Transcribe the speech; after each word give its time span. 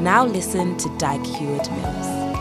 Now 0.00 0.24
listen 0.24 0.78
to 0.78 0.88
Dag 0.96 1.22
Heward 1.26 1.70
Mills. 1.72 2.34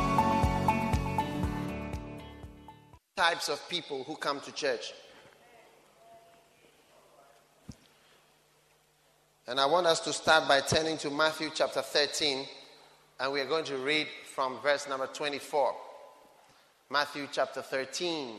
Types 3.17 3.49
of 3.49 3.61
people 3.67 4.05
who 4.05 4.15
come 4.15 4.39
to 4.39 4.53
church. 4.53 4.93
And 9.45 9.59
I 9.59 9.65
want 9.65 9.87
us 9.87 9.99
to 10.01 10.13
start 10.13 10.47
by 10.47 10.61
turning 10.61 10.97
to 10.99 11.09
Matthew 11.09 11.49
chapter 11.53 11.81
13, 11.81 12.47
and 13.19 13.33
we 13.33 13.41
are 13.41 13.45
going 13.45 13.65
to 13.65 13.75
read 13.75 14.07
from 14.33 14.57
verse 14.63 14.87
number 14.87 15.07
24. 15.07 15.75
Matthew 16.89 17.27
chapter 17.29 17.61
13, 17.61 18.35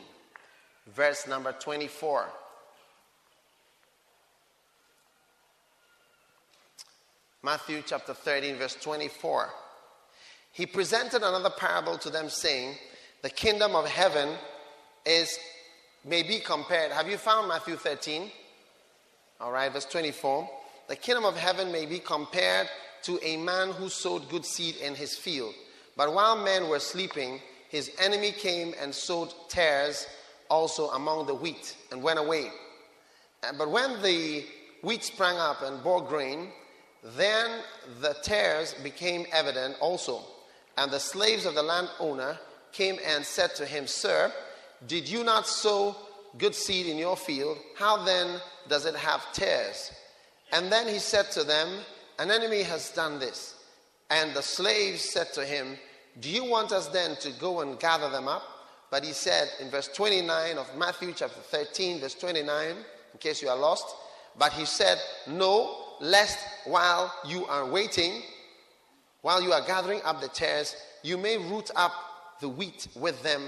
verse 0.95 1.29
number 1.29 1.53
24. 1.53 2.25
Matthew 7.43 7.83
chapter 7.87 8.13
13, 8.13 8.57
verse 8.57 8.77
24. 8.83 9.49
He 10.53 10.67
presented 10.67 11.23
another 11.23 11.49
parable 11.49 11.97
to 11.99 12.11
them, 12.11 12.29
saying, 12.29 12.75
The 13.23 13.31
kingdom 13.31 13.75
of 13.75 13.87
heaven 13.87 14.37
is 15.07 15.39
may 16.05 16.23
be 16.23 16.41
compared. 16.41 16.93
Have 16.93 17.09
you 17.09 17.17
found 17.17 17.49
Matthew 17.49 17.77
13? 17.77 18.31
All 19.41 19.53
right, 19.53 19.73
verse 19.73 19.87
24. 19.87 20.51
The 20.89 20.97
kingdom 20.97 21.25
of 21.25 21.37
heaven 21.37 21.73
may 21.73 21.87
be 21.87 21.99
compared 21.99 22.69
to 23.05 23.19
a 23.23 23.39
man 23.39 23.71
who 23.71 23.89
sowed 23.89 24.29
good 24.29 24.45
seed 24.45 24.77
in 24.77 24.95
his 24.95 25.17
field. 25.17 25.55
But 25.97 26.13
while 26.13 26.37
men 26.37 26.69
were 26.69 26.79
sleeping, 26.79 27.41
his 27.71 27.91
enemy 27.99 28.33
came 28.33 28.75
and 28.81 28.95
sowed 28.95 29.33
tares 29.49 30.07
also 30.51 30.91
among 30.91 31.27
the 31.27 31.35
wheat 31.35 31.77
and 31.91 32.03
went 32.03 32.19
away. 32.19 32.51
But 33.57 33.71
when 33.71 34.03
the 34.03 34.45
wheat 34.83 35.05
sprang 35.05 35.39
up 35.39 35.63
and 35.63 35.83
bore 35.83 36.03
grain, 36.03 36.49
then 37.03 37.61
the 38.01 38.15
tares 38.23 38.75
became 38.83 39.27
evident 39.33 39.77
also. 39.81 40.23
And 40.77 40.91
the 40.91 41.01
slaves 41.01 41.47
of 41.47 41.55
the 41.55 41.63
landowner 41.63 42.39
came 42.73 42.99
and 43.07 43.25
said 43.25 43.55
to 43.57 43.67
him, 43.67 43.87
Sir, 43.87 44.33
did 44.87 45.09
you 45.09 45.25
not 45.25 45.47
sow 45.47 45.97
good 46.39 46.55
seed 46.55 46.87
in 46.87 46.99
your 46.99 47.17
field? 47.17 47.59
How 47.77 48.05
then 48.05 48.41
does 48.69 48.87
it 48.87 48.95
have 48.95 49.33
tares? 49.33 49.93
And 50.53 50.71
then 50.71 50.89
he 50.89 50.99
said 50.99 51.31
to 51.33 51.45
them, 51.45 51.69
An 52.19 52.31
enemy 52.31 52.63
has 52.63 52.91
done 52.91 53.19
this. 53.19 53.57
And 54.11 54.35
the 54.35 54.43
slaves 54.43 55.03
said 55.03 55.33
to 55.35 55.45
him, 55.45 55.79
Do 56.21 56.29
you 56.29 56.45
want 56.45 56.73
us 56.73 56.89
then 56.89 57.17
to 57.17 57.31
go 57.33 57.61
and 57.61 57.79
gather 57.79 58.11
them 58.11 58.29
up? 58.29 58.43
But 58.91 59.05
he 59.05 59.13
said 59.13 59.49
in 59.61 59.71
verse 59.71 59.89
29 59.89 60.59
of 60.59 60.77
Matthew 60.77 61.13
chapter 61.15 61.41
13, 61.41 62.01
verse 62.01 62.15
29, 62.15 62.71
in 62.71 63.19
case 63.21 63.41
you 63.41 63.49
are 63.49 63.57
lost, 63.57 63.87
but 64.39 64.53
he 64.53 64.65
said, 64.65 64.99
No, 65.29 65.90
lest 66.01 66.39
while 66.65 67.13
you 67.27 67.47
are 67.47 67.67
waiting, 67.67 68.23
while 69.23 69.43
you 69.43 69.53
are 69.53 69.65
gathering 69.67 70.01
up 70.05 70.21
the 70.21 70.29
tares, 70.29 70.77
you 71.03 71.17
may 71.17 71.37
root 71.37 71.71
up 71.77 71.93
the 72.41 72.49
wheat 72.49 72.89
with 72.97 73.23
them, 73.23 73.43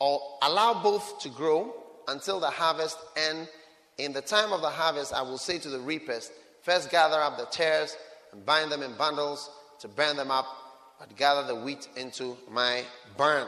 or 0.00 0.20
allow 0.42 0.82
both 0.82 1.20
to 1.20 1.28
grow 1.28 1.72
until 2.08 2.40
the 2.40 2.50
harvest. 2.50 2.98
And 3.16 3.48
in 3.98 4.12
the 4.12 4.20
time 4.20 4.52
of 4.52 4.60
the 4.60 4.70
harvest, 4.70 5.12
I 5.12 5.22
will 5.22 5.38
say 5.38 5.58
to 5.58 5.68
the 5.70 5.80
reapers, 5.80 6.30
First 6.62 6.90
gather 6.90 7.20
up 7.20 7.38
the 7.38 7.46
tares 7.46 7.96
and 8.32 8.44
bind 8.44 8.72
them 8.72 8.82
in 8.82 8.92
bundles 8.94 9.50
to 9.78 9.88
burn 9.88 10.16
them 10.16 10.32
up, 10.32 10.46
but 10.98 11.16
gather 11.16 11.46
the 11.46 11.54
wheat 11.54 11.88
into 11.96 12.36
my 12.50 12.82
barn. 13.16 13.46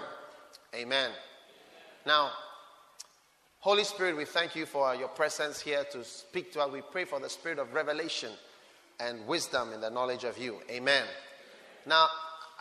Amen. 0.74 1.10
Now, 2.06 2.30
Holy 3.60 3.82
Spirit, 3.82 4.16
we 4.16 4.24
thank 4.24 4.54
you 4.54 4.66
for 4.66 4.94
your 4.94 5.08
presence 5.08 5.58
here 5.58 5.82
to 5.90 6.04
speak 6.04 6.52
to 6.52 6.60
us. 6.60 6.70
We 6.70 6.80
pray 6.80 7.04
for 7.04 7.18
the 7.18 7.28
spirit 7.28 7.58
of 7.58 7.74
revelation 7.74 8.30
and 9.00 9.26
wisdom 9.26 9.72
in 9.72 9.80
the 9.80 9.90
knowledge 9.90 10.22
of 10.22 10.38
you. 10.38 10.58
Amen. 10.70 11.02
Now, 11.84 12.06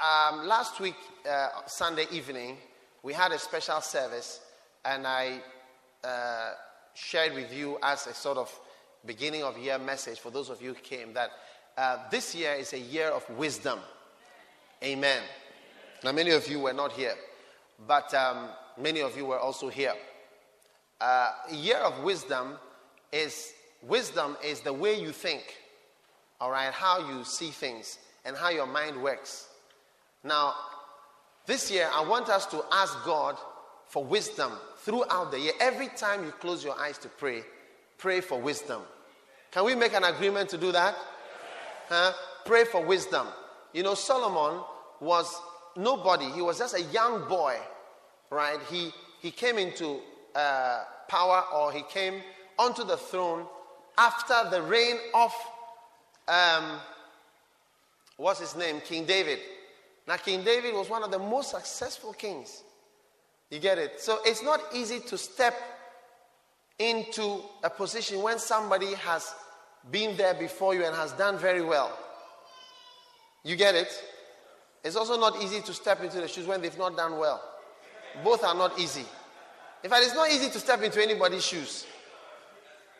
um, 0.04 0.48
last 0.48 0.80
week, 0.80 0.96
uh, 1.30 1.50
Sunday 1.68 2.08
evening, 2.12 2.58
we 3.04 3.14
had 3.14 3.32
a 3.32 3.38
special 3.38 3.80
service, 3.80 4.42
and 4.86 5.06
I 5.06 5.40
uh, 6.04 6.54
shared 6.96 7.36
with 7.36 7.54
you 7.54 7.78
as 7.84 8.08
a 8.08 8.14
sort 8.16 8.40
of 8.40 8.60
beginning 9.06 9.44
of 9.44 9.56
year 9.56 9.78
message 9.78 10.20
for 10.20 10.32
those 10.32 10.50
of 10.50 10.64
you 10.64 10.70
who 10.70 10.82
came 10.82 11.14
that 11.14 11.30
uh, 11.78 11.98
this 12.10 12.34
year 12.34 12.54
is 12.54 12.74
a 12.74 12.80
year 12.80 13.10
of 13.10 13.24
wisdom. 13.38 13.78
Amen. 14.84 15.22
Now, 16.04 16.12
many 16.12 16.32
of 16.32 16.48
you 16.48 16.60
were 16.60 16.74
not 16.74 16.92
here, 16.92 17.14
but 17.86 18.12
um, 18.16 18.50
many 18.82 19.02
of 19.02 19.16
you 19.16 19.28
were 19.28 19.38
also 19.38 19.70
here 19.70 19.94
uh, 21.00 21.32
year 21.52 21.78
of 21.78 22.04
wisdom 22.04 22.58
is 23.12 23.54
wisdom 23.82 24.36
is 24.44 24.62
the 24.62 24.74
way 24.74 25.00
you 25.00 25.12
think, 25.12 25.44
all 26.40 26.52
right, 26.52 26.72
how 26.72 27.10
you 27.10 27.24
see 27.24 27.50
things 27.50 28.00
and 28.26 28.36
how 28.36 28.50
your 28.50 28.66
mind 28.66 29.02
works. 29.02 29.48
Now, 30.24 30.54
this 31.46 31.72
year, 31.72 31.90
I 31.94 32.02
want 32.02 32.30
us 32.30 32.46
to 32.48 32.64
ask 32.72 32.94
God 33.06 33.38
for 33.88 34.04
wisdom 34.04 34.52
throughout 34.80 35.32
the 35.32 35.40
year. 35.40 35.54
Every 35.60 35.88
time 35.88 36.26
you 36.26 36.32
close 36.32 36.64
your 36.64 36.78
eyes 36.78 36.98
to 37.00 37.08
pray, 37.08 37.44
pray 37.98 38.20
for 38.20 38.40
wisdom. 38.40 38.82
Can 39.52 39.64
we 39.64 39.76
make 39.76 39.94
an 39.94 40.04
agreement 40.04 40.50
to 40.50 40.58
do 40.58 40.72
that? 40.74 40.96
Huh? 41.88 42.12
Pray 42.46 42.66
for 42.66 42.84
wisdom. 42.84 43.28
You 43.74 43.84
know, 43.84 43.94
Solomon 43.94 44.62
was 45.00 45.34
nobody, 45.78 46.26
he 46.32 46.42
was 46.42 46.58
just 46.58 46.76
a 46.76 46.82
young 46.82 47.28
boy, 47.30 47.56
right? 48.30 48.60
He, 48.70 48.92
he 49.22 49.32
came 49.32 49.58
into 49.58 50.00
uh, 50.38 50.84
power 51.08 51.44
or 51.54 51.72
he 51.72 51.82
came 51.90 52.22
onto 52.60 52.84
the 52.84 52.96
throne 52.96 53.46
after 53.98 54.50
the 54.52 54.62
reign 54.62 54.98
of, 55.16 55.34
um, 56.28 56.80
what's 58.18 58.40
his 58.40 58.56
name? 58.56 58.80
King 58.82 59.06
David. 59.06 59.40
Now, 60.08 60.18
King 60.18 60.44
David 60.44 60.76
was 60.76 60.90
one 60.90 61.04
of 61.04 61.10
the 61.10 61.18
most 61.18 61.50
successful 61.52 62.14
kings. 62.14 62.64
You 63.50 63.60
get 63.60 63.80
it? 63.80 64.00
So 64.00 64.20
it's 64.26 64.44
not 64.44 64.62
easy 64.74 65.00
to 65.00 65.18
step 65.18 65.56
into 66.78 67.42
a 67.64 67.70
position 67.70 68.22
when 68.22 68.38
somebody 68.38 68.94
has 68.94 69.34
been 69.90 70.16
there 70.18 70.36
before 70.36 70.76
you 70.76 70.86
and 70.86 70.96
has 70.96 71.14
done 71.14 71.40
very 71.40 71.62
well. 71.62 71.98
You 73.44 73.56
get 73.56 73.74
it? 73.74 73.90
It's 74.84 74.96
also 74.96 75.20
not 75.20 75.42
easy 75.42 75.62
to 75.62 75.74
step 75.74 76.04
into 76.04 76.22
the 76.22 76.28
shoes 76.28 76.46
when 76.46 76.62
they've 76.62 76.78
not 76.78 76.96
done 76.96 77.18
well. 77.18 77.42
Both 78.24 78.44
are 78.44 78.56
not 78.56 78.78
easy. 78.78 79.06
In 79.84 79.90
fact, 79.90 80.04
it's 80.06 80.16
not 80.16 80.30
easy 80.30 80.50
to 80.50 80.60
step 80.60 80.82
into 80.82 81.02
anybody's 81.02 81.46
shoes. 81.46 81.86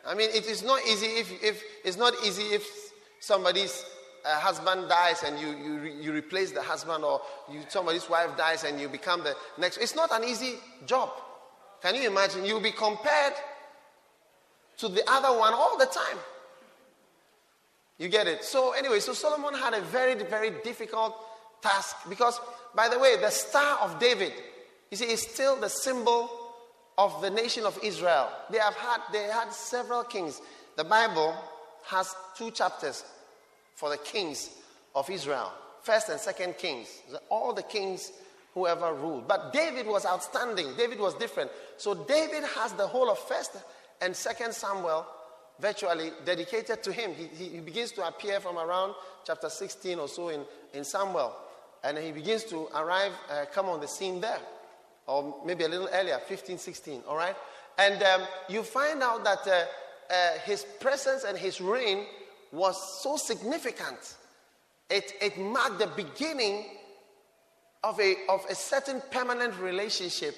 I 0.06 0.14
mean, 0.14 0.30
it 0.30 0.46
is 0.46 0.62
not 0.62 0.80
easy 0.86 1.06
if, 1.06 1.42
if 1.42 1.62
it's 1.84 1.96
not 1.96 2.14
easy 2.24 2.54
if 2.54 2.66
somebody's 3.20 3.84
uh, 4.24 4.38
husband 4.38 4.88
dies 4.88 5.22
and 5.22 5.38
you, 5.38 5.48
you, 5.48 5.92
you 6.00 6.12
replace 6.12 6.52
the 6.52 6.62
husband 6.62 7.04
or 7.04 7.20
you, 7.50 7.60
somebody's 7.68 8.08
wife 8.08 8.36
dies 8.36 8.64
and 8.64 8.80
you 8.80 8.88
become 8.88 9.22
the 9.22 9.34
next. 9.58 9.78
It's 9.78 9.94
not 9.94 10.10
an 10.12 10.24
easy 10.24 10.54
job. 10.86 11.10
Can 11.82 11.94
you 11.94 12.08
imagine? 12.08 12.44
You'll 12.44 12.60
be 12.60 12.72
compared 12.72 13.34
to 14.78 14.88
the 14.88 15.02
other 15.08 15.38
one 15.38 15.52
all 15.52 15.76
the 15.78 15.86
time. 15.86 16.18
You 17.98 18.08
get 18.08 18.28
it? 18.28 18.44
So, 18.44 18.72
anyway, 18.72 19.00
so 19.00 19.12
Solomon 19.12 19.54
had 19.54 19.74
a 19.74 19.80
very, 19.80 20.14
very 20.14 20.52
difficult 20.62 21.16
task 21.60 21.96
because, 22.08 22.40
by 22.74 22.88
the 22.88 22.98
way, 22.98 23.16
the 23.20 23.30
star 23.30 23.78
of 23.80 23.98
David, 23.98 24.32
you 24.90 24.96
see, 24.96 25.06
is 25.06 25.22
still 25.22 25.56
the 25.56 25.68
symbol 25.68 26.30
of 26.98 27.22
the 27.22 27.30
nation 27.30 27.64
of 27.64 27.78
Israel. 27.82 28.28
They 28.50 28.58
have 28.58 28.74
had 28.74 29.00
they 29.12 29.22
had 29.22 29.52
several 29.52 30.02
kings. 30.02 30.42
The 30.76 30.84
Bible 30.84 31.34
has 31.86 32.14
two 32.36 32.50
chapters 32.50 33.04
for 33.74 33.88
the 33.88 33.96
kings 33.96 34.50
of 34.94 35.08
Israel. 35.08 35.52
First 35.82 36.08
and 36.08 36.20
second 36.20 36.58
kings. 36.58 36.88
All 37.30 37.54
the 37.54 37.62
kings 37.62 38.12
who 38.52 38.66
ever 38.66 38.92
ruled. 38.92 39.28
But 39.28 39.52
David 39.52 39.86
was 39.86 40.04
outstanding. 40.04 40.74
David 40.76 40.98
was 40.98 41.14
different. 41.14 41.50
So 41.76 41.94
David 41.94 42.42
has 42.56 42.72
the 42.72 42.86
whole 42.86 43.08
of 43.08 43.18
first 43.18 43.52
and 44.02 44.14
second 44.14 44.52
Samuel 44.52 45.06
virtually 45.60 46.10
dedicated 46.24 46.82
to 46.82 46.92
him. 46.92 47.14
He, 47.14 47.48
he, 47.48 47.60
begins 47.60 47.92
to 47.92 48.06
appear 48.06 48.40
from 48.40 48.58
around 48.58 48.94
chapter 49.24 49.48
16 49.48 49.98
or 49.98 50.08
so 50.08 50.28
in, 50.28 50.42
in 50.72 50.84
Samuel. 50.84 51.34
And 51.82 51.98
he 51.98 52.12
begins 52.12 52.44
to 52.44 52.68
arrive, 52.74 53.12
uh, 53.30 53.44
come 53.52 53.66
on 53.66 53.80
the 53.80 53.88
scene 53.88 54.20
there 54.20 54.38
or 55.08 55.34
maybe 55.44 55.64
a 55.64 55.68
little 55.68 55.88
earlier, 55.92 56.18
15, 56.18 56.58
16, 56.58 57.02
all 57.08 57.16
right? 57.16 57.34
And 57.78 58.02
um, 58.02 58.22
you 58.48 58.62
find 58.62 59.02
out 59.02 59.24
that 59.24 59.46
uh, 59.46 60.12
uh, 60.12 60.38
his 60.44 60.64
presence 60.80 61.24
and 61.24 61.36
his 61.36 61.60
reign 61.60 62.06
was 62.52 63.02
so 63.02 63.16
significant 63.16 64.16
It, 64.90 65.12
it 65.20 65.38
marked 65.38 65.78
the 65.78 65.86
beginning 65.86 66.64
of 67.84 68.00
a, 68.00 68.16
of 68.28 68.44
a 68.48 68.54
certain 68.54 69.02
permanent 69.10 69.58
relationship, 69.60 70.34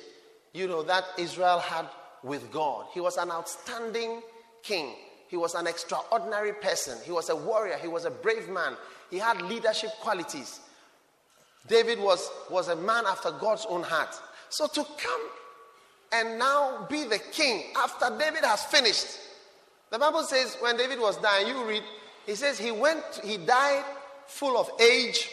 you 0.52 0.66
know, 0.66 0.82
that 0.82 1.04
Israel 1.18 1.60
had 1.60 1.86
with 2.22 2.50
God. 2.50 2.86
He 2.92 3.00
was 3.00 3.16
an 3.16 3.30
outstanding 3.30 4.22
king. 4.62 4.94
He 5.28 5.36
was 5.36 5.54
an 5.54 5.68
extraordinary 5.68 6.52
person. 6.52 6.98
He 7.04 7.12
was 7.12 7.30
a 7.30 7.36
warrior. 7.36 7.78
He 7.78 7.86
was 7.86 8.04
a 8.04 8.10
brave 8.10 8.48
man. 8.48 8.76
He 9.10 9.18
had 9.18 9.40
leadership 9.42 9.90
qualities. 10.00 10.60
David 11.68 12.00
was, 12.00 12.28
was 12.50 12.68
a 12.68 12.76
man 12.76 13.04
after 13.06 13.30
God's 13.30 13.66
own 13.68 13.84
heart. 13.84 14.20
So 14.50 14.66
to 14.66 14.84
come 14.98 15.20
and 16.12 16.38
now 16.38 16.86
be 16.90 17.04
the 17.04 17.18
king 17.18 17.72
after 17.76 18.10
David 18.18 18.44
has 18.44 18.64
finished. 18.64 19.06
The 19.90 19.98
Bible 19.98 20.22
says 20.24 20.56
when 20.60 20.76
David 20.76 20.98
was 21.00 21.16
dying, 21.18 21.46
you 21.48 21.64
read, 21.64 21.82
he 22.26 22.34
says 22.34 22.58
he 22.58 22.70
went, 22.70 23.02
he 23.24 23.36
died 23.36 23.84
full 24.26 24.58
of 24.58 24.70
age, 24.80 25.28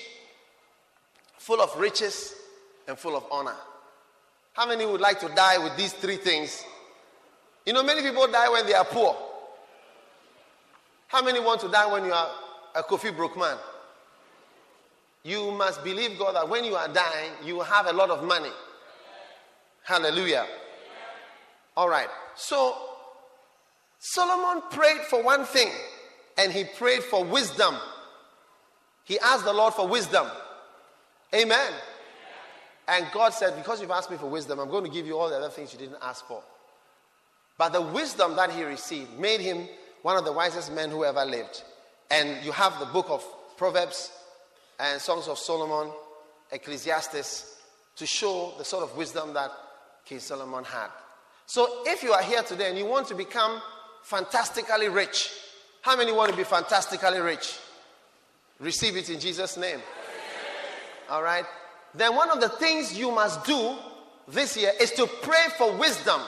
full 1.38 1.62
of 1.62 1.76
riches, 1.80 2.36
and 2.88 2.98
full 2.98 3.16
of 3.16 3.26
honor. 3.32 3.56
How 4.54 4.68
many 4.68 4.86
would 4.86 5.02
like 5.02 5.20
to 5.20 5.30
die 5.30 5.58
with 5.58 5.76
these 5.78 5.94
three 5.94 6.18
things? 6.18 6.64
You 7.66 7.74
know, 7.74 7.84
many 7.84 8.02
people 8.02 8.28
die 8.28 8.50
when 8.50 8.66
they 8.66 8.74
are 8.74 8.86
poor. 8.86 9.16
How 11.08 11.24
many 11.24 11.40
want 11.40 11.62
to 11.62 11.70
die 11.70 11.92
when 11.92 12.06
you 12.06 12.14
are 12.14 12.30
a 12.76 12.84
Kofi 12.84 13.16
broke 13.16 13.38
man? 13.38 13.58
You 15.24 15.52
must 15.52 15.84
believe 15.84 16.18
God 16.18 16.36
that 16.36 16.48
when 16.48 16.64
you 16.64 16.76
are 16.76 16.88
dying, 16.88 17.32
you 17.44 17.60
have 17.62 17.88
a 17.88 17.94
lot 17.94 18.10
of 18.10 18.24
money. 18.24 18.52
Hallelujah. 19.88 20.46
All 21.78 21.88
right. 21.88 22.10
So 22.36 22.76
Solomon 24.00 24.62
prayed 24.70 25.00
for 25.10 25.24
one 25.24 25.46
thing, 25.46 25.70
and 26.38 26.52
he 26.52 26.66
prayed 26.66 27.04
for 27.04 27.24
wisdom. 27.24 27.74
He 29.06 29.18
asked 29.20 29.46
the 29.46 29.54
Lord 29.54 29.74
for 29.74 29.88
wisdom. 29.88 30.28
Amen. 31.34 31.72
And 32.90 33.06
God 33.14 33.30
said, 33.34 33.56
Because 33.56 33.80
you've 33.80 33.92
asked 33.92 34.12
me 34.12 34.18
for 34.18 34.30
wisdom, 34.30 34.60
I'm 34.60 34.70
going 34.70 34.84
to 34.84 34.90
give 34.90 35.08
you 35.08 35.18
all 35.18 35.30
the 35.30 35.38
other 35.38 35.50
things 35.50 35.72
you 35.72 35.80
didn't 35.80 36.00
ask 36.02 36.26
for. 36.28 36.44
But 37.58 37.70
the 37.70 37.82
wisdom 37.82 38.36
that 38.36 38.52
he 38.52 38.66
received 38.66 39.18
made 39.18 39.40
him 39.40 39.70
one 40.02 40.18
of 40.18 40.26
the 40.26 40.34
wisest 40.34 40.74
men 40.74 40.90
who 40.90 41.06
ever 41.06 41.24
lived. 41.24 41.64
And 42.12 42.44
you 42.44 42.52
have 42.52 42.78
the 42.82 42.88
book 42.88 43.06
of 43.10 43.24
Proverbs 43.56 44.12
and 44.82 45.00
Songs 45.00 45.30
of 45.30 45.38
Solomon, 45.38 45.94
Ecclesiastes, 46.52 47.56
to 47.96 48.06
show 48.06 48.54
the 48.58 48.66
sort 48.66 48.84
of 48.84 48.98
wisdom 48.98 49.34
that 49.34 49.50
King 50.08 50.20
Solomon 50.20 50.64
had. 50.64 50.88
So 51.46 51.84
if 51.86 52.02
you 52.02 52.14
are 52.14 52.22
here 52.22 52.42
today 52.44 52.70
and 52.70 52.78
you 52.78 52.86
want 52.86 53.08
to 53.08 53.16
become 53.16 53.62
fantastically 54.04 54.88
rich, 54.88 55.32
how 55.82 55.98
many 55.98 56.12
want 56.12 56.32
to 56.32 56.38
be 56.38 56.44
fantastically 56.44 57.20
rich? 57.20 57.58
Receive 58.60 58.96
it 58.96 59.10
in 59.10 59.20
Jesus' 59.20 59.58
name. 59.58 59.80
All 61.10 61.22
right? 61.22 61.46
Then 61.94 62.16
one 62.16 62.30
of 62.30 62.40
the 62.40 62.50
things 62.50 62.98
you 62.98 63.12
must 63.12 63.46
do 63.46 63.76
this 64.28 64.56
year 64.58 64.72
is 64.80 64.92
to 64.92 65.08
pray 65.22 65.46
for 65.58 65.74
wisdom. 65.74 66.22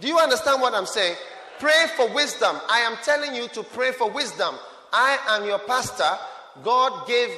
Do 0.00 0.08
you 0.08 0.18
understand 0.18 0.60
what 0.60 0.74
I'm 0.74 0.86
saying? 0.86 1.16
Pray 1.58 1.86
for 1.96 2.12
wisdom. 2.14 2.56
I 2.68 2.80
am 2.80 2.96
telling 3.02 3.34
you 3.34 3.48
to 3.48 3.62
pray 3.62 3.92
for 3.92 4.10
wisdom. 4.10 4.54
I 4.92 5.18
am 5.28 5.46
your 5.46 5.60
pastor. 5.60 6.18
God 6.62 7.06
gave 7.06 7.30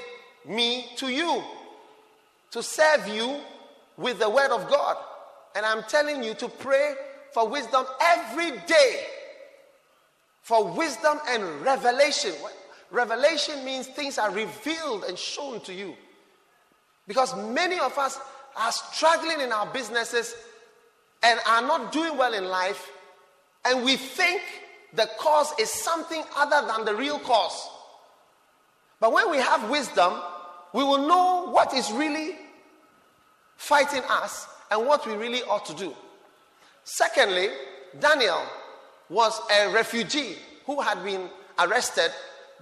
me 0.47 0.87
to 0.97 1.09
you 1.09 1.43
to 2.51 2.63
serve 2.63 3.09
you 3.09 3.41
with 3.97 4.19
the 4.19 4.29
word 4.29 4.51
of 4.51 4.69
God. 4.69 4.97
And 5.55 5.65
I'm 5.65 5.83
telling 5.85 6.23
you 6.23 6.35
to 6.35 6.49
pray 6.49 6.95
for 7.33 7.49
wisdom 7.49 7.87
every 8.01 8.51
day. 8.67 9.07
For 10.43 10.65
wisdom 10.65 11.19
and 11.29 11.63
revelation. 11.63 12.33
Revelation 12.91 13.65
means 13.65 13.87
things 13.87 14.19
are 14.19 14.31
revealed 14.31 15.05
and 15.05 15.19
shown 15.19 15.61
to 15.63 15.73
you. 15.73 15.95
Because 17.07 17.37
many 17.37 17.79
of 17.79 17.97
us 17.99 18.19
are 18.57 18.73
struggling 18.73 19.41
in 19.41 19.53
our 19.53 19.67
businesses 19.67 20.35
and 21.23 21.41
are 21.49 21.63
not 21.63 21.93
doing 21.93 22.17
well 22.17 22.35
in 22.35 22.45
life, 22.45 22.91
and 23.65 23.85
we 23.85 23.97
think 23.97 24.43
the 24.93 25.09
cause 25.19 25.53
is 25.59 25.71
something 25.71 26.23
other 26.37 26.67
than 26.67 26.85
the 26.85 26.95
real 26.95 27.19
cause. 27.19 27.69
But 29.01 29.13
when 29.13 29.31
we 29.31 29.39
have 29.39 29.71
wisdom, 29.71 30.13
we 30.73 30.85
will 30.85 31.09
know 31.09 31.51
what 31.51 31.73
is 31.75 31.91
really 31.93 32.37
fighting 33.57 34.03
us 34.09 34.47
and 34.75 34.89
what 34.89 35.07
we 35.07 35.15
really 35.15 35.43
ought 35.45 35.65
to 35.65 35.75
do. 35.75 35.95
Secondly, 36.83 37.49
Daniel 38.01 38.43
was 39.09 39.41
a 39.53 39.73
refugee 39.73 40.35
who 40.67 40.81
had 40.81 41.03
been 41.05 41.29
arrested 41.61 42.11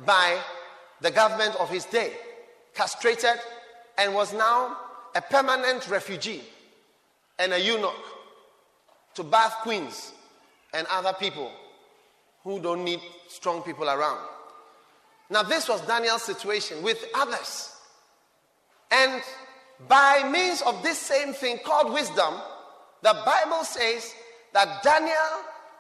by 0.04 0.38
the 1.00 1.10
government 1.10 1.56
of 1.56 1.70
his 1.70 1.86
day, 1.86 2.12
castrated, 2.74 3.40
and 3.96 4.14
was 4.14 4.34
now 4.34 4.76
a 5.14 5.22
permanent 5.22 5.88
refugee 5.88 6.42
and 7.38 7.54
a 7.54 7.58
eunuch 7.58 8.04
to 9.14 9.22
bath 9.22 9.56
queens 9.62 10.12
and 10.74 10.86
other 10.90 11.14
people 11.14 11.50
who 12.44 12.60
don't 12.60 12.84
need 12.84 13.00
strong 13.28 13.62
people 13.62 13.88
around. 13.88 14.20
Now, 15.30 15.42
this 15.44 15.66
was 15.66 15.80
Daniel's 15.86 16.22
situation 16.22 16.82
with 16.82 17.02
others. 17.14 17.74
And 18.90 19.22
by 19.88 20.28
means 20.30 20.62
of 20.62 20.82
this 20.82 20.98
same 20.98 21.32
thing 21.32 21.58
called 21.64 21.92
wisdom, 21.92 22.34
the 23.02 23.16
Bible 23.24 23.64
says 23.64 24.14
that 24.52 24.82
Daniel 24.82 25.14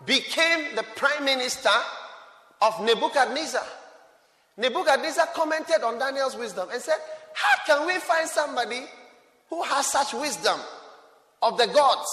became 0.04 0.74
the 0.74 0.82
prime 0.96 1.24
minister 1.24 1.70
of 2.60 2.82
Nebuchadnezzar. 2.84 3.64
Nebuchadnezzar 4.56 5.28
commented 5.34 5.82
on 5.82 5.98
Daniel's 5.98 6.36
wisdom 6.36 6.68
and 6.72 6.80
said, 6.80 6.96
How 7.34 7.64
can 7.66 7.86
we 7.86 7.98
find 7.98 8.28
somebody 8.28 8.82
who 9.48 9.62
has 9.62 9.86
such 9.86 10.14
wisdom 10.14 10.58
of 11.40 11.56
the 11.58 11.66
gods? 11.68 12.08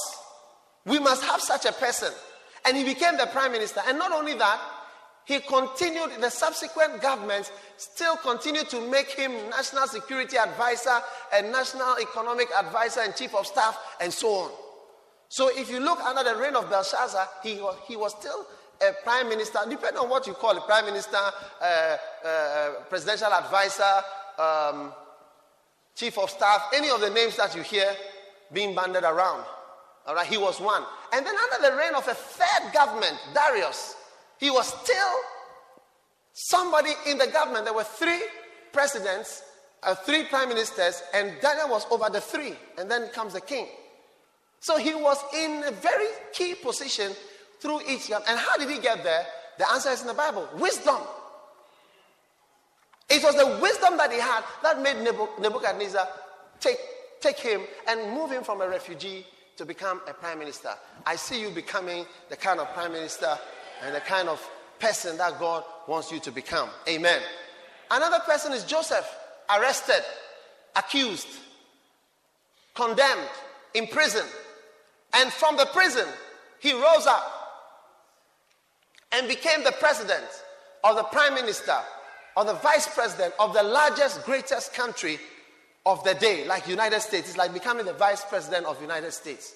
We 0.86 1.00
must 1.00 1.24
have 1.24 1.42
such 1.42 1.66
a 1.66 1.74
person. 1.74 2.12
And 2.66 2.78
he 2.78 2.84
became 2.84 3.18
the 3.18 3.28
prime 3.28 3.52
minister. 3.52 3.82
And 3.88 3.98
not 3.98 4.12
only 4.12 4.34
that, 4.36 4.60
he 5.30 5.40
continued, 5.42 6.10
the 6.20 6.32
subsequent 6.32 7.04
governments 7.04 7.52
still 7.78 8.18
continued 8.18 8.68
to 8.68 8.82
make 8.90 9.12
him 9.12 9.32
national 9.52 9.86
security 9.86 10.40
advisor 10.40 10.98
and 11.32 11.52
national 11.52 11.98
economic 12.02 12.48
advisor 12.58 13.02
and 13.02 13.16
chief 13.16 13.36
of 13.36 13.46
staff 13.46 13.78
and 14.02 14.12
so 14.12 14.28
on. 14.28 14.52
So 15.28 15.52
if 15.56 15.70
you 15.70 15.82
look 15.82 16.00
under 16.00 16.24
the 16.24 16.36
reign 16.36 16.56
of 16.56 16.68
Belshazzar, 16.68 17.28
he 17.44 17.62
was, 17.62 17.78
he 17.88 17.96
was 17.96 18.16
still 18.20 18.44
a 18.82 18.92
prime 19.04 19.30
minister, 19.30 19.60
depending 19.70 20.00
on 20.00 20.10
what 20.10 20.26
you 20.26 20.34
call 20.34 20.58
a 20.58 20.62
prime 20.62 20.86
minister, 20.86 21.20
uh, 21.62 21.98
uh, 22.26 22.70
presidential 22.90 23.32
advisor, 23.32 23.84
um, 24.40 24.92
chief 25.96 26.18
of 26.18 26.32
staff, 26.32 26.72
any 26.74 26.90
of 26.90 27.02
the 27.02 27.10
names 27.12 27.38
that 27.38 27.56
you 27.56 27.62
hear 27.62 27.96
being 28.52 28.74
banded 28.74 29.04
around. 29.04 29.46
All 30.08 30.16
right, 30.16 30.26
he 30.26 30.40
was 30.40 30.60
one. 30.60 30.82
And 31.14 31.24
then 31.24 31.36
under 31.36 31.70
the 31.70 31.78
reign 31.78 31.94
of 31.94 32.08
a 32.08 32.16
third 32.16 32.74
government, 32.74 33.16
Darius, 33.36 33.96
he 34.40 34.50
was 34.50 34.68
still 34.68 35.14
somebody 36.34 36.92
in 37.08 37.18
the 37.18 37.28
government. 37.28 37.66
There 37.66 37.74
were 37.74 37.84
three 37.84 38.22
presidents, 38.72 39.44
uh, 39.84 39.96
three 39.96 40.24
prime 40.24 40.50
ministers, 40.50 41.04
and 41.14 41.34
Daniel 41.42 41.70
was 41.70 41.86
over 41.92 42.10
the 42.10 42.22
three. 42.22 42.54
And 42.78 42.90
then 42.90 43.10
comes 43.10 43.34
the 43.34 43.42
king. 43.42 43.68
So 44.62 44.78
he 44.78 44.96
was 44.96 45.18
in 45.36 45.64
a 45.66 45.72
very 45.72 46.08
key 46.34 46.56
position 46.56 47.12
through 47.60 47.82
each. 47.88 48.10
And 48.12 48.40
how 48.40 48.58
did 48.58 48.70
he 48.70 48.80
get 48.80 49.04
there? 49.04 49.26
The 49.58 49.70
answer 49.72 49.90
is 49.90 50.02
in 50.02 50.08
the 50.08 50.14
Bible 50.14 50.48
wisdom. 50.58 50.98
It 53.10 53.24
was 53.24 53.36
the 53.36 53.60
wisdom 53.62 53.98
that 53.98 54.12
he 54.12 54.20
had 54.20 54.44
that 54.64 54.82
made 54.82 54.98
Nebuchadnezzar 55.04 56.08
take, 56.60 56.78
take 57.20 57.40
him 57.40 57.62
and 57.88 58.12
move 58.12 58.32
him 58.32 58.44
from 58.44 58.62
a 58.62 58.70
refugee 58.70 59.26
to 59.58 59.66
become 59.66 60.00
a 60.08 60.14
prime 60.14 60.40
minister. 60.40 60.70
I 61.06 61.18
see 61.18 61.42
you 61.42 61.50
becoming 61.50 62.06
the 62.30 62.38
kind 62.38 62.60
of 62.60 62.74
prime 62.74 62.94
minister 62.94 63.38
and 63.84 63.96
the 63.96 64.00
kind 64.02 64.30
of 64.30 64.48
person 64.80 65.18
that 65.18 65.40
God 65.40 65.64
wants 65.88 66.12
you 66.12 66.20
to 66.20 66.32
become. 66.32 66.70
Amen. 66.88 67.22
Another 67.92 68.20
person 68.20 68.54
is 68.54 68.64
Joseph, 68.64 69.06
arrested, 69.56 70.04
accused, 70.76 71.28
condemned, 72.76 73.30
in 73.74 73.88
prison. 73.88 74.26
And 75.14 75.32
from 75.32 75.58
the 75.58 75.66
prison, 75.74 76.08
he 76.60 76.74
rose 76.74 77.08
up 77.08 77.40
and 79.12 79.28
became 79.28 79.64
the 79.64 79.74
president 79.80 80.26
or 80.84 80.96
the 80.96 81.04
prime 81.04 81.34
minister 81.34 81.78
or 82.38 82.46
the 82.46 82.54
vice 82.54 82.88
president 82.94 83.34
of 83.40 83.54
the 83.54 83.64
largest, 83.64 84.24
greatest 84.24 84.74
country 84.74 85.20
of 85.86 86.04
the 86.04 86.14
day, 86.16 86.46
like 86.46 86.68
United 86.68 87.02
States. 87.02 87.30
It's 87.30 87.38
like 87.38 87.54
becoming 87.54 87.86
the 87.86 87.94
vice 87.94 88.24
president 88.24 88.66
of 88.66 88.80
United 88.82 89.12
States. 89.12 89.56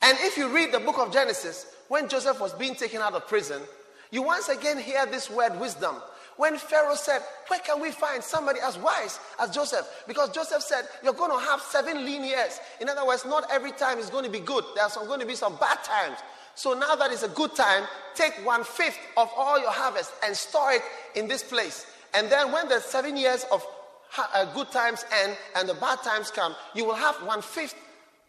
And 0.00 0.16
if 0.20 0.36
you 0.36 0.48
read 0.48 0.72
the 0.72 0.80
book 0.80 0.98
of 0.98 1.12
Genesis, 1.12 1.66
when 1.88 2.08
Joseph 2.08 2.40
was 2.40 2.52
being 2.54 2.74
taken 2.74 3.00
out 3.00 3.14
of 3.14 3.26
prison, 3.26 3.60
you 4.10 4.22
once 4.22 4.48
again 4.48 4.78
hear 4.78 5.04
this 5.06 5.30
word 5.30 5.58
wisdom. 5.60 5.96
When 6.36 6.56
Pharaoh 6.56 6.94
said, 6.94 7.20
Where 7.48 7.58
can 7.60 7.80
we 7.80 7.90
find 7.90 8.22
somebody 8.22 8.60
as 8.60 8.78
wise 8.78 9.18
as 9.40 9.50
Joseph? 9.50 9.86
Because 10.06 10.30
Joseph 10.30 10.62
said, 10.62 10.84
You're 11.02 11.12
going 11.12 11.32
to 11.32 11.44
have 11.46 11.60
seven 11.60 12.04
lean 12.04 12.22
years. 12.24 12.60
In 12.80 12.88
other 12.88 13.04
words, 13.04 13.24
not 13.24 13.50
every 13.50 13.72
time 13.72 13.98
is 13.98 14.08
going 14.08 14.24
to 14.24 14.30
be 14.30 14.38
good. 14.38 14.64
There's 14.76 14.94
going 14.94 15.20
to 15.20 15.26
be 15.26 15.34
some 15.34 15.56
bad 15.56 15.82
times. 15.82 16.18
So 16.54 16.74
now 16.74 16.94
that 16.96 17.10
is 17.10 17.22
a 17.22 17.28
good 17.28 17.54
time, 17.54 17.84
take 18.14 18.34
one 18.44 18.64
fifth 18.64 18.98
of 19.16 19.30
all 19.36 19.60
your 19.60 19.70
harvest 19.70 20.12
and 20.24 20.36
store 20.36 20.72
it 20.72 20.82
in 21.14 21.28
this 21.28 21.42
place. 21.42 21.86
And 22.14 22.30
then 22.30 22.52
when 22.52 22.68
the 22.68 22.80
seven 22.80 23.16
years 23.16 23.44
of 23.52 23.64
uh, 24.16 24.44
good 24.54 24.70
times 24.70 25.04
end 25.22 25.36
and 25.56 25.68
the 25.68 25.74
bad 25.74 25.98
times 26.02 26.30
come, 26.30 26.54
you 26.74 26.84
will 26.84 26.94
have 26.94 27.16
one 27.24 27.42
fifth 27.42 27.74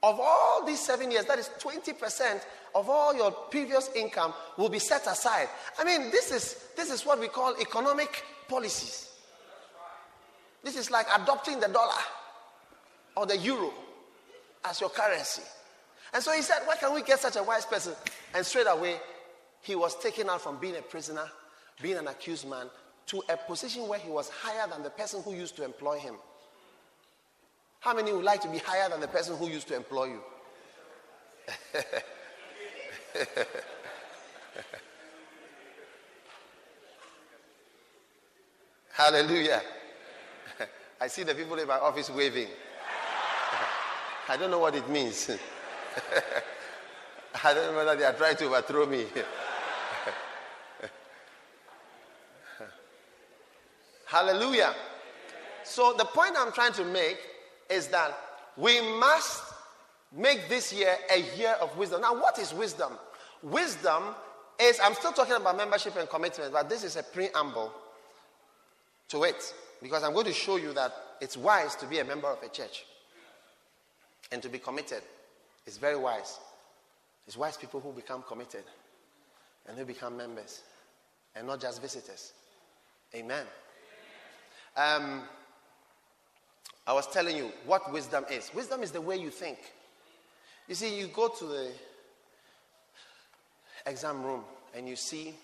of 0.01 0.19
all 0.19 0.65
these 0.65 0.79
seven 0.79 1.11
years. 1.11 1.25
That 1.25 1.39
is 1.39 1.49
20% 1.59 2.41
of 2.75 2.89
all 2.89 3.15
your 3.15 3.31
previous 3.31 3.89
income 3.95 4.33
will 4.57 4.69
be 4.69 4.79
set 4.79 5.07
aside. 5.07 5.49
I 5.77 5.83
mean, 5.83 6.11
this 6.11 6.31
is, 6.31 6.67
this 6.75 6.91
is 6.91 7.05
what 7.05 7.19
we 7.19 7.27
call 7.27 7.55
economic 7.59 8.23
policies. 8.47 9.09
This 10.63 10.77
is 10.77 10.91
like 10.91 11.07
adopting 11.15 11.59
the 11.59 11.67
dollar 11.67 12.01
or 13.15 13.25
the 13.25 13.37
euro 13.37 13.73
as 14.65 14.81
your 14.81 14.89
currency. 14.89 15.41
And 16.13 16.23
so 16.23 16.31
he 16.31 16.41
said, 16.41 16.59
Where 16.65 16.75
can 16.77 16.93
we 16.93 17.01
get 17.01 17.19
such 17.19 17.35
a 17.35 17.43
wise 17.43 17.65
person? 17.65 17.93
And 18.33 18.45
straight 18.45 18.67
away, 18.67 18.97
he 19.61 19.75
was 19.75 19.95
taken 20.01 20.29
out 20.29 20.41
from 20.41 20.57
being 20.57 20.75
a 20.75 20.81
prisoner, 20.81 21.29
being 21.81 21.97
an 21.97 22.07
accused 22.07 22.47
man, 22.47 22.67
to 23.07 23.23
a 23.29 23.37
position 23.37 23.87
where 23.87 23.99
he 23.99 24.09
was 24.09 24.29
higher 24.29 24.67
than 24.69 24.83
the 24.83 24.89
person 24.89 25.21
who 25.23 25.33
used 25.33 25.55
to 25.57 25.63
employ 25.63 25.97
him. 25.99 26.15
How 27.79 27.93
many 27.93 28.11
would 28.11 28.25
like 28.25 28.41
to 28.41 28.49
be 28.49 28.57
higher 28.57 28.89
than 28.89 28.99
the 28.99 29.07
person 29.07 29.37
who 29.37 29.47
used 29.47 29.67
to 29.69 29.75
employ 29.75 30.05
you? 30.05 30.21
Hallelujah. 38.91 39.61
I 41.01 41.07
see 41.07 41.23
the 41.23 41.33
people 41.33 41.57
in 41.57 41.67
my 41.67 41.79
office 41.79 42.09
waving. 42.09 42.49
I 44.27 44.35
don't 44.35 44.51
know 44.51 44.59
what 44.59 44.75
it 44.75 44.89
means. 44.89 45.31
I 47.43 47.53
don't 47.53 47.71
know 47.71 47.77
whether 47.77 47.95
they 47.95 48.03
are 48.03 48.11
trying 48.13 48.35
to 48.37 48.45
overthrow 48.47 48.85
me. 48.85 49.05
Hallelujah. 54.05 54.75
So, 55.63 55.93
the 55.97 56.03
point 56.05 56.33
I'm 56.37 56.51
trying 56.51 56.73
to 56.73 56.83
make 56.83 57.19
is 57.69 57.87
that 57.87 58.17
we 58.57 58.81
must 58.99 59.43
make 60.15 60.49
this 60.49 60.73
year 60.73 60.95
a 61.13 61.37
year 61.37 61.55
of 61.61 61.75
wisdom. 61.77 62.01
Now, 62.01 62.13
what 62.13 62.39
is 62.39 62.53
wisdom? 62.53 62.93
Wisdom 63.43 64.03
is, 64.59 64.79
I'm 64.83 64.93
still 64.95 65.11
talking 65.13 65.35
about 65.35 65.55
membership 65.55 65.95
and 65.95 66.09
commitment, 66.09 66.51
but 66.51 66.67
this 66.67 66.83
is 66.83 66.95
a 66.95 67.03
preamble 67.03 67.71
to 69.09 69.23
it 69.23 69.53
because 69.81 70.03
I'm 70.03 70.13
going 70.13 70.25
to 70.25 70.33
show 70.33 70.57
you 70.57 70.73
that 70.73 70.93
it's 71.21 71.37
wise 71.37 71.75
to 71.75 71.85
be 71.85 71.99
a 71.99 72.05
member 72.05 72.27
of 72.27 72.41
a 72.43 72.49
church 72.49 72.85
and 74.31 74.41
to 74.41 74.49
be 74.49 74.59
committed. 74.59 75.01
It's 75.65 75.77
very 75.77 75.97
wise. 75.97 76.39
It's 77.27 77.37
wise 77.37 77.57
people 77.57 77.79
who 77.79 77.91
become 77.91 78.23
committed 78.27 78.63
and 79.67 79.77
who 79.77 79.85
become 79.85 80.17
members 80.17 80.61
and 81.35 81.47
not 81.47 81.61
just 81.61 81.81
visitors. 81.81 82.33
Amen. 83.15 83.45
Um, 84.75 85.23
I 86.89 86.93
was 86.93 87.05
telling 87.05 87.37
you 87.37 87.51
what 87.67 87.93
wisdom 87.93 88.25
is. 88.31 88.51
Wisdom 88.51 88.81
is 88.81 88.89
the 88.89 88.99
way 88.99 89.15
you 89.15 89.29
think. 89.29 89.59
You 90.67 90.73
see, 90.73 90.99
you 90.99 91.05
go 91.05 91.27
to 91.27 91.45
the 91.45 91.71
exam 93.85 94.23
room 94.23 94.41
and 94.75 94.89
you 94.89 94.95
see 94.95 95.35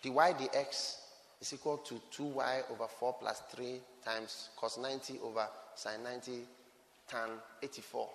dy 0.00 0.10
dx 0.10 0.98
is 1.40 1.52
equal 1.52 1.78
to 1.78 2.00
2y 2.16 2.70
over 2.70 2.86
4 2.86 3.14
plus 3.14 3.42
3 3.50 3.80
times 4.04 4.50
cos 4.56 4.78
90 4.78 5.18
over 5.24 5.48
sine 5.74 6.04
90 6.04 6.46
tan 7.08 7.30
84 7.62 8.08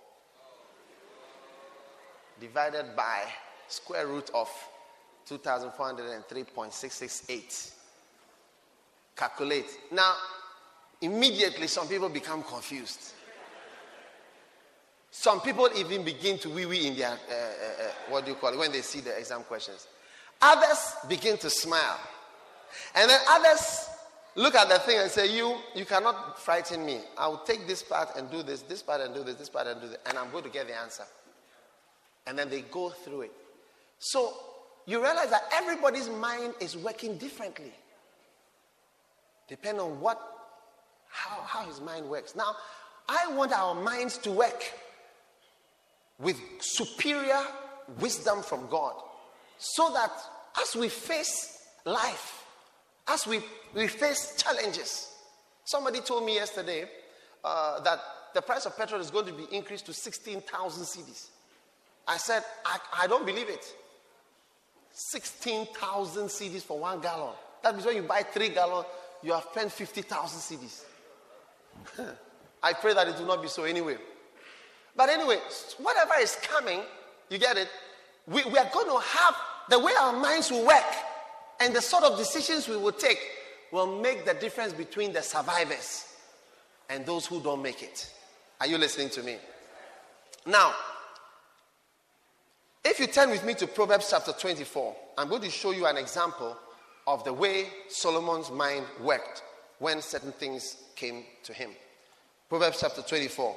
divided 2.39 2.95
by 2.95 3.23
square 3.67 4.07
root 4.07 4.31
of 4.33 4.49
2403.668 5.29 7.71
calculate 9.15 9.77
now 9.91 10.15
immediately 11.05 11.67
some 11.67 11.87
people 11.87 12.09
become 12.09 12.43
confused 12.43 13.13
some 15.17 15.39
people 15.39 15.69
even 15.77 16.03
begin 16.03 16.37
to 16.39 16.49
wee 16.49 16.65
wee 16.65 16.87
in 16.87 16.97
their, 16.97 17.07
uh, 17.07 17.13
uh, 17.13 17.15
uh, 17.15 17.91
what 18.09 18.25
do 18.25 18.31
you 18.31 18.35
call 18.35 18.51
it, 18.51 18.59
when 18.59 18.73
they 18.73 18.81
see 18.81 18.99
the 18.99 19.17
exam 19.17 19.43
questions. 19.43 19.87
Others 20.41 20.97
begin 21.07 21.37
to 21.37 21.49
smile. 21.49 21.97
And 22.93 23.09
then 23.09 23.19
others 23.29 23.87
look 24.35 24.55
at 24.55 24.67
the 24.67 24.77
thing 24.79 24.99
and 24.99 25.09
say, 25.09 25.33
You, 25.33 25.55
you 25.73 25.85
cannot 25.85 26.37
frighten 26.37 26.85
me. 26.85 26.99
I 27.17 27.27
will 27.27 27.37
take 27.37 27.65
this 27.65 27.81
part 27.81 28.09
and 28.17 28.29
do 28.29 28.43
this, 28.43 28.63
this 28.63 28.83
part 28.83 28.99
and 28.99 29.15
do 29.15 29.23
this, 29.23 29.35
this 29.35 29.49
part 29.49 29.67
and 29.67 29.79
do 29.79 29.87
this, 29.87 29.97
and 30.05 30.17
I'm 30.17 30.29
going 30.31 30.43
to 30.43 30.49
get 30.49 30.67
the 30.67 30.77
answer. 30.77 31.05
And 32.27 32.37
then 32.37 32.49
they 32.49 32.61
go 32.61 32.89
through 32.89 33.21
it. 33.21 33.31
So 33.99 34.33
you 34.85 35.01
realize 35.01 35.29
that 35.29 35.43
everybody's 35.53 36.09
mind 36.09 36.55
is 36.59 36.75
working 36.75 37.17
differently. 37.17 37.73
Depend 39.47 39.79
on 39.79 40.01
what, 40.01 40.19
how, 41.15 41.41
how 41.41 41.65
his 41.65 41.79
mind 41.81 42.07
works. 42.09 42.35
Now, 42.35 42.55
I 43.07 43.31
want 43.33 43.53
our 43.53 43.73
minds 43.73 44.17
to 44.19 44.31
work 44.31 44.63
with 46.19 46.37
superior 46.59 47.41
wisdom 47.99 48.41
from 48.41 48.67
God 48.67 48.93
so 49.57 49.91
that 49.93 50.11
as 50.61 50.75
we 50.75 50.89
face 50.89 51.59
life, 51.85 52.43
as 53.07 53.25
we, 53.27 53.39
we 53.73 53.87
face 53.87 54.35
challenges, 54.37 55.11
somebody 55.63 56.01
told 56.01 56.25
me 56.25 56.35
yesterday 56.35 56.85
uh, 57.43 57.79
that 57.81 57.99
the 58.33 58.41
price 58.41 58.65
of 58.65 58.75
petrol 58.77 58.99
is 58.99 59.11
going 59.11 59.27
to 59.27 59.33
be 59.33 59.45
increased 59.55 59.85
to 59.85 59.93
16,000 59.93 60.83
cedis. 60.83 61.27
I 62.07 62.17
said, 62.17 62.43
I, 62.65 62.77
I 63.03 63.07
don't 63.07 63.25
believe 63.25 63.49
it. 63.49 63.65
16,000 64.91 66.27
cedis 66.27 66.61
for 66.61 66.79
one 66.79 67.01
gallon. 67.01 67.33
That 67.63 67.73
means 67.73 67.85
when 67.85 67.95
you 67.95 68.03
buy 68.03 68.23
three 68.23 68.49
gallons, 68.49 68.85
you 69.23 69.33
have 69.33 69.47
spent 69.51 69.71
50,000 69.71 70.57
cedis. 70.57 70.83
I 72.63 72.73
pray 72.73 72.93
that 72.93 73.07
it 73.07 73.17
will 73.17 73.27
not 73.27 73.41
be 73.41 73.47
so 73.47 73.63
anyway. 73.63 73.97
But 74.95 75.09
anyway, 75.09 75.37
whatever 75.77 76.13
is 76.19 76.37
coming, 76.41 76.81
you 77.29 77.37
get 77.37 77.57
it? 77.57 77.69
We, 78.27 78.43
we 78.45 78.57
are 78.57 78.69
going 78.73 78.87
to 78.87 78.99
have 78.99 79.35
the 79.69 79.79
way 79.79 79.91
our 79.99 80.13
minds 80.13 80.49
will 80.51 80.65
work 80.65 80.83
and 81.59 81.75
the 81.75 81.81
sort 81.81 82.03
of 82.03 82.17
decisions 82.17 82.67
we 82.67 82.77
will 82.77 82.91
take 82.91 83.19
will 83.71 83.99
make 83.99 84.25
the 84.25 84.33
difference 84.33 84.73
between 84.73 85.13
the 85.13 85.21
survivors 85.21 86.05
and 86.89 87.05
those 87.05 87.25
who 87.25 87.41
don't 87.41 87.61
make 87.61 87.83
it. 87.83 88.09
Are 88.61 88.67
you 88.67 88.77
listening 88.77 89.09
to 89.09 89.23
me? 89.23 89.37
Now, 90.45 90.73
if 92.83 92.99
you 92.99 93.07
turn 93.07 93.31
with 93.31 93.43
me 93.43 93.53
to 93.55 93.67
Proverbs 93.67 94.07
chapter 94.11 94.31
24, 94.31 94.95
I'm 95.17 95.27
going 95.27 95.41
to 95.41 95.49
show 95.49 95.71
you 95.71 95.87
an 95.87 95.97
example 95.97 96.55
of 97.07 97.23
the 97.23 97.33
way 97.33 97.67
Solomon's 97.89 98.51
mind 98.51 98.85
worked 99.01 99.43
when 99.79 100.01
certain 100.01 100.31
things 100.31 100.77
came 100.95 101.23
to 101.43 101.53
him. 101.53 101.71
Proverbs 102.49 102.79
chapter 102.81 103.01
24 103.01 103.55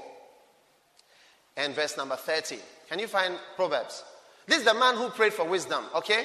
and 1.57 1.75
verse 1.75 1.97
number 1.97 2.17
30. 2.17 2.59
Can 2.89 2.99
you 2.99 3.07
find 3.07 3.35
Proverbs? 3.57 4.05
This 4.47 4.59
is 4.59 4.65
the 4.65 4.75
man 4.75 4.97
who 4.97 5.11
prayed 5.11 5.33
for 5.33 5.45
wisdom, 5.47 5.85
okay? 5.95 6.25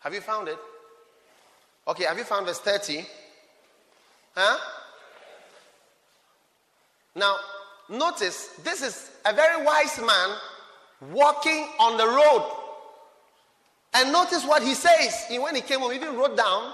Have 0.00 0.12
you 0.12 0.20
found 0.20 0.48
it? 0.48 0.58
Okay, 1.88 2.04
have 2.04 2.18
you 2.18 2.24
found 2.24 2.46
verse 2.46 2.60
30? 2.60 3.06
Huh? 4.34 4.58
Now, 7.14 7.36
notice 7.88 8.48
this 8.62 8.82
is 8.82 9.10
a 9.24 9.32
very 9.32 9.64
wise 9.64 9.98
man 9.98 10.36
walking 11.12 11.68
on 11.78 11.96
the 11.96 12.06
road. 12.06 12.50
And 13.94 14.12
notice 14.12 14.44
what 14.44 14.62
he 14.62 14.74
says. 14.74 15.24
He, 15.28 15.38
when 15.38 15.54
he 15.54 15.60
came 15.60 15.80
home, 15.80 15.92
he 15.92 15.96
even 15.96 16.16
wrote 16.16 16.36
down 16.36 16.72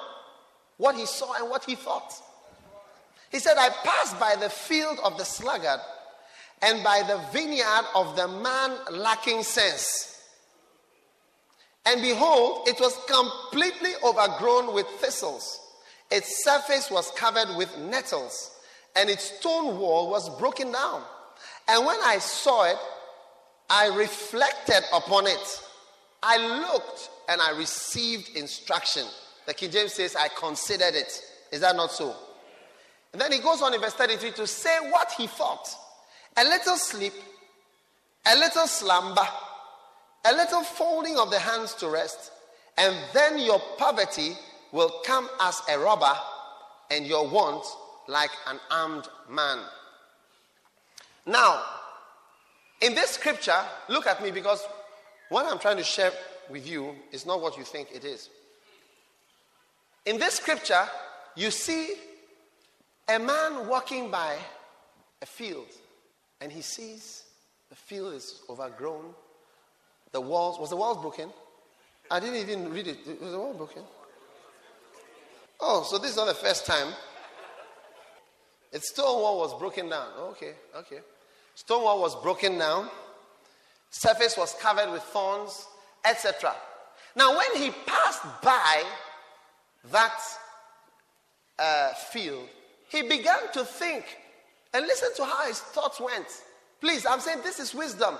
what 0.78 0.97
he 0.97 1.04
saw 1.04 1.35
and 1.35 1.50
what 1.50 1.64
he 1.64 1.75
thought. 1.75 2.14
He 3.30 3.38
said, 3.38 3.56
I 3.59 3.68
passed 3.85 4.18
by 4.18 4.37
the 4.37 4.49
field 4.49 4.99
of 5.04 5.18
the 5.18 5.25
sluggard 5.25 5.80
and 6.62 6.82
by 6.82 7.02
the 7.06 7.20
vineyard 7.32 7.85
of 7.94 8.16
the 8.16 8.26
man 8.26 8.76
lacking 8.90 9.42
sense. 9.42 10.18
And 11.87 12.02
behold, 12.02 12.68
it 12.68 12.80
was 12.80 12.99
completely 13.09 13.92
overgrown 14.04 14.75
with 14.75 14.87
thistles. 15.00 15.61
Its 16.11 16.44
surface 16.44 16.90
was 16.90 17.11
covered 17.12 17.56
with 17.56 17.76
nettles, 17.78 18.50
and 18.97 19.09
its 19.09 19.38
stone 19.38 19.78
wall 19.78 20.11
was 20.11 20.28
broken 20.38 20.73
down. 20.73 21.02
And 21.68 21.87
when 21.87 21.99
I 22.04 22.18
saw 22.18 22.64
it, 22.64 22.76
I 23.68 23.87
reflected 23.97 24.82
upon 24.92 25.26
it. 25.26 25.62
I 26.23 26.37
looked 26.61 27.11
and 27.28 27.40
I 27.40 27.56
received 27.56 28.37
instruction. 28.37 29.06
The 29.47 29.54
King 29.54 29.70
James 29.70 29.94
says, 29.94 30.16
I 30.16 30.28
considered 30.28 30.94
it. 30.94 31.23
Is 31.52 31.61
that 31.61 31.76
not 31.76 31.92
so? 31.92 32.14
And 33.12 33.20
then 33.20 33.32
he 33.32 33.38
goes 33.38 33.62
on 33.62 33.75
in 33.75 33.80
verse 33.80 33.94
33 33.94 34.32
to 34.32 34.47
say 34.47 34.76
what 34.90 35.12
he 35.12 35.26
thought. 35.26 35.68
A 36.37 36.44
little 36.44 36.76
sleep, 36.76 37.12
a 38.26 38.37
little 38.37 38.66
slumber, 38.66 39.26
a 40.25 40.32
little 40.32 40.62
folding 40.62 41.16
of 41.16 41.30
the 41.30 41.38
hands 41.38 41.75
to 41.76 41.88
rest, 41.88 42.30
and 42.76 42.94
then 43.12 43.38
your 43.38 43.61
poverty 43.78 44.32
will 44.73 44.92
come 45.04 45.28
as 45.40 45.61
a 45.68 45.78
robber 45.78 46.12
and 46.90 47.06
your 47.06 47.28
want 47.28 47.64
like 48.11 48.31
an 48.49 48.59
armed 48.71 49.09
man. 49.31 49.59
Now, 51.26 51.62
in 52.81 52.95
this 52.95 53.11
scripture, 53.11 53.62
look 53.88 54.07
at 54.07 54.23
me 54.23 54.31
because 54.31 54.67
what 55.29 55.47
I'm 55.47 55.59
trying 55.59 55.76
to 55.76 55.85
share 55.85 56.11
with 56.50 56.69
you 56.69 56.95
is 57.12 57.25
not 57.25 57.40
what 57.40 57.57
you 57.57 57.62
think 57.62 57.88
it 57.95 58.05
is. 58.05 58.29
In 60.07 60.19
this 60.19 60.35
scripture, 60.35 60.85
you 61.37 61.50
see 61.50 61.95
a 63.09 63.19
man 63.19 63.69
walking 63.69 64.11
by 64.11 64.37
a 65.23 65.26
field 65.26 65.69
and 66.40 66.50
he 66.50 66.62
sees 66.62 67.25
the 67.69 67.76
field 67.76 68.14
is 68.14 68.40
overgrown. 68.49 69.14
The 70.11 70.21
walls, 70.21 70.59
was 70.59 70.71
the 70.71 70.76
walls 70.76 70.99
broken? 71.00 71.31
I 72.11 72.19
didn't 72.19 72.37
even 72.37 72.73
read 72.73 72.88
it. 72.88 72.99
Was 73.21 73.31
the 73.31 73.38
wall 73.38 73.55
broken? 73.55 73.83
Oh, 75.61 75.85
so 75.85 75.99
this 75.99 76.11
is 76.11 76.17
not 76.17 76.26
the 76.26 76.35
first 76.35 76.67
time. 76.67 76.93
Its 78.72 78.90
stone 78.90 79.20
wall 79.20 79.38
was 79.38 79.58
broken 79.58 79.88
down. 79.88 80.08
Okay, 80.18 80.54
okay. 80.76 81.00
Stone 81.54 81.82
wall 81.82 82.00
was 82.00 82.14
broken 82.16 82.58
down. 82.58 82.88
Surface 83.90 84.36
was 84.36 84.54
covered 84.54 84.92
with 84.92 85.02
thorns, 85.02 85.66
etc. 86.04 86.54
Now, 87.16 87.36
when 87.36 87.56
he 87.56 87.70
passed 87.86 88.22
by 88.42 88.84
that 89.90 90.20
uh, 91.58 91.88
field, 91.94 92.48
he 92.88 93.02
began 93.02 93.52
to 93.52 93.64
think 93.64 94.04
and 94.72 94.86
listen 94.86 95.10
to 95.16 95.24
how 95.24 95.46
his 95.46 95.58
thoughts 95.58 96.00
went. 96.00 96.26
Please, 96.80 97.04
I'm 97.04 97.20
saying 97.20 97.40
this 97.42 97.58
is 97.58 97.74
wisdom. 97.74 98.16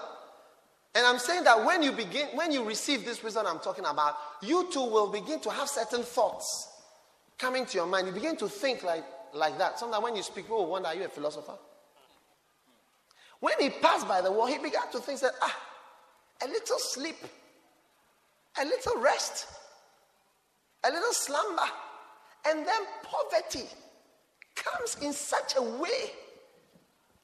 And 0.95 1.07
I'm 1.07 1.19
saying 1.19 1.45
that 1.45 1.65
when 1.65 1.83
you 1.83 1.93
begin, 1.93 2.27
when 2.35 2.51
you 2.51 2.65
receive 2.65 3.05
this 3.05 3.23
wisdom 3.23 3.47
I'm 3.47 3.61
talking 3.61 3.85
about, 3.85 4.17
you 4.43 4.69
too 4.73 4.81
will 4.85 5.07
begin 5.07 5.39
to 5.41 5.51
have 5.51 5.69
certain 5.69 6.03
thoughts 6.03 6.69
coming 7.39 7.65
to 7.67 7.79
your 7.79 7.87
mind. 7.87 8.09
You 8.09 8.13
begin 8.13 8.37
to 8.39 8.49
think 8.49 8.83
like, 8.83 9.05
like 9.35 9.59
that. 9.59 9.79
Sometimes 9.79 10.03
when 10.03 10.17
you 10.17 10.23
speak, 10.23 10.45
people 10.45 10.67
wonder, 10.67 10.89
are 10.89 10.95
you 10.95 11.05
a 11.05 11.09
philosopher? 11.09 11.55
When 13.41 13.55
he 13.59 13.71
passed 13.71 14.07
by 14.07 14.21
the 14.21 14.31
wall, 14.31 14.47
he 14.47 14.59
began 14.59 14.91
to 14.93 14.99
think 14.99 15.21
that, 15.21 15.33
ah, 15.41 15.57
a 16.43 16.47
little 16.47 16.79
sleep, 16.79 17.17
a 18.61 18.65
little 18.65 19.01
rest, 19.01 19.47
a 20.85 20.91
little 20.91 21.13
slumber, 21.13 21.63
and 22.47 22.67
then 22.67 22.83
poverty 23.03 23.67
comes 24.55 24.97
in 25.03 25.13
such 25.13 25.55
a 25.57 25.63
way 25.63 26.11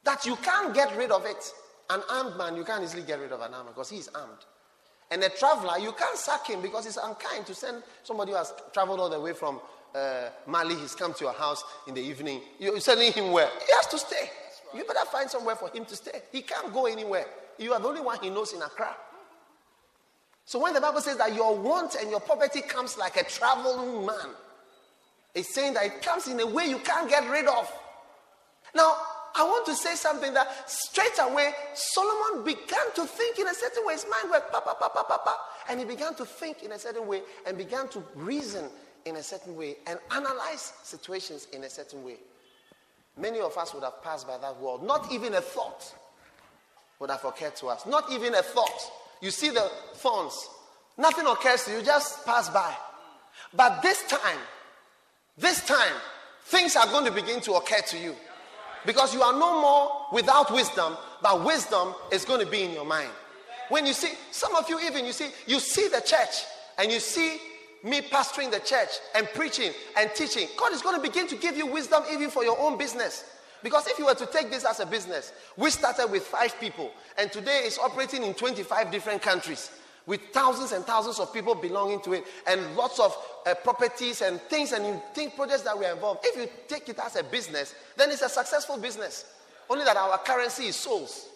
that 0.04 0.24
you 0.24 0.36
can't 0.36 0.74
get 0.74 0.96
rid 0.96 1.10
of 1.10 1.24
it. 1.26 1.52
An 1.90 2.00
armed 2.10 2.36
man, 2.36 2.56
you 2.56 2.64
can't 2.64 2.82
easily 2.82 3.02
get 3.02 3.20
rid 3.20 3.32
of 3.32 3.40
an 3.40 3.54
armed 3.54 3.68
because 3.68 3.90
he's 3.90 4.08
armed. 4.08 4.44
And 5.10 5.22
a 5.22 5.28
traveler, 5.28 5.78
you 5.78 5.92
can't 5.92 6.16
sack 6.16 6.48
him 6.48 6.60
because 6.62 6.86
it's 6.86 6.96
unkind 6.96 7.46
to 7.46 7.54
send 7.54 7.82
somebody 8.02 8.32
who 8.32 8.38
has 8.38 8.52
traveled 8.72 8.98
all 8.98 9.08
the 9.08 9.20
way 9.20 9.32
from 9.32 9.60
uh, 9.96 10.28
Mali, 10.46 10.74
he's 10.74 10.94
come 10.94 11.14
to 11.14 11.24
your 11.24 11.32
house 11.32 11.64
in 11.86 11.94
the 11.94 12.00
evening. 12.00 12.40
You're 12.58 12.78
sending 12.80 13.12
him 13.12 13.32
where? 13.32 13.48
He 13.66 13.72
has 13.72 13.86
to 13.88 13.98
stay. 13.98 14.30
You 14.74 14.84
better 14.84 15.06
find 15.06 15.30
somewhere 15.30 15.56
for 15.56 15.70
him 15.70 15.84
to 15.86 15.96
stay. 15.96 16.20
He 16.32 16.42
can't 16.42 16.72
go 16.72 16.86
anywhere. 16.86 17.26
You 17.58 17.72
are 17.72 17.80
the 17.80 17.88
only 17.88 18.02
one 18.02 18.18
he 18.20 18.28
knows 18.28 18.52
in 18.52 18.60
Accra. 18.60 18.94
So 20.44 20.60
when 20.60 20.74
the 20.74 20.80
Bible 20.80 21.00
says 21.00 21.16
that 21.16 21.34
your 21.34 21.56
want 21.56 21.96
and 21.96 22.10
your 22.10 22.20
poverty 22.20 22.60
comes 22.60 22.98
like 22.98 23.16
a 23.16 23.24
traveling 23.24 24.04
man, 24.04 24.34
it's 25.34 25.54
saying 25.54 25.74
that 25.74 25.86
it 25.86 26.02
comes 26.02 26.28
in 26.28 26.38
a 26.40 26.46
way 26.46 26.66
you 26.66 26.78
can't 26.78 27.08
get 27.08 27.28
rid 27.30 27.46
of. 27.46 27.72
Now, 28.74 28.96
I 29.34 29.44
want 29.44 29.66
to 29.66 29.74
say 29.74 29.94
something 29.94 30.32
that 30.34 30.48
straight 30.70 31.18
away 31.20 31.52
Solomon 31.74 32.44
began 32.44 32.92
to 32.94 33.04
think 33.04 33.38
in 33.38 33.46
a 33.46 33.54
certain 33.54 33.84
way. 33.86 33.94
His 33.94 34.06
mind 34.10 34.30
went 34.30 34.50
pa 34.50 34.60
pa 34.60 34.74
pa 34.74 34.88
pa 34.88 35.02
pa 35.02 35.18
pa, 35.18 35.36
and 35.68 35.78
he 35.78 35.84
began 35.84 36.14
to 36.14 36.24
think 36.24 36.62
in 36.62 36.72
a 36.72 36.78
certain 36.78 37.06
way 37.06 37.22
and 37.46 37.58
began 37.58 37.88
to 37.88 38.02
reason 38.14 38.70
in 39.06 39.16
a 39.16 39.22
certain 39.22 39.56
way 39.56 39.76
and 39.86 39.98
analyze 40.10 40.72
situations 40.82 41.48
in 41.52 41.64
a 41.64 41.70
certain 41.70 42.04
way. 42.04 42.16
Many 43.16 43.40
of 43.40 43.56
us 43.56 43.72
would 43.72 43.82
have 43.82 44.02
passed 44.02 44.26
by 44.26 44.36
that 44.36 44.60
world. 44.60 44.84
Not 44.84 45.10
even 45.10 45.34
a 45.34 45.40
thought 45.40 45.94
would 46.98 47.10
have 47.10 47.24
occurred 47.24 47.56
to 47.56 47.68
us. 47.68 47.86
Not 47.86 48.12
even 48.12 48.34
a 48.34 48.42
thought. 48.42 48.92
You 49.22 49.30
see 49.30 49.48
the 49.48 49.70
thorns, 49.94 50.48
nothing 50.98 51.26
occurs 51.26 51.64
to 51.64 51.72
you, 51.72 51.82
just 51.82 52.26
pass 52.26 52.50
by. 52.50 52.74
But 53.54 53.80
this 53.80 54.02
time, 54.06 54.38
this 55.38 55.64
time, 55.66 55.94
things 56.44 56.76
are 56.76 56.86
going 56.86 57.06
to 57.06 57.12
begin 57.12 57.40
to 57.42 57.54
occur 57.54 57.80
to 57.88 57.98
you. 57.98 58.14
Because 58.84 59.14
you 59.14 59.22
are 59.22 59.32
no 59.32 59.60
more 59.60 60.06
without 60.12 60.52
wisdom, 60.52 60.96
but 61.22 61.44
wisdom 61.44 61.94
is 62.12 62.24
going 62.24 62.44
to 62.44 62.50
be 62.50 62.62
in 62.62 62.72
your 62.72 62.84
mind. 62.84 63.10
When 63.68 63.86
you 63.86 63.92
see, 63.92 64.12
some 64.30 64.54
of 64.54 64.68
you 64.68 64.78
even, 64.80 65.04
you 65.04 65.12
see, 65.12 65.30
you 65.46 65.58
see 65.58 65.88
the 65.88 66.00
church 66.00 66.44
and 66.78 66.92
you 66.92 67.00
see 67.00 67.38
me 67.82 68.00
pastoring 68.00 68.50
the 68.50 68.60
church 68.60 68.88
and 69.14 69.26
preaching 69.34 69.72
and 69.96 70.10
teaching. 70.14 70.48
God 70.56 70.72
is 70.72 70.82
going 70.82 70.96
to 70.96 71.02
begin 71.02 71.26
to 71.28 71.36
give 71.36 71.56
you 71.56 71.66
wisdom 71.66 72.02
even 72.12 72.30
for 72.30 72.44
your 72.44 72.58
own 72.58 72.76
business. 72.78 73.24
Because 73.62 73.86
if 73.86 73.98
you 73.98 74.06
were 74.06 74.14
to 74.14 74.26
take 74.26 74.50
this 74.50 74.64
as 74.64 74.80
a 74.80 74.86
business, 74.86 75.32
we 75.56 75.70
started 75.70 76.10
with 76.10 76.22
five 76.22 76.58
people 76.60 76.92
and 77.18 77.32
today 77.32 77.62
it's 77.64 77.78
operating 77.78 78.22
in 78.22 78.34
25 78.34 78.90
different 78.90 79.22
countries 79.22 79.70
with 80.06 80.20
thousands 80.32 80.72
and 80.72 80.84
thousands 80.84 81.18
of 81.18 81.32
people 81.32 81.54
belonging 81.54 82.00
to 82.02 82.12
it 82.12 82.24
and 82.46 82.76
lots 82.76 83.00
of 83.00 83.16
uh, 83.44 83.54
properties 83.54 84.22
and 84.22 84.40
things 84.42 84.72
and 84.72 84.86
you 84.86 85.02
think 85.14 85.34
projects 85.34 85.62
that 85.62 85.76
we 85.76 85.84
are 85.84 85.92
involved. 85.94 86.20
If 86.24 86.36
you 86.36 86.48
take 86.68 86.88
it 86.88 86.98
as 87.04 87.16
a 87.16 87.24
business, 87.24 87.74
then 87.96 88.10
it's 88.10 88.22
a 88.22 88.28
successful 88.28 88.78
business. 88.78 89.24
Only 89.68 89.84
that 89.84 89.96
our 89.96 90.18
currency 90.18 90.66
is 90.66 90.76
souls. 90.76 91.28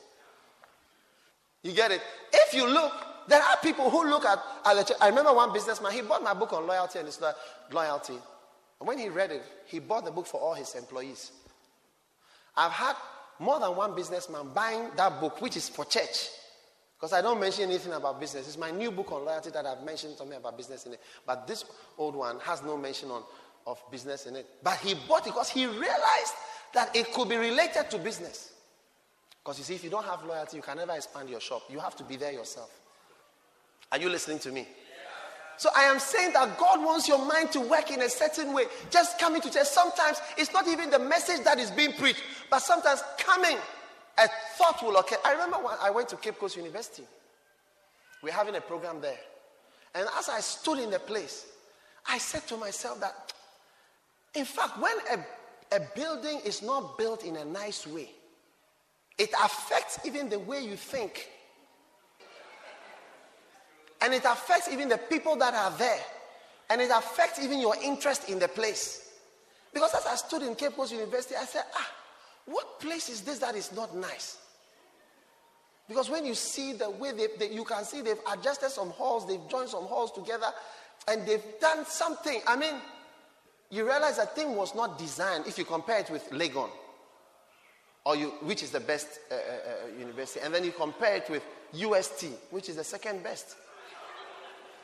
You 1.62 1.72
get 1.72 1.90
it? 1.90 2.00
If 2.32 2.54
you 2.54 2.68
look, 2.68 2.92
there 3.30 3.42
are 3.42 3.56
people 3.62 3.88
who 3.88 4.10
look 4.10 4.24
at, 4.24 4.42
at 4.66 4.74
the 4.74 4.82
church. 4.82 4.96
I 5.00 5.08
remember 5.08 5.32
one 5.32 5.52
businessman, 5.52 5.92
he 5.92 6.02
bought 6.02 6.22
my 6.22 6.34
book 6.34 6.52
on 6.52 6.66
loyalty 6.66 6.98
and 6.98 7.06
his 7.06 7.22
loyalty. 7.70 8.18
And 8.80 8.88
when 8.88 8.98
he 8.98 9.08
read 9.08 9.30
it, 9.30 9.42
he 9.66 9.78
bought 9.78 10.04
the 10.04 10.10
book 10.10 10.26
for 10.26 10.40
all 10.40 10.54
his 10.54 10.74
employees. 10.74 11.30
I've 12.56 12.72
had 12.72 12.96
more 13.38 13.60
than 13.60 13.76
one 13.76 13.94
businessman 13.94 14.48
buying 14.52 14.90
that 14.96 15.20
book, 15.20 15.40
which 15.40 15.56
is 15.56 15.68
for 15.68 15.84
church. 15.84 16.28
Because 16.98 17.12
I 17.12 17.22
don't 17.22 17.38
mention 17.40 17.64
anything 17.70 17.92
about 17.92 18.18
business. 18.18 18.48
It's 18.48 18.58
my 18.58 18.72
new 18.72 18.90
book 18.90 19.12
on 19.12 19.24
loyalty 19.24 19.50
that 19.50 19.64
I've 19.64 19.84
mentioned 19.84 20.16
something 20.18 20.36
about 20.36 20.56
business 20.56 20.84
in 20.86 20.92
it. 20.94 21.00
But 21.24 21.46
this 21.46 21.64
old 21.96 22.16
one 22.16 22.40
has 22.40 22.62
no 22.64 22.76
mention 22.76 23.10
on, 23.10 23.22
of 23.64 23.80
business 23.92 24.26
in 24.26 24.34
it. 24.34 24.46
But 24.62 24.78
he 24.78 24.94
bought 25.08 25.26
it 25.26 25.30
because 25.30 25.48
he 25.48 25.66
realized 25.66 26.34
that 26.74 26.94
it 26.94 27.12
could 27.14 27.28
be 27.28 27.36
related 27.36 27.90
to 27.90 27.98
business. 27.98 28.52
Because 29.42 29.58
you 29.58 29.64
see, 29.64 29.76
if 29.76 29.84
you 29.84 29.90
don't 29.90 30.04
have 30.04 30.24
loyalty, 30.24 30.56
you 30.56 30.62
can 30.62 30.76
never 30.76 30.92
expand 30.92 31.30
your 31.30 31.40
shop. 31.40 31.62
You 31.70 31.78
have 31.78 31.94
to 31.96 32.04
be 32.04 32.16
there 32.16 32.32
yourself. 32.32 32.79
Are 33.92 33.98
you 33.98 34.08
listening 34.08 34.38
to 34.40 34.52
me? 34.52 34.66
So 35.56 35.68
I 35.76 35.82
am 35.82 35.98
saying 35.98 36.32
that 36.32 36.58
God 36.58 36.82
wants 36.82 37.06
your 37.06 37.22
mind 37.22 37.52
to 37.52 37.60
work 37.60 37.90
in 37.90 38.00
a 38.00 38.08
certain 38.08 38.54
way. 38.54 38.64
Just 38.90 39.18
coming 39.18 39.42
to 39.42 39.50
church. 39.50 39.66
Sometimes 39.66 40.18
it's 40.38 40.52
not 40.54 40.66
even 40.66 40.88
the 40.88 40.98
message 40.98 41.44
that 41.44 41.58
is 41.58 41.70
being 41.70 41.92
preached, 41.92 42.22
but 42.48 42.60
sometimes 42.60 43.02
coming 43.18 43.58
a 44.16 44.28
thought 44.56 44.82
will 44.82 44.96
occur. 44.96 45.16
I 45.22 45.32
remember 45.32 45.58
when 45.58 45.74
I 45.82 45.90
went 45.90 46.08
to 46.10 46.16
Cape 46.16 46.38
Coast 46.38 46.56
University. 46.56 47.04
We're 48.22 48.32
having 48.32 48.56
a 48.56 48.60
program 48.60 49.00
there. 49.00 49.18
And 49.94 50.06
as 50.18 50.28
I 50.28 50.40
stood 50.40 50.78
in 50.78 50.90
the 50.90 50.98
place, 50.98 51.46
I 52.08 52.18
said 52.18 52.46
to 52.48 52.56
myself 52.56 53.00
that, 53.00 53.32
in 54.34 54.44
fact, 54.44 54.78
when 54.78 54.96
a, 55.12 55.76
a 55.76 55.80
building 55.94 56.40
is 56.44 56.62
not 56.62 56.96
built 56.96 57.24
in 57.24 57.36
a 57.36 57.44
nice 57.44 57.86
way, 57.86 58.10
it 59.18 59.30
affects 59.44 59.98
even 60.06 60.28
the 60.28 60.38
way 60.38 60.64
you 60.64 60.76
think. 60.76 61.28
And 64.02 64.14
it 64.14 64.24
affects 64.24 64.68
even 64.72 64.88
the 64.88 64.98
people 64.98 65.36
that 65.36 65.54
are 65.54 65.70
there. 65.78 66.00
And 66.70 66.80
it 66.80 66.90
affects 66.90 67.42
even 67.42 67.60
your 67.60 67.74
interest 67.82 68.28
in 68.28 68.38
the 68.38 68.48
place. 68.48 69.10
Because 69.72 69.94
as 69.94 70.06
I 70.06 70.16
stood 70.16 70.42
in 70.42 70.54
Cape 70.54 70.76
Coast 70.76 70.92
University, 70.92 71.36
I 71.36 71.44
said, 71.44 71.64
ah, 71.74 71.90
what 72.46 72.80
place 72.80 73.08
is 73.08 73.20
this 73.22 73.38
that 73.38 73.54
is 73.54 73.72
not 73.72 73.94
nice? 73.94 74.38
Because 75.88 76.08
when 76.08 76.24
you 76.24 76.34
see 76.34 76.72
the 76.72 76.88
way 76.88 77.12
they, 77.12 77.26
they, 77.38 77.52
you 77.52 77.64
can 77.64 77.84
see 77.84 78.00
they've 78.00 78.16
adjusted 78.32 78.70
some 78.70 78.90
halls, 78.90 79.26
they've 79.26 79.48
joined 79.48 79.68
some 79.68 79.84
halls 79.84 80.12
together, 80.12 80.46
and 81.08 81.26
they've 81.26 81.42
done 81.60 81.84
something. 81.84 82.40
I 82.46 82.56
mean, 82.56 82.74
you 83.70 83.84
realize 83.84 84.16
that 84.16 84.36
thing 84.36 84.54
was 84.54 84.74
not 84.74 84.98
designed 84.98 85.46
if 85.46 85.58
you 85.58 85.64
compare 85.64 85.98
it 85.98 86.10
with 86.10 86.30
Legon, 86.30 86.70
or 88.04 88.16
you, 88.16 88.28
which 88.42 88.62
is 88.62 88.70
the 88.70 88.80
best 88.80 89.18
uh, 89.30 89.34
uh, 89.34 89.38
uh 89.38 89.98
university, 89.98 90.40
and 90.44 90.54
then 90.54 90.64
you 90.64 90.72
compare 90.72 91.16
it 91.16 91.28
with 91.28 91.42
UST, 91.72 92.26
which 92.50 92.68
is 92.68 92.76
the 92.76 92.84
second 92.84 93.22
best. 93.24 93.56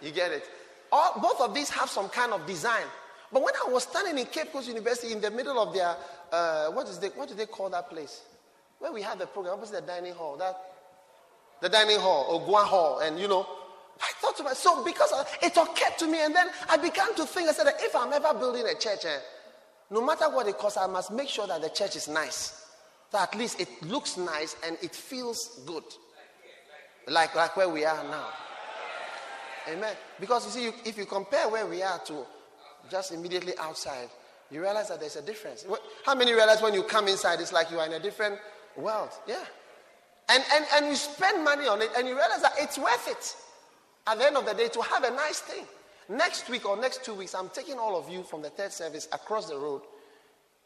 You 0.02 0.10
get 0.10 0.32
it? 0.32 0.48
All, 0.92 1.20
both 1.20 1.40
of 1.40 1.54
these 1.54 1.70
have 1.70 1.88
some 1.88 2.08
kind 2.08 2.32
of 2.32 2.46
design. 2.46 2.84
But 3.32 3.42
when 3.42 3.54
I 3.54 3.70
was 3.70 3.84
standing 3.84 4.18
in 4.18 4.26
Cape 4.26 4.52
Coast 4.52 4.68
University 4.68 5.12
in 5.12 5.20
the 5.20 5.30
middle 5.30 5.58
of 5.58 5.74
their, 5.74 5.96
uh, 6.32 6.68
what, 6.68 6.88
is 6.88 6.98
the, 6.98 7.08
what 7.08 7.28
do 7.28 7.34
they 7.34 7.46
call 7.46 7.68
that 7.70 7.90
place? 7.90 8.22
Where 8.78 8.92
we 8.92 9.02
had 9.02 9.18
the 9.18 9.26
program, 9.26 9.54
opposite 9.54 9.86
the 9.86 9.92
dining 9.92 10.14
hall, 10.14 10.36
that, 10.36 10.56
the 11.60 11.68
dining 11.68 11.98
hall, 11.98 12.26
or 12.28 12.40
Guan 12.46 12.64
Hall, 12.64 13.00
and 13.00 13.18
you 13.18 13.26
know, 13.26 13.46
I 14.00 14.12
thought 14.20 14.36
to 14.36 14.42
myself, 14.42 14.78
so 14.78 14.84
because 14.84 15.12
it 15.42 15.56
occurred 15.56 15.98
to 15.98 16.06
me, 16.06 16.22
and 16.22 16.34
then 16.34 16.48
I 16.68 16.76
began 16.76 17.14
to 17.14 17.24
think, 17.24 17.48
I 17.48 17.52
said, 17.52 17.66
if 17.80 17.96
I'm 17.96 18.12
ever 18.12 18.34
building 18.38 18.64
a 18.66 18.78
church, 18.78 19.06
eh, 19.06 19.18
no 19.90 20.04
matter 20.04 20.28
what 20.28 20.46
it 20.46 20.58
costs, 20.58 20.76
I 20.76 20.86
must 20.86 21.10
make 21.12 21.28
sure 21.28 21.46
that 21.46 21.62
the 21.62 21.70
church 21.70 21.96
is 21.96 22.08
nice. 22.08 22.66
So 23.10 23.18
at 23.18 23.34
least 23.34 23.60
it 23.60 23.68
looks 23.82 24.16
nice 24.16 24.56
and 24.66 24.76
it 24.82 24.94
feels 24.94 25.60
good. 25.64 25.84
Like, 27.08 27.34
like 27.34 27.56
where 27.56 27.68
we 27.68 27.84
are 27.84 28.02
now. 28.04 28.28
Amen. 29.68 29.94
Because 30.20 30.44
you 30.46 30.70
see, 30.70 30.88
if 30.88 30.96
you 30.96 31.06
compare 31.06 31.48
where 31.48 31.66
we 31.66 31.82
are 31.82 31.98
to 32.00 32.24
just 32.90 33.12
immediately 33.12 33.52
outside, 33.58 34.08
you 34.50 34.60
realize 34.60 34.88
that 34.88 35.00
there's 35.00 35.16
a 35.16 35.22
difference. 35.22 35.66
How 36.04 36.14
many 36.14 36.32
realize 36.32 36.62
when 36.62 36.74
you 36.74 36.84
come 36.84 37.08
inside, 37.08 37.40
it's 37.40 37.52
like 37.52 37.70
you 37.70 37.78
are 37.78 37.86
in 37.86 37.94
a 37.94 38.00
different 38.00 38.38
world. 38.76 39.10
Yeah. 39.26 39.44
And, 40.28 40.42
and, 40.54 40.64
and 40.74 40.86
you 40.86 40.94
spend 40.94 41.44
money 41.44 41.66
on 41.66 41.82
it 41.82 41.90
and 41.96 42.06
you 42.06 42.14
realize 42.14 42.42
that 42.42 42.52
it's 42.58 42.78
worth 42.78 43.08
it 43.08 43.36
at 44.06 44.18
the 44.18 44.26
end 44.26 44.36
of 44.36 44.46
the 44.46 44.54
day 44.54 44.68
to 44.68 44.82
have 44.82 45.04
a 45.04 45.10
nice 45.10 45.40
thing. 45.40 45.64
Next 46.08 46.48
week 46.48 46.66
or 46.66 46.76
next 46.76 47.04
two 47.04 47.14
weeks, 47.14 47.34
I'm 47.34 47.48
taking 47.48 47.78
all 47.78 47.98
of 47.98 48.08
you 48.08 48.22
from 48.22 48.42
the 48.42 48.50
third 48.50 48.72
service 48.72 49.08
across 49.12 49.48
the 49.48 49.56
road 49.56 49.82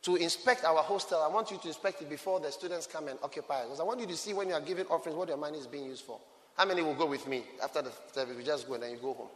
to 0.02 0.16
inspect 0.16 0.64
our 0.64 0.82
hostel. 0.82 1.22
I 1.22 1.28
want 1.28 1.50
you 1.50 1.58
to 1.58 1.68
inspect 1.68 2.02
it 2.02 2.10
before 2.10 2.40
the 2.40 2.50
students 2.52 2.86
come 2.86 3.08
and 3.08 3.18
occupy 3.22 3.60
it. 3.60 3.64
Because 3.64 3.80
I 3.80 3.84
want 3.84 4.00
you 4.00 4.06
to 4.06 4.16
see 4.16 4.34
when 4.34 4.48
you 4.48 4.54
are 4.54 4.60
giving 4.60 4.86
offerings 4.86 5.16
what 5.16 5.28
your 5.28 5.36
money 5.36 5.58
is 5.58 5.66
being 5.66 5.84
used 5.84 6.04
for. 6.04 6.20
How 6.60 6.66
many 6.66 6.82
will 6.82 6.94
go 6.94 7.06
with 7.06 7.26
me 7.26 7.42
after 7.62 7.80
the 7.80 7.90
service? 8.12 8.36
We 8.36 8.44
just 8.44 8.68
go 8.68 8.74
and 8.74 8.82
then 8.82 8.90
you 8.90 8.98
go 8.98 9.14
home. 9.14 9.28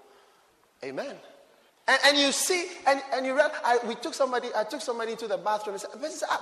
Amen. 0.84 1.16
And, 1.88 1.98
and 2.04 2.18
you 2.18 2.30
see, 2.32 2.66
and, 2.86 3.00
and 3.14 3.24
you 3.24 3.34
read, 3.34 3.50
I, 3.64 3.78
we 3.88 3.94
took 3.94 4.12
somebody, 4.12 4.48
I 4.54 4.64
took 4.64 4.82
somebody 4.82 5.16
to 5.16 5.26
the 5.26 5.38
bathroom 5.38 5.78
said, 5.78 5.88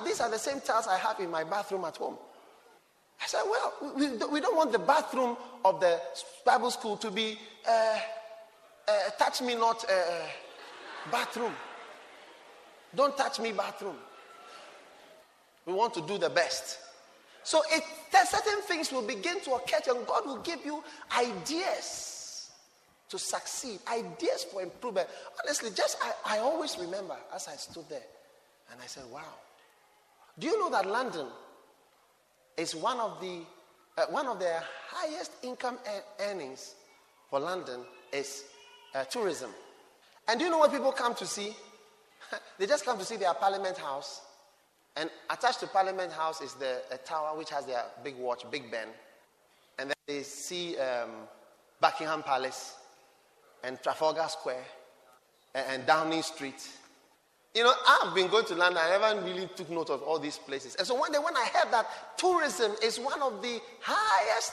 these 0.05 0.21
are 0.21 0.29
the 0.29 0.41
same 0.41 0.61
tiles 0.61 0.89
I 0.89 0.99
have 0.99 1.21
in 1.21 1.31
my 1.31 1.45
bathroom 1.45 1.85
at 1.85 1.97
home. 1.97 2.17
I 3.23 3.27
said, 3.29 3.43
well, 3.49 3.95
we, 3.97 4.09
we 4.27 4.41
don't 4.41 4.57
want 4.57 4.73
the 4.73 4.81
bathroom 4.81 5.37
of 5.65 5.79
the 5.79 6.01
Bible 6.45 6.73
school 6.73 6.97
to 6.97 7.13
be 7.13 7.39
uh, 7.69 7.99
uh, 8.89 8.93
touch 9.21 9.41
me 9.41 9.55
not 9.55 9.85
uh, 9.89 10.27
bathroom. 11.13 11.53
Don't 12.93 13.17
touch 13.17 13.39
me 13.39 13.53
bathroom. 13.53 13.99
We 15.65 15.75
want 15.75 15.95
to 15.95 16.01
do 16.01 16.19
the 16.19 16.31
best. 16.31 16.81
So 17.45 17.63
it, 17.71 17.83
certain 18.27 18.63
things 18.63 18.93
will 18.93 19.03
begin 19.03 19.41
to 19.41 19.53
occur 19.53 19.79
and 19.95 20.07
God 20.07 20.27
will 20.27 20.39
give 20.39 20.65
you 20.65 20.83
ideas 21.17 22.51
to 23.09 23.19
succeed, 23.19 23.79
ideas 23.89 24.45
for 24.45 24.63
improvement. 24.63 25.09
Honestly, 25.43 25.71
just 25.75 25.99
I, 26.03 26.37
I 26.37 26.39
always 26.39 26.79
remember 26.79 27.17
as 27.35 27.49
I 27.49 27.57
stood 27.57 27.89
there 27.89 28.07
and 28.71 28.81
I 28.81 28.87
said, 28.87 29.05
wow. 29.13 29.21
Do 30.39 30.47
you 30.47 30.59
know 30.59 30.71
that 30.71 30.87
London 30.87 31.27
is 32.57 32.75
one 32.75 32.99
of 33.01 33.21
the 33.21 33.41
uh, 33.99 34.07
one 34.09 34.27
of 34.27 34.39
the 34.39 34.55
highest 34.89 35.33
income 35.43 35.79
earnings 36.21 36.75
for 37.29 37.41
London 37.41 37.81
is 38.13 38.45
uh, 38.95 39.05
tourism. 39.05 39.51
And 40.29 40.39
do 40.39 40.47
you 40.47 40.51
know 40.51 40.59
what 40.59 40.73
people 40.73 40.93
come 40.93 41.15
to 41.17 41.27
see? 41.27 41.55
they 42.59 42.67
just 42.67 42.85
come 42.85 42.99
to 42.99 43.05
see 43.05 43.17
their 43.17 43.35
Parliament 43.35 43.77
House, 43.77 44.23
and 44.97 45.11
attached 45.31 45.61
to 45.61 45.67
Parliament 45.67 46.13
House 46.13 46.41
is 46.41 46.55
the 46.55 46.83
tower 47.05 47.37
which 47.37 47.51
has 47.51 47.67
their 47.67 47.85
big 48.05 48.17
watch, 48.17 48.45
Big 48.51 48.71
Ben, 48.71 48.89
and 49.79 49.89
then 49.91 49.97
they 50.07 50.23
see 50.23 50.77
um, 50.79 51.11
Buckingham 51.81 52.23
Palace 52.23 52.77
and 53.65 53.81
Trafalgar 53.83 54.27
Square 54.29 54.65
and, 55.55 55.67
and 55.71 55.87
Downing 55.87 56.23
Street 56.23 56.69
you 57.55 57.63
know, 57.63 57.73
I've 57.87 58.15
been 58.15 58.29
going 58.29 58.47
to 58.47 58.55
London. 58.55 58.83
I 58.83 58.99
never 58.99 59.27
really 59.27 59.47
took 59.55 59.69
note 59.69 59.91
of 59.91 60.03
all 60.03 60.19
these 60.19 60.39
places. 60.39 60.75
And 60.77 60.87
so 60.87 60.95
one 60.95 61.13
day 61.13 61.19
when 61.19 61.37
I 61.37 61.47
heard 61.53 61.71
that 61.73 61.87
tourism 62.17 62.73
is 62.83 62.99
one 62.99 63.21
of 63.21 63.43
the 63.43 63.61
highest 63.83 64.53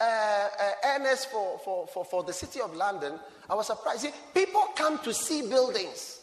uh, 0.00 0.04
uh, 0.04 0.48
earners 0.86 1.26
for, 1.26 1.58
for, 1.58 1.86
for, 1.88 2.04
for 2.06 2.22
the 2.22 2.32
city 2.32 2.60
of 2.60 2.74
London, 2.74 3.14
I 3.50 3.54
was 3.54 3.66
surprised. 3.66 4.00
See, 4.00 4.12
people 4.32 4.62
come 4.76 4.98
to 5.00 5.12
see 5.12 5.42
buildings. 5.42 6.20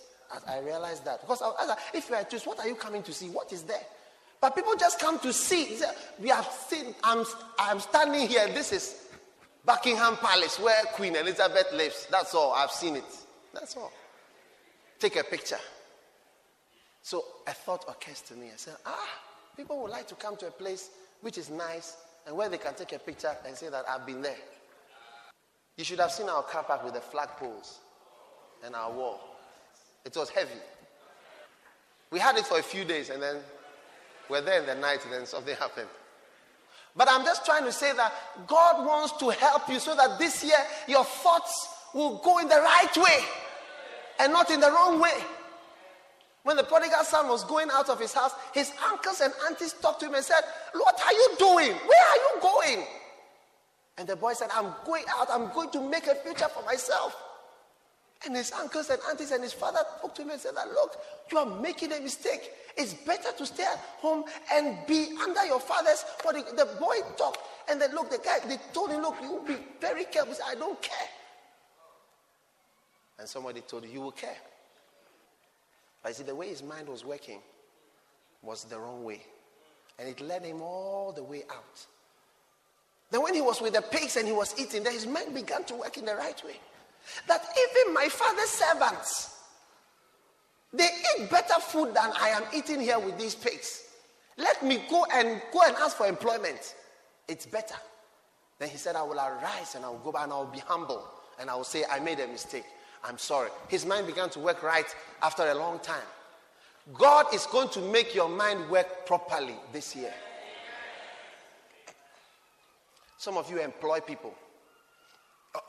I 0.47 0.59
realized 0.59 1.05
that. 1.05 1.21
Because 1.21 1.41
I, 1.41 1.47
I, 1.47 1.75
if 1.93 2.09
you 2.09 2.15
are 2.15 2.23
tourist, 2.23 2.47
what 2.47 2.59
are 2.59 2.67
you 2.67 2.75
coming 2.75 3.03
to 3.03 3.13
see? 3.13 3.29
What 3.29 3.51
is 3.53 3.63
there? 3.63 3.83
But 4.41 4.55
people 4.55 4.75
just 4.75 4.99
come 4.99 5.19
to 5.19 5.33
see. 5.33 5.77
We 6.21 6.29
have 6.29 6.45
seen, 6.45 6.93
I'm, 7.03 7.25
I'm 7.59 7.79
standing 7.79 8.27
here. 8.27 8.47
This 8.47 8.71
is 8.71 9.07
Buckingham 9.65 10.17
Palace 10.17 10.59
where 10.59 10.83
Queen 10.93 11.15
Elizabeth 11.15 11.71
lives. 11.73 12.07
That's 12.11 12.35
all. 12.35 12.53
I've 12.53 12.71
seen 12.71 12.95
it. 12.95 13.03
That's 13.53 13.75
all. 13.77 13.91
Take 14.99 15.15
a 15.15 15.23
picture. 15.23 15.59
So 17.01 17.23
a 17.47 17.51
thought 17.51 17.85
occurs 17.87 18.21
to 18.21 18.33
me. 18.33 18.47
I 18.47 18.57
said, 18.57 18.75
ah, 18.85 19.09
people 19.55 19.81
would 19.81 19.91
like 19.91 20.07
to 20.07 20.15
come 20.15 20.35
to 20.37 20.47
a 20.47 20.51
place 20.51 20.89
which 21.21 21.37
is 21.37 21.49
nice 21.49 21.97
and 22.27 22.35
where 22.35 22.49
they 22.49 22.57
can 22.57 22.73
take 22.73 22.93
a 22.93 22.99
picture 22.99 23.35
and 23.45 23.55
say 23.55 23.69
that 23.69 23.85
I've 23.87 24.05
been 24.05 24.21
there. 24.21 24.37
You 25.77 25.83
should 25.83 25.99
have 25.99 26.11
seen 26.11 26.29
our 26.29 26.43
car 26.43 26.63
park 26.63 26.83
with 26.83 26.93
the 26.93 26.99
flagpoles 26.99 27.77
and 28.63 28.75
our 28.75 28.91
wall. 28.91 29.34
It 30.05 30.15
was 30.15 30.29
heavy. 30.29 30.59
We 32.11 32.19
had 32.19 32.37
it 32.37 32.45
for 32.45 32.59
a 32.59 32.63
few 32.63 32.85
days 32.85 33.09
and 33.09 33.21
then 33.21 33.37
we're 34.29 34.41
there 34.41 34.59
in 34.59 34.65
the 34.65 34.75
night 34.75 35.03
and 35.03 35.13
then 35.13 35.25
something 35.25 35.55
happened. 35.55 35.89
But 36.95 37.09
I'm 37.11 37.25
just 37.25 37.45
trying 37.45 37.65
to 37.65 37.71
say 37.71 37.91
that 37.93 38.13
God 38.47 38.85
wants 38.85 39.17
to 39.17 39.29
help 39.29 39.67
you 39.67 39.79
so 39.79 39.95
that 39.95 40.17
this 40.17 40.43
year 40.43 40.57
your 40.87 41.03
thoughts 41.03 41.67
will 41.93 42.17
go 42.23 42.37
in 42.37 42.47
the 42.47 42.55
right 42.55 42.97
way 42.97 43.25
and 44.19 44.31
not 44.31 44.49
in 44.49 44.59
the 44.59 44.71
wrong 44.71 44.99
way. 44.99 45.17
When 46.43 46.55
the 46.57 46.63
prodigal 46.63 47.03
son 47.03 47.27
was 47.27 47.43
going 47.43 47.69
out 47.71 47.89
of 47.89 47.99
his 47.99 48.13
house, 48.13 48.31
his 48.53 48.71
uncles 48.89 49.19
and 49.19 49.33
aunties 49.49 49.73
talked 49.73 49.99
to 50.01 50.05
him 50.05 50.13
and 50.13 50.23
said, 50.23 50.41
What 50.73 51.01
are 51.03 51.11
you 51.11 51.29
doing? 51.39 51.71
Where 51.71 52.07
are 52.07 52.15
you 52.15 52.41
going? 52.41 52.85
And 53.97 54.07
the 54.07 54.15
boy 54.15 54.33
said, 54.33 54.49
I'm 54.53 54.71
going 54.85 55.05
out. 55.17 55.27
I'm 55.31 55.51
going 55.53 55.71
to 55.71 55.89
make 55.89 56.05
a 56.05 56.15
future 56.15 56.47
for 56.47 56.63
myself. 56.63 57.15
And 58.25 58.35
his 58.35 58.51
uncles 58.51 58.89
and 58.89 58.99
aunties 59.09 59.31
and 59.31 59.43
his 59.43 59.53
father 59.53 59.79
talked 60.01 60.15
to 60.15 60.23
him 60.23 60.31
and 60.31 60.41
said, 60.41 60.55
that, 60.55 60.67
Look, 60.69 60.97
you 61.31 61.37
are 61.37 61.45
making 61.45 61.91
a 61.91 61.99
mistake. 61.99 62.51
It's 62.77 62.93
better 62.93 63.29
to 63.37 63.45
stay 63.45 63.63
at 63.63 63.77
home 63.99 64.25
and 64.51 64.77
be 64.87 65.15
under 65.21 65.45
your 65.45 65.59
father's. 65.59 66.03
But 66.23 66.35
the, 66.35 66.55
the 66.55 66.79
boy 66.79 66.95
talked 67.17 67.39
and 67.69 67.81
then, 67.81 67.93
look, 67.93 68.09
the 68.09 68.17
guy, 68.17 68.39
they 68.47 68.57
told 68.73 68.91
him, 68.91 69.01
Look, 69.01 69.15
you 69.21 69.31
will 69.31 69.45
be 69.45 69.57
very 69.79 70.05
careful. 70.05 70.33
Said, 70.33 70.45
I 70.47 70.55
don't 70.55 70.81
care. 70.81 71.07
And 73.19 73.27
somebody 73.27 73.61
told 73.61 73.83
him, 73.83 73.91
You 73.91 74.01
will 74.01 74.11
care. 74.11 74.37
But 76.03 76.09
you 76.09 76.15
see, 76.15 76.23
the 76.23 76.35
way 76.35 76.49
his 76.49 76.61
mind 76.61 76.87
was 76.87 77.03
working 77.03 77.39
was 78.41 78.65
the 78.65 78.79
wrong 78.79 79.03
way. 79.03 79.21
And 79.97 80.07
it 80.09 80.21
led 80.21 80.43
him 80.43 80.61
all 80.61 81.11
the 81.11 81.23
way 81.23 81.43
out. 81.49 81.85
Then, 83.09 83.23
when 83.23 83.33
he 83.33 83.41
was 83.41 83.61
with 83.61 83.73
the 83.73 83.81
pigs 83.81 84.17
and 84.17 84.27
he 84.27 84.33
was 84.33 84.53
eating, 84.59 84.83
then 84.83 84.93
his 84.93 85.07
mind 85.07 85.33
began 85.33 85.63
to 85.65 85.75
work 85.75 85.97
in 85.97 86.05
the 86.05 86.15
right 86.15 86.43
way. 86.43 86.59
That 87.27 87.45
even 87.57 87.93
my 87.93 88.07
father's 88.09 88.49
servants, 88.49 89.39
they 90.73 90.87
eat 91.19 91.29
better 91.29 91.59
food 91.59 91.89
than 91.89 92.11
I 92.19 92.29
am 92.29 92.43
eating 92.53 92.81
here 92.81 92.99
with 92.99 93.17
these 93.17 93.35
pigs. 93.35 93.83
Let 94.37 94.63
me 94.63 94.83
go 94.89 95.05
and 95.13 95.41
go 95.53 95.61
and 95.65 95.75
ask 95.77 95.97
for 95.97 96.07
employment. 96.07 96.75
It's 97.27 97.45
better. 97.45 97.75
Then 98.59 98.69
he 98.69 98.77
said, 98.77 98.95
I 98.95 99.03
will 99.03 99.19
arise 99.19 99.75
and 99.75 99.85
I 99.85 99.89
will 99.89 99.99
go 99.99 100.11
back 100.11 100.23
and 100.23 100.33
I 100.33 100.37
will 100.37 100.45
be 100.45 100.59
humble 100.59 101.03
and 101.39 101.49
I 101.49 101.55
will 101.55 101.63
say, 101.63 101.83
I 101.89 101.99
made 101.99 102.19
a 102.19 102.27
mistake. 102.27 102.65
I'm 103.03 103.17
sorry. 103.17 103.49
His 103.67 103.85
mind 103.85 104.07
began 104.07 104.29
to 104.31 104.39
work 104.39 104.63
right 104.63 104.85
after 105.21 105.43
a 105.43 105.53
long 105.53 105.79
time. 105.79 106.07
God 106.93 107.33
is 107.33 107.45
going 107.47 107.69
to 107.69 107.81
make 107.81 108.13
your 108.13 108.29
mind 108.29 108.69
work 108.69 109.05
properly 109.05 109.55
this 109.71 109.95
year. 109.95 110.13
Some 113.17 113.37
of 113.37 113.49
you 113.49 113.59
employ 113.59 114.01
people. 114.01 114.33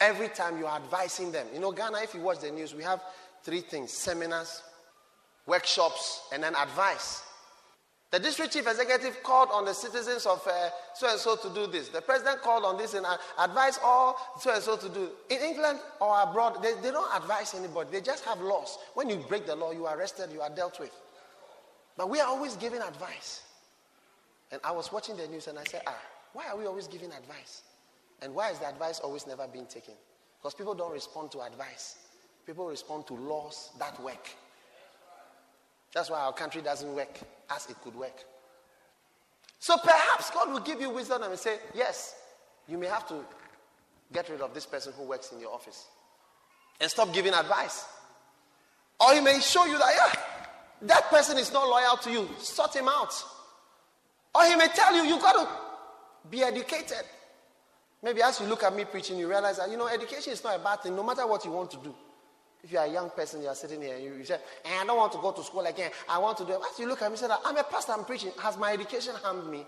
Every 0.00 0.28
time 0.28 0.58
you're 0.58 0.68
advising 0.68 1.32
them. 1.32 1.46
You 1.52 1.60
know, 1.60 1.72
Ghana, 1.72 1.98
if 2.02 2.14
you 2.14 2.20
watch 2.20 2.40
the 2.40 2.50
news, 2.50 2.74
we 2.74 2.82
have 2.82 3.00
three 3.42 3.60
things 3.60 3.92
seminars, 3.92 4.62
workshops, 5.46 6.22
and 6.32 6.42
then 6.42 6.54
advice. 6.54 7.22
The 8.12 8.20
district 8.20 8.52
chief 8.52 8.66
executive 8.66 9.22
called 9.22 9.48
on 9.52 9.64
the 9.64 9.74
citizens 9.74 10.26
of 10.26 10.40
uh, 10.46 10.70
so 10.94 11.10
and 11.10 11.18
so 11.18 11.36
to 11.36 11.52
do 11.52 11.66
this. 11.66 11.88
The 11.88 12.00
president 12.00 12.40
called 12.40 12.64
on 12.64 12.78
this 12.78 12.94
and 12.94 13.04
advised 13.38 13.80
all 13.82 14.16
so 14.40 14.54
and 14.54 14.62
so 14.62 14.76
to 14.76 14.88
do. 14.88 15.10
In 15.28 15.40
England 15.40 15.80
or 16.00 16.22
abroad, 16.22 16.62
they, 16.62 16.74
they 16.82 16.92
don't 16.92 17.14
advise 17.14 17.54
anybody. 17.54 17.90
They 17.90 18.00
just 18.00 18.24
have 18.24 18.40
laws. 18.40 18.78
When 18.94 19.10
you 19.10 19.16
break 19.28 19.46
the 19.46 19.56
law, 19.56 19.72
you 19.72 19.86
are 19.86 19.98
arrested, 19.98 20.30
you 20.32 20.40
are 20.40 20.50
dealt 20.50 20.78
with. 20.78 20.92
But 21.96 22.08
we 22.08 22.20
are 22.20 22.28
always 22.28 22.54
giving 22.56 22.80
advice. 22.80 23.42
And 24.52 24.60
I 24.62 24.70
was 24.70 24.92
watching 24.92 25.16
the 25.16 25.26
news 25.26 25.48
and 25.48 25.58
I 25.58 25.64
said, 25.64 25.82
ah, 25.86 25.98
why 26.32 26.46
are 26.48 26.56
we 26.56 26.66
always 26.66 26.86
giving 26.86 27.10
advice? 27.10 27.62
And 28.22 28.34
why 28.34 28.50
is 28.50 28.58
the 28.58 28.68
advice 28.68 29.00
always 29.00 29.26
never 29.26 29.46
being 29.46 29.66
taken? 29.66 29.94
Because 30.38 30.54
people 30.54 30.74
don't 30.74 30.92
respond 30.92 31.30
to 31.32 31.40
advice. 31.42 31.96
People 32.46 32.66
respond 32.66 33.06
to 33.08 33.14
laws 33.14 33.70
that 33.78 34.00
work. 34.02 34.28
That's 35.92 36.10
why 36.10 36.20
our 36.20 36.32
country 36.32 36.62
doesn't 36.62 36.94
work 36.94 37.18
as 37.50 37.68
it 37.68 37.76
could 37.82 37.94
work. 37.94 38.24
So 39.58 39.76
perhaps 39.78 40.30
God 40.30 40.52
will 40.52 40.60
give 40.60 40.80
you 40.80 40.90
wisdom 40.90 41.22
and 41.22 41.38
say, 41.38 41.58
Yes, 41.74 42.14
you 42.68 42.78
may 42.78 42.86
have 42.86 43.08
to 43.08 43.24
get 44.12 44.28
rid 44.28 44.40
of 44.40 44.54
this 44.54 44.66
person 44.66 44.92
who 44.96 45.04
works 45.04 45.32
in 45.32 45.40
your 45.40 45.52
office 45.52 45.86
and 46.80 46.90
stop 46.90 47.12
giving 47.12 47.32
advice. 47.32 47.86
Or 49.00 49.14
He 49.14 49.20
may 49.20 49.40
show 49.40 49.64
you 49.66 49.78
that, 49.78 49.92
yeah, 49.96 50.20
that 50.82 51.04
person 51.10 51.38
is 51.38 51.52
not 51.52 51.68
loyal 51.68 51.96
to 51.96 52.10
you. 52.10 52.28
Sort 52.38 52.74
him 52.76 52.88
out. 52.88 53.12
Or 54.34 54.44
He 54.44 54.54
may 54.54 54.68
tell 54.68 54.94
you, 54.94 55.02
you 55.02 55.20
got 55.20 55.32
to 55.32 55.48
be 56.30 56.42
educated. 56.42 57.04
Maybe 58.02 58.22
as 58.22 58.40
you 58.40 58.46
look 58.46 58.62
at 58.62 58.74
me 58.74 58.84
preaching, 58.84 59.18
you 59.18 59.28
realize 59.28 59.56
that, 59.56 59.70
you 59.70 59.76
know, 59.76 59.88
education 59.88 60.32
is 60.32 60.44
not 60.44 60.56
a 60.56 60.62
bad 60.62 60.82
thing, 60.82 60.94
no 60.94 61.02
matter 61.02 61.26
what 61.26 61.44
you 61.44 61.50
want 61.50 61.70
to 61.72 61.78
do. 61.78 61.94
If 62.62 62.72
you 62.72 62.78
are 62.78 62.86
a 62.86 62.90
young 62.90 63.10
person, 63.10 63.42
you 63.42 63.48
are 63.48 63.54
sitting 63.54 63.80
here 63.80 63.94
and 63.94 64.04
you, 64.04 64.14
you 64.14 64.24
say, 64.24 64.38
eh, 64.64 64.80
I 64.80 64.84
don't 64.84 64.96
want 64.96 65.12
to 65.12 65.18
go 65.18 65.32
to 65.32 65.42
school 65.42 65.64
again. 65.66 65.90
I 66.08 66.18
want 66.18 66.36
to 66.38 66.44
do 66.44 66.52
it. 66.52 66.60
As 66.70 66.78
you 66.78 66.88
look 66.88 67.00
at 67.00 67.10
me 67.10 67.16
say, 67.16 67.28
I'm 67.44 67.56
a 67.56 67.62
pastor, 67.62 67.92
I'm 67.92 68.04
preaching. 68.04 68.32
Has 68.42 68.58
my 68.58 68.72
education 68.72 69.14
harmed 69.22 69.48
me? 69.50 69.64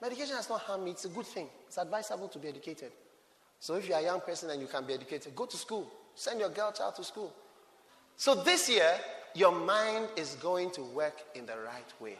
My 0.00 0.06
education 0.06 0.36
has 0.36 0.48
not 0.48 0.60
harmed 0.60 0.84
me. 0.84 0.92
It's 0.92 1.04
a 1.04 1.08
good 1.08 1.26
thing. 1.26 1.48
It's 1.66 1.76
advisable 1.76 2.28
to 2.28 2.38
be 2.38 2.48
educated. 2.48 2.92
So 3.58 3.74
if 3.74 3.88
you 3.88 3.94
are 3.94 4.00
a 4.00 4.04
young 4.04 4.20
person 4.20 4.48
and 4.50 4.60
you 4.60 4.66
can 4.66 4.84
be 4.84 4.94
educated, 4.94 5.34
go 5.34 5.44
to 5.46 5.56
school. 5.56 5.90
Send 6.14 6.40
your 6.40 6.50
girl 6.50 6.72
child 6.72 6.94
to 6.96 7.04
school. 7.04 7.32
So 8.16 8.34
this 8.34 8.68
year, 8.70 8.92
your 9.34 9.52
mind 9.52 10.08
is 10.16 10.36
going 10.36 10.70
to 10.72 10.82
work 10.82 11.20
in 11.34 11.46
the 11.46 11.56
right 11.58 11.92
way. 12.00 12.16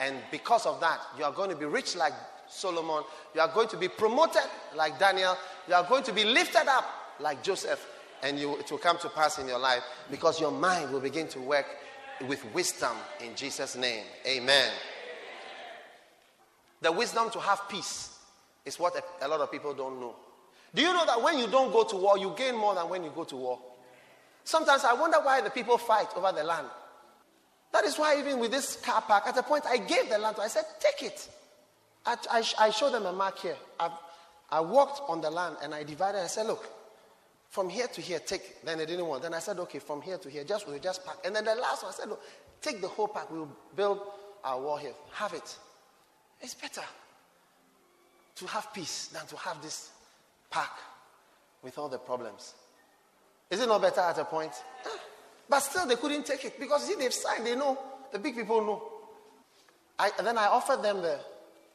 And 0.00 0.16
because 0.30 0.66
of 0.66 0.80
that, 0.80 1.00
you 1.18 1.24
are 1.24 1.32
going 1.32 1.50
to 1.50 1.56
be 1.56 1.64
rich 1.64 1.96
like 1.96 2.12
Solomon. 2.48 3.04
You 3.34 3.40
are 3.40 3.48
going 3.48 3.68
to 3.68 3.76
be 3.76 3.88
promoted 3.88 4.42
like 4.74 4.98
Daniel. 4.98 5.36
You 5.66 5.74
are 5.74 5.84
going 5.84 6.04
to 6.04 6.12
be 6.12 6.24
lifted 6.24 6.68
up 6.68 6.84
like 7.20 7.42
Joseph. 7.42 7.86
And 8.22 8.38
you, 8.38 8.56
it 8.56 8.70
will 8.70 8.78
come 8.78 8.98
to 8.98 9.08
pass 9.08 9.38
in 9.38 9.46
your 9.46 9.58
life 9.58 9.82
because 10.10 10.40
your 10.40 10.50
mind 10.50 10.92
will 10.92 11.00
begin 11.00 11.28
to 11.28 11.40
work 11.40 11.66
with 12.26 12.44
wisdom 12.52 12.96
in 13.24 13.34
Jesus' 13.36 13.76
name. 13.76 14.04
Amen. 14.26 14.70
The 16.80 16.90
wisdom 16.90 17.30
to 17.30 17.40
have 17.40 17.68
peace 17.68 18.18
is 18.64 18.78
what 18.78 18.96
a, 18.96 19.26
a 19.26 19.28
lot 19.28 19.40
of 19.40 19.50
people 19.50 19.74
don't 19.74 20.00
know. 20.00 20.14
Do 20.74 20.82
you 20.82 20.92
know 20.92 21.06
that 21.06 21.22
when 21.22 21.38
you 21.38 21.46
don't 21.46 21.72
go 21.72 21.84
to 21.84 21.96
war, 21.96 22.18
you 22.18 22.34
gain 22.36 22.56
more 22.56 22.74
than 22.74 22.88
when 22.88 23.04
you 23.04 23.10
go 23.10 23.24
to 23.24 23.36
war? 23.36 23.58
Sometimes 24.44 24.84
I 24.84 24.94
wonder 24.94 25.18
why 25.22 25.40
the 25.40 25.50
people 25.50 25.78
fight 25.78 26.08
over 26.16 26.32
the 26.32 26.44
land. 26.44 26.66
That 27.72 27.84
is 27.84 27.98
why, 27.98 28.18
even 28.18 28.38
with 28.38 28.50
this 28.50 28.76
car 28.76 29.02
park, 29.02 29.24
at 29.26 29.36
a 29.36 29.42
point 29.42 29.64
I 29.66 29.76
gave 29.76 30.08
the 30.08 30.18
land 30.18 30.36
to, 30.36 30.42
I 30.42 30.48
said, 30.48 30.64
take 30.80 31.10
it. 31.10 31.28
I, 32.08 32.16
I, 32.30 32.44
I 32.58 32.70
showed 32.70 32.92
them 32.94 33.04
a 33.04 33.12
mark 33.12 33.38
here. 33.38 33.56
I've, 33.78 33.92
I 34.50 34.60
walked 34.60 35.02
on 35.10 35.20
the 35.20 35.30
land 35.30 35.56
and 35.62 35.74
I 35.74 35.84
divided. 35.84 36.22
I 36.22 36.26
said, 36.26 36.46
look, 36.46 36.66
from 37.50 37.68
here 37.68 37.86
to 37.86 38.00
here, 38.00 38.18
take. 38.18 38.64
Then 38.64 38.78
they 38.78 38.86
didn't 38.86 39.06
want. 39.06 39.22
Then 39.22 39.34
I 39.34 39.40
said, 39.40 39.58
okay, 39.58 39.78
from 39.78 40.00
here 40.00 40.16
to 40.16 40.30
here, 40.30 40.42
just 40.42 40.66
we'll 40.66 40.78
just 40.78 41.04
park. 41.04 41.18
And 41.26 41.36
then 41.36 41.44
the 41.44 41.54
last 41.54 41.82
one, 41.82 41.92
I 41.92 41.94
said, 41.94 42.08
look, 42.08 42.22
take 42.62 42.80
the 42.80 42.88
whole 42.88 43.08
park. 43.08 43.30
We'll 43.30 43.50
build 43.76 44.00
our 44.42 44.58
wall 44.58 44.78
here. 44.78 44.94
Have 45.12 45.34
it. 45.34 45.54
It's 46.40 46.54
better 46.54 46.82
to 48.36 48.46
have 48.46 48.72
peace 48.72 49.08
than 49.08 49.26
to 49.26 49.36
have 49.36 49.60
this 49.60 49.90
park 50.48 50.70
with 51.62 51.76
all 51.76 51.90
the 51.90 51.98
problems. 51.98 52.54
Is 53.50 53.60
it 53.60 53.66
not 53.66 53.82
better 53.82 54.00
at 54.00 54.18
a 54.18 54.24
point? 54.24 54.52
Ah, 54.86 54.98
but 55.50 55.60
still, 55.60 55.86
they 55.86 55.96
couldn't 55.96 56.24
take 56.24 56.42
it 56.46 56.58
because 56.58 56.86
see, 56.86 56.94
they've 56.94 57.12
signed. 57.12 57.46
They 57.46 57.54
know. 57.54 57.78
The 58.12 58.18
big 58.18 58.34
people 58.34 58.64
know. 58.64 58.82
I, 59.98 60.10
then 60.22 60.38
I 60.38 60.46
offered 60.46 60.82
them 60.82 61.02
the 61.02 61.18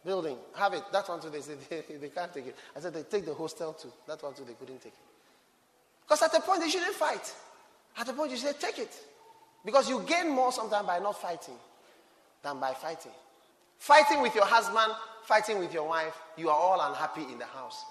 building. 0.06 0.38
Have 0.56 0.74
it. 0.74 0.84
That 0.92 1.08
one 1.08 1.22
too. 1.22 1.30
They 1.30 1.42
said 1.42 1.58
they, 1.70 1.96
they 1.96 2.10
can't 2.10 2.34
take 2.34 2.48
it. 2.48 2.56
I 2.76 2.80
said 2.80 2.94
they 2.94 3.04
take 3.04 3.26
the 3.26 3.34
hostel 3.34 3.74
too. 3.74 3.92
That 4.08 4.22
one 4.22 4.34
too. 4.34 4.44
They 4.46 4.54
couldn't 4.54 4.82
take 4.82 4.94
it. 4.94 5.00
Because 6.06 6.22
at 6.24 6.34
a 6.34 6.42
point 6.42 6.62
they 6.62 6.70
shouldn't 6.70 6.96
fight. 6.96 7.34
At 7.98 8.10
a 8.10 8.14
point 8.14 8.32
you 8.32 8.38
say 8.38 8.54
take 8.60 8.80
it, 8.80 8.94
because 9.64 9.88
you 9.90 10.02
gain 10.04 10.30
more 10.30 10.52
sometimes 10.52 10.88
by 10.88 11.00
not 11.00 11.22
fighting 11.22 11.56
than 12.42 12.60
by 12.60 12.74
fighting. 12.74 13.12
Fighting 13.78 14.22
with 14.22 14.36
your 14.36 14.46
husband, 14.46 14.94
fighting 15.24 15.60
with 15.60 15.74
your 15.74 15.88
wife, 15.88 16.16
you 16.38 16.50
are 16.50 16.58
all 16.58 16.82
unhappy 16.90 17.24
in 17.24 17.38
the 17.38 17.46
house. 17.46 17.86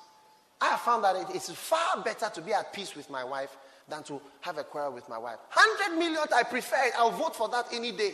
I 0.61 0.70
have 0.70 0.81
found 0.81 1.05
that 1.05 1.16
it 1.16 1.35
is 1.35 1.51
far 1.51 2.03
better 2.03 2.31
to 2.33 2.40
be 2.40 2.53
at 2.53 2.72
peace 2.72 2.94
with 2.94 3.11
my 3.11 3.25
wife 3.25 3.57
than 3.88 4.03
to 4.05 4.20
have 4.42 4.59
a 4.59 4.64
quarrel 4.64 4.92
with 4.92 5.09
my 5.09 5.18
wife. 5.18 5.38
100 5.53 5.98
million, 5.98 6.22
I 6.35 6.44
prefer 6.44 6.85
it. 6.87 6.92
I'll 6.96 7.11
vote 7.11 7.35
for 7.35 7.48
that 7.48 7.66
any 7.72 7.92
day. 7.92 8.12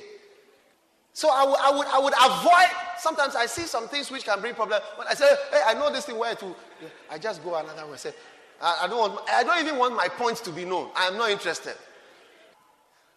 So 1.18 1.31
I 1.33 1.44
would, 1.44 1.59
I 1.59 1.70
would, 1.76 1.87
I 1.88 1.98
would 1.98 2.14
avoid, 2.14 2.76
sometimes 2.96 3.35
I 3.35 3.46
see 3.46 3.62
some 3.62 3.88
things 3.88 4.09
which 4.09 4.24
can 4.24 4.40
bring 4.40 4.54
problems. 4.54 4.85
When 4.94 5.09
I 5.09 5.14
say, 5.14 5.26
hey, 5.50 5.62
I 5.66 5.74
know 5.74 5.92
this 5.92 6.04
thing 6.04 6.16
where 6.16 6.37
to, 6.37 6.54
I 7.11 7.18
just 7.18 7.42
go 7.42 7.57
another 7.57 7.88
way. 7.90 7.96
Say, 7.96 8.12
I, 8.62 8.83
I, 8.83 8.87
don't 8.87 8.98
want, 9.00 9.28
I 9.28 9.42
don't 9.42 9.59
even 9.59 9.81
want 9.81 9.96
my 9.96 10.07
points 10.07 10.40
to 10.42 10.52
be 10.52 10.64
known. 10.64 10.90
I'm 10.94 11.18
not 11.18 11.31
interested. 11.31 11.74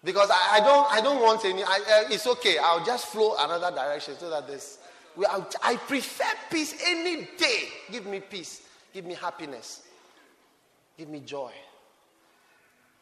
Because 0.04 0.32
I, 0.32 0.54
I 0.54 0.60
don't, 0.62 0.92
I 0.92 1.00
don't 1.00 1.22
want 1.22 1.46
any, 1.46 1.62
I, 1.62 1.68
uh, 1.68 2.10
it's 2.10 2.26
okay. 2.26 2.58
I'll 2.58 2.84
just 2.84 3.06
flow 3.06 3.36
another 3.38 3.70
direction 3.70 4.16
so 4.18 4.32
that 4.32 4.48
this, 4.48 4.80
we, 5.16 5.28
I, 5.28 5.46
I 5.62 5.76
prefer 5.76 6.24
peace 6.50 6.82
any 6.84 7.28
day. 7.38 7.68
Give 7.92 8.08
me 8.08 8.20
peace. 8.20 8.64
Give 8.96 9.06
me 9.06 9.14
happiness. 9.14 9.84
Give 10.98 11.08
me 11.08 11.20
joy. 11.20 11.52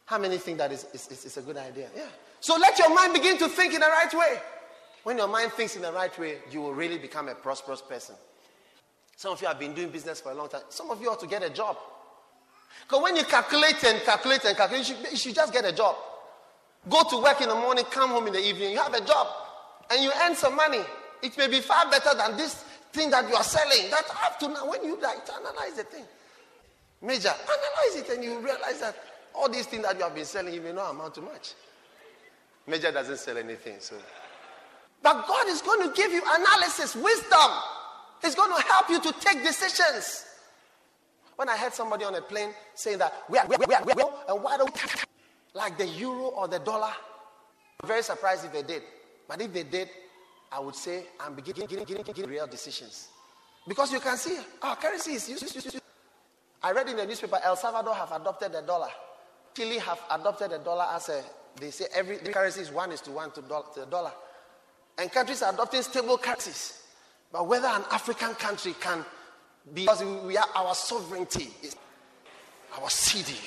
How 0.04 0.18
many 0.18 0.36
think 0.36 0.58
that 0.58 0.72
is, 0.72 0.84
is, 0.92 1.24
is, 1.24 1.38
a 1.38 1.40
good 1.40 1.56
idea? 1.56 1.88
Yeah. 1.96 2.02
So 2.40 2.58
let 2.58 2.78
your 2.78 2.94
mind 2.94 3.14
begin 3.14 3.38
to 3.38 3.48
think 3.48 3.72
in 3.72 3.80
the 3.80 3.86
right 3.86 4.12
way. 4.12 4.40
When 5.02 5.16
your 5.16 5.28
mind 5.28 5.52
thinks 5.52 5.76
in 5.76 5.82
the 5.82 5.92
right 5.92 6.16
way, 6.18 6.38
you 6.50 6.60
will 6.60 6.74
really 6.74 6.98
become 6.98 7.28
a 7.28 7.34
prosperous 7.34 7.80
person. 7.80 8.14
Some 9.16 9.32
of 9.32 9.40
you 9.40 9.48
have 9.48 9.58
been 9.58 9.74
doing 9.74 9.90
business 9.90 10.20
for 10.20 10.32
a 10.32 10.34
long 10.34 10.48
time. 10.48 10.62
Some 10.68 10.90
of 10.90 11.00
you 11.00 11.10
ought 11.10 11.20
to 11.20 11.26
get 11.26 11.42
a 11.42 11.50
job. 11.50 11.76
Because 12.82 13.02
when 13.02 13.16
you 13.16 13.24
calculate 13.24 13.82
and 13.84 14.00
calculate 14.02 14.44
and 14.44 14.56
calculate, 14.56 14.88
you 14.88 14.94
should, 14.94 15.12
you 15.12 15.16
should 15.16 15.34
just 15.34 15.52
get 15.52 15.64
a 15.64 15.72
job. 15.72 15.96
Go 16.88 17.02
to 17.10 17.22
work 17.22 17.40
in 17.40 17.48
the 17.48 17.54
morning, 17.54 17.84
come 17.90 18.10
home 18.10 18.26
in 18.26 18.32
the 18.32 18.40
evening, 18.40 18.72
you 18.72 18.78
have 18.78 18.94
a 18.94 19.04
job. 19.04 19.26
And 19.90 20.02
you 20.02 20.10
earn 20.22 20.34
some 20.34 20.56
money. 20.56 20.80
It 21.22 21.36
may 21.36 21.48
be 21.48 21.60
far 21.60 21.90
better 21.90 22.16
than 22.16 22.36
this 22.36 22.64
thing 22.92 23.10
that 23.10 23.28
you 23.28 23.34
are 23.34 23.42
selling. 23.42 23.90
That 23.90 24.04
have 24.06 24.38
to 24.38 24.48
now, 24.48 24.70
when 24.70 24.84
you 24.84 25.00
like 25.00 25.24
to 25.26 25.34
analyze 25.34 25.74
the 25.76 25.84
thing. 25.84 26.04
Major, 27.02 27.28
analyze 27.28 27.96
it 27.96 28.08
and 28.14 28.24
you 28.24 28.38
realize 28.38 28.80
that 28.80 28.96
all 29.34 29.48
these 29.48 29.66
things 29.66 29.82
that 29.84 29.96
you 29.96 30.04
have 30.04 30.14
been 30.14 30.24
selling, 30.24 30.54
you 30.54 30.60
may 30.60 30.72
not 30.72 30.90
amount 30.90 31.14
to 31.14 31.22
much. 31.22 31.54
Major 32.66 32.92
doesn't 32.92 33.18
sell 33.18 33.36
anything, 33.36 33.76
so. 33.80 33.96
But 35.02 35.26
God 35.26 35.48
is 35.48 35.62
going 35.62 35.88
to 35.88 35.94
give 35.94 36.12
you 36.12 36.22
analysis, 36.22 36.94
wisdom. 36.94 37.50
He's 38.22 38.34
going 38.34 38.54
to 38.54 38.62
help 38.62 38.90
you 38.90 39.00
to 39.00 39.12
take 39.20 39.42
decisions. 39.42 40.26
When 41.36 41.48
I 41.48 41.56
heard 41.56 41.72
somebody 41.72 42.04
on 42.04 42.14
a 42.14 42.20
plane 42.20 42.50
saying 42.74 42.98
that 42.98 43.14
we 43.28 43.38
are, 43.38 43.46
we 43.46 43.56
are, 43.56 43.58
we 43.66 43.74
are, 43.74 43.84
we 43.84 43.92
are 43.92 44.12
and 44.28 44.42
why 44.42 44.58
don't 44.58 44.74
we 44.74 44.90
like 45.54 45.78
the 45.78 45.86
euro 45.86 46.26
or 46.26 46.48
the 46.48 46.58
dollar? 46.58 46.92
I'm 47.82 47.88
very 47.88 48.02
surprised 48.02 48.44
if 48.44 48.52
they 48.52 48.62
did. 48.62 48.82
But 49.26 49.40
if 49.40 49.52
they 49.52 49.62
did, 49.62 49.88
I 50.52 50.60
would 50.60 50.74
say 50.74 51.04
I'm 51.18 51.34
beginning 51.34 51.66
getting 51.66 52.26
real 52.26 52.46
decisions. 52.46 53.08
Because 53.66 53.92
you 53.92 54.00
can 54.00 54.16
see 54.16 54.36
our 54.62 54.76
currency 54.76 55.12
is 55.12 55.28
used. 55.28 55.80
I 56.62 56.72
read 56.72 56.88
in 56.88 56.96
the 56.96 57.06
newspaper 57.06 57.38
El 57.42 57.56
Salvador 57.56 57.94
have 57.94 58.12
adopted 58.12 58.52
the 58.52 58.60
dollar. 58.60 58.88
Chile 59.56 59.78
have 59.78 60.00
adopted 60.10 60.50
the 60.50 60.58
dollar 60.58 60.86
as 60.92 61.08
a, 61.08 61.22
they 61.58 61.70
say 61.70 61.86
every 61.94 62.18
currency 62.18 62.60
is 62.60 62.70
one 62.70 62.92
is 62.92 63.00
to 63.02 63.10
one 63.12 63.30
to, 63.30 63.40
to 63.40 63.80
the 63.80 63.86
dollar. 63.86 64.12
And 64.98 65.10
countries 65.10 65.42
are 65.42 65.52
adopting 65.52 65.82
stable 65.82 66.18
currencies. 66.18 66.82
But 67.32 67.46
whether 67.46 67.68
an 67.68 67.84
African 67.90 68.34
country 68.34 68.74
can 68.80 69.04
be, 69.72 69.82
because 69.82 70.02
we 70.02 70.36
are, 70.36 70.46
our 70.54 70.74
sovereignty 70.74 71.50
is 71.62 71.76
our 72.78 72.90
city. 72.90 73.38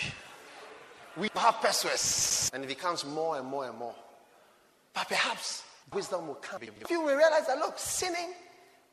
We 1.17 1.29
have 1.36 1.62
pesos. 1.62 2.49
And 2.53 2.63
it 2.63 2.67
becomes 2.67 3.06
more 3.06 3.38
and 3.38 3.47
more 3.47 3.67
and 3.67 3.77
more. 3.77 3.95
But 4.93 5.08
perhaps 5.08 5.63
wisdom 5.91 6.27
will 6.27 6.36
come. 6.36 6.62
If 6.63 6.89
you 6.89 7.01
will 7.01 7.15
realize 7.15 7.47
that, 7.47 7.58
look, 7.58 7.77
sinning 7.77 8.34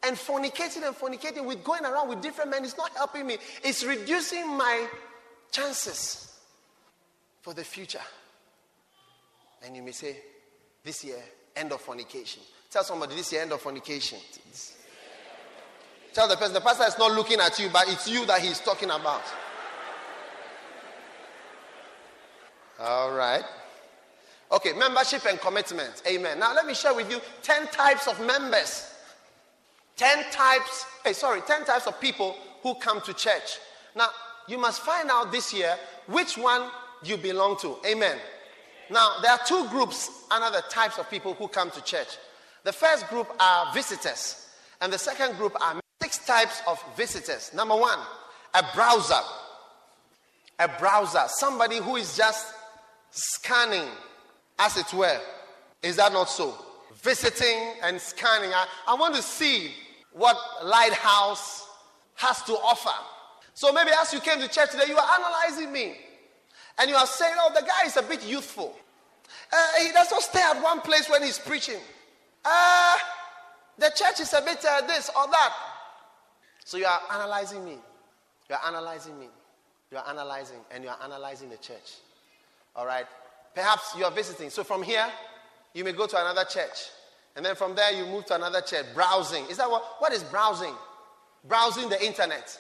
and 0.03 0.17
fornicating 0.17 0.87
and 0.87 0.97
fornicating 0.97 1.45
with 1.45 1.63
going 1.63 1.85
around 1.85 2.09
with 2.09 2.21
different 2.21 2.51
men 2.51 2.65
is 2.65 2.77
not 2.77 2.91
helping 2.97 3.27
me. 3.27 3.39
It's 3.63 3.85
reducing 3.85 4.47
my 4.57 4.87
chances 5.51 6.39
for 7.43 7.55
the 7.55 7.65
future. 7.65 8.01
And 9.65 9.77
you 9.77 9.83
may 9.83 9.93
say, 9.93 10.17
this 10.83 11.05
year, 11.05 11.23
end 11.57 11.73
of 11.73 11.81
fornication. 11.81 12.43
Tell 12.71 12.85
somebody 12.85 13.17
this 13.17 13.33
year, 13.33 13.43
end 13.43 13.53
of 13.53 13.61
fornication. 13.61 14.19
Tell 16.13 16.29
the 16.29 16.37
person, 16.37 16.55
the 16.55 16.61
pastor 16.61 16.85
is 16.85 16.99
not 16.99 17.13
looking 17.13 17.41
at 17.41 17.59
you, 17.59 17.69
but 17.73 17.89
it's 17.89 18.09
you 18.09 18.27
that 18.27 18.41
he's 18.41 18.61
talking 18.61 18.91
about. 18.91 19.23
All 22.81 23.13
right. 23.13 23.45
Okay, 24.53 24.73
membership 24.73 25.25
and 25.27 25.41
commitment. 25.41 26.03
Amen. 26.07 26.39
Now 26.41 26.55
let 26.55 26.67
me 26.67 26.75
share 26.75 26.95
with 26.95 27.11
you 27.11 27.21
10 27.43 27.69
types 27.69 28.09
of 28.09 28.19
members. 28.27 28.95
10 29.97 30.25
types, 30.33 30.87
hey, 31.05 31.13
sorry, 31.13 31.43
10 31.43 31.67
types 31.67 31.87
of 31.87 32.01
people 32.01 32.35
who 32.63 32.75
come 32.77 33.01
to 33.03 33.13
church. 33.13 33.59
Now, 33.95 34.09
you 34.49 34.59
must 34.59 34.81
find 34.81 35.11
out 35.11 35.31
this 35.31 35.53
year 35.53 35.77
which 36.07 36.39
one 36.39 36.71
you 37.05 37.17
belong 37.17 37.59
to. 37.59 37.77
Amen. 37.87 38.17
Now, 38.91 39.17
there 39.23 39.31
are 39.31 39.41
two 39.47 39.69
groups 39.69 40.11
the 40.31 40.63
types 40.71 40.99
of 40.99 41.11
people 41.11 41.35
who 41.35 41.49
come 41.49 41.71
to 41.71 41.83
church. 41.83 42.19
The 42.65 42.73
first 42.73 43.09
group 43.09 43.29
are 43.41 43.73
visitors, 43.75 44.49
and 44.81 44.93
the 44.93 44.99
second 44.99 45.37
group 45.37 45.55
are 45.61 45.81
six 46.01 46.19
types 46.25 46.63
of 46.67 46.83
visitors. 46.97 47.53
Number 47.55 47.77
one, 47.77 47.99
a 48.55 48.65
browser. 48.75 49.21
A 50.59 50.69
browser, 50.79 51.23
somebody 51.27 51.79
who 51.79 51.97
is 51.97 52.17
just 52.17 52.53
scanning 53.11 53.89
as 54.59 54.77
it 54.77 54.93
were. 54.93 55.19
Is 55.83 55.97
that 55.97 56.13
not 56.13 56.29
so? 56.29 56.55
Visiting 57.03 57.75
and 57.83 57.99
scanning. 57.99 58.51
I, 58.53 58.67
I 58.87 58.95
want 58.95 59.15
to 59.15 59.23
see 59.23 59.71
what 60.13 60.37
Lighthouse 60.63 61.67
has 62.17 62.43
to 62.43 62.53
offer. 62.53 62.91
So 63.55 63.73
maybe 63.73 63.91
as 63.99 64.13
you 64.13 64.21
came 64.21 64.39
to 64.41 64.49
church 64.49 64.71
today, 64.73 64.85
you 64.89 64.97
are 64.99 65.09
analyzing 65.19 65.73
me. 65.73 65.97
And 66.79 66.91
you 66.91 66.97
are 66.97 67.07
saying, 67.07 67.35
oh, 67.39 67.53
the 67.55 67.63
guy 67.63 67.87
is 67.87 67.97
a 67.97 68.03
bit 68.03 68.23
youthful. 68.27 68.77
Uh, 69.53 69.69
he 69.83 69.93
does 69.93 70.11
not 70.11 70.23
stay 70.23 70.43
at 70.43 70.63
one 70.63 70.81
place 70.81 71.09
when 71.09 71.23
he's 71.23 71.39
preaching. 71.39 71.81
Uh, 72.45 72.97
the 73.79 73.91
church 73.95 74.21
is 74.21 74.33
a 74.33 74.41
bit 74.43 74.65
uh, 74.65 74.87
this 74.87 75.09
or 75.09 75.27
that. 75.31 75.55
So 76.65 76.77
you 76.77 76.87
are 76.87 77.01
analyzing 77.13 77.65
me. 77.65 77.77
You 78.49 78.57
are 78.57 78.69
analyzing 78.69 79.19
me. 79.19 79.29
You 79.91 79.99
are 79.99 80.09
analyzing, 80.09 80.59
and 80.71 80.85
you 80.85 80.91
are 80.91 80.99
analyzing 81.03 81.51
the 81.51 81.57
church. 81.57 81.95
All 82.77 82.87
right? 82.87 83.07
Perhaps 83.55 83.95
you 83.99 84.05
are 84.05 84.11
visiting. 84.11 84.51
So 84.51 84.63
from 84.63 84.83
here, 84.83 85.07
you 85.75 85.83
may 85.83 85.93
go 85.93 86.07
to 86.07 86.21
another 86.21 86.45
church. 86.45 86.91
And 87.35 87.45
then 87.45 87.57
from 87.57 87.75
there, 87.75 87.93
you 87.93 88.07
move 88.07 88.27
to 88.27 88.35
another 88.37 88.61
church. 88.61 88.87
Browsing. 88.95 89.47
Is 89.47 89.57
that 89.57 89.71
what? 89.71 89.83
What 89.99 90.13
is 90.13 90.23
browsing? 90.23 90.75
Browsing 91.49 91.89
the 91.89 92.05
internet. 92.05 92.57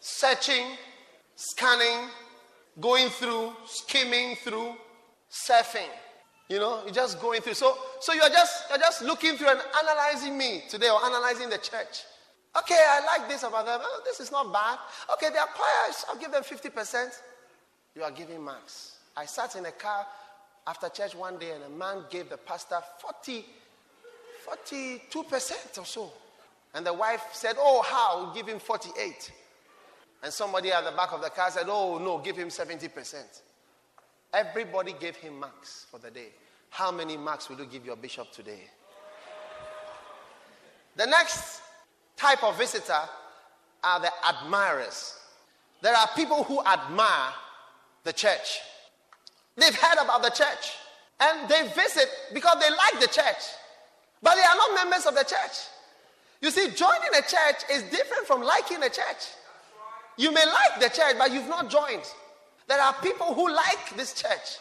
Searching, 0.00 0.66
scanning, 1.36 2.10
going 2.80 3.08
through, 3.08 3.52
skimming 3.64 4.36
through, 4.36 4.74
surfing. 5.30 5.88
You 6.48 6.58
know, 6.58 6.82
you're 6.84 6.94
just 6.94 7.20
going 7.20 7.40
through. 7.40 7.54
So, 7.54 7.76
so 8.00 8.12
you're 8.12 8.28
just 8.28 8.64
you're 8.68 8.78
just 8.78 9.02
looking 9.02 9.36
through 9.36 9.48
and 9.48 9.60
analyzing 9.82 10.36
me 10.36 10.62
today 10.68 10.90
or 10.90 11.02
analyzing 11.04 11.48
the 11.48 11.58
church. 11.58 12.04
Okay, 12.56 12.78
I 12.78 13.18
like 13.18 13.28
this 13.28 13.42
about 13.42 13.66
them. 13.66 13.80
Oh, 13.82 14.02
this 14.04 14.20
is 14.20 14.30
not 14.30 14.52
bad. 14.52 14.78
Okay, 15.14 15.30
they 15.30 15.38
are 15.38 15.46
quiet. 15.46 15.96
I'll 16.08 16.18
give 16.20 16.30
them 16.30 16.44
50%. 16.44 17.08
You 17.96 18.04
are 18.04 18.12
giving 18.12 18.42
marks. 18.42 18.98
I 19.16 19.24
sat 19.24 19.56
in 19.56 19.66
a 19.66 19.72
car 19.72 20.06
after 20.66 20.88
church 20.88 21.16
one 21.16 21.36
day 21.38 21.50
and 21.50 21.64
a 21.64 21.68
man 21.68 22.04
gave 22.10 22.30
the 22.30 22.36
pastor 22.36 22.78
40, 23.00 23.44
42% 24.46 25.78
or 25.78 25.84
so. 25.84 26.12
And 26.74 26.86
the 26.86 26.92
wife 26.92 27.22
said, 27.32 27.56
Oh, 27.58 27.82
how? 27.82 28.32
Give 28.34 28.46
him 28.46 28.58
48. 28.58 29.32
And 30.22 30.32
somebody 30.32 30.72
at 30.72 30.84
the 30.84 30.92
back 30.92 31.12
of 31.12 31.22
the 31.22 31.30
car 31.30 31.50
said, 31.50 31.66
Oh, 31.68 31.98
no, 31.98 32.18
give 32.18 32.36
him 32.36 32.48
70%. 32.48 33.40
Everybody 34.34 34.94
gave 34.98 35.14
him 35.14 35.38
marks 35.38 35.86
for 35.88 35.98
the 35.98 36.10
day. 36.10 36.28
How 36.70 36.90
many 36.90 37.16
marks 37.16 37.48
will 37.48 37.56
you 37.56 37.66
give 37.66 37.86
your 37.86 37.94
bishop 37.94 38.32
today? 38.32 38.64
The 40.96 41.06
next 41.06 41.60
type 42.16 42.42
of 42.42 42.58
visitor 42.58 42.98
are 43.84 44.00
the 44.00 44.10
admirers. 44.28 45.16
There 45.82 45.94
are 45.94 46.08
people 46.16 46.42
who 46.42 46.60
admire 46.64 47.32
the 48.02 48.12
church. 48.12 48.58
They've 49.56 49.74
heard 49.74 50.02
about 50.02 50.22
the 50.22 50.30
church 50.30 50.72
and 51.20 51.48
they 51.48 51.68
visit 51.68 52.08
because 52.32 52.56
they 52.60 52.70
like 52.70 53.00
the 53.00 53.06
church, 53.06 53.44
but 54.20 54.34
they 54.34 54.42
are 54.42 54.56
not 54.56 54.74
members 54.74 55.06
of 55.06 55.14
the 55.14 55.22
church. 55.22 55.68
You 56.40 56.50
see, 56.50 56.70
joining 56.70 57.10
a 57.16 57.22
church 57.22 57.62
is 57.70 57.84
different 57.84 58.26
from 58.26 58.42
liking 58.42 58.78
a 58.78 58.88
church. 58.88 59.30
You 60.16 60.32
may 60.32 60.44
like 60.44 60.80
the 60.80 60.88
church, 60.88 61.14
but 61.18 61.32
you've 61.32 61.48
not 61.48 61.70
joined. 61.70 62.02
There 62.68 62.80
are 62.80 62.94
people 62.94 63.34
who 63.34 63.52
like 63.52 63.96
this 63.96 64.14
church. 64.14 64.58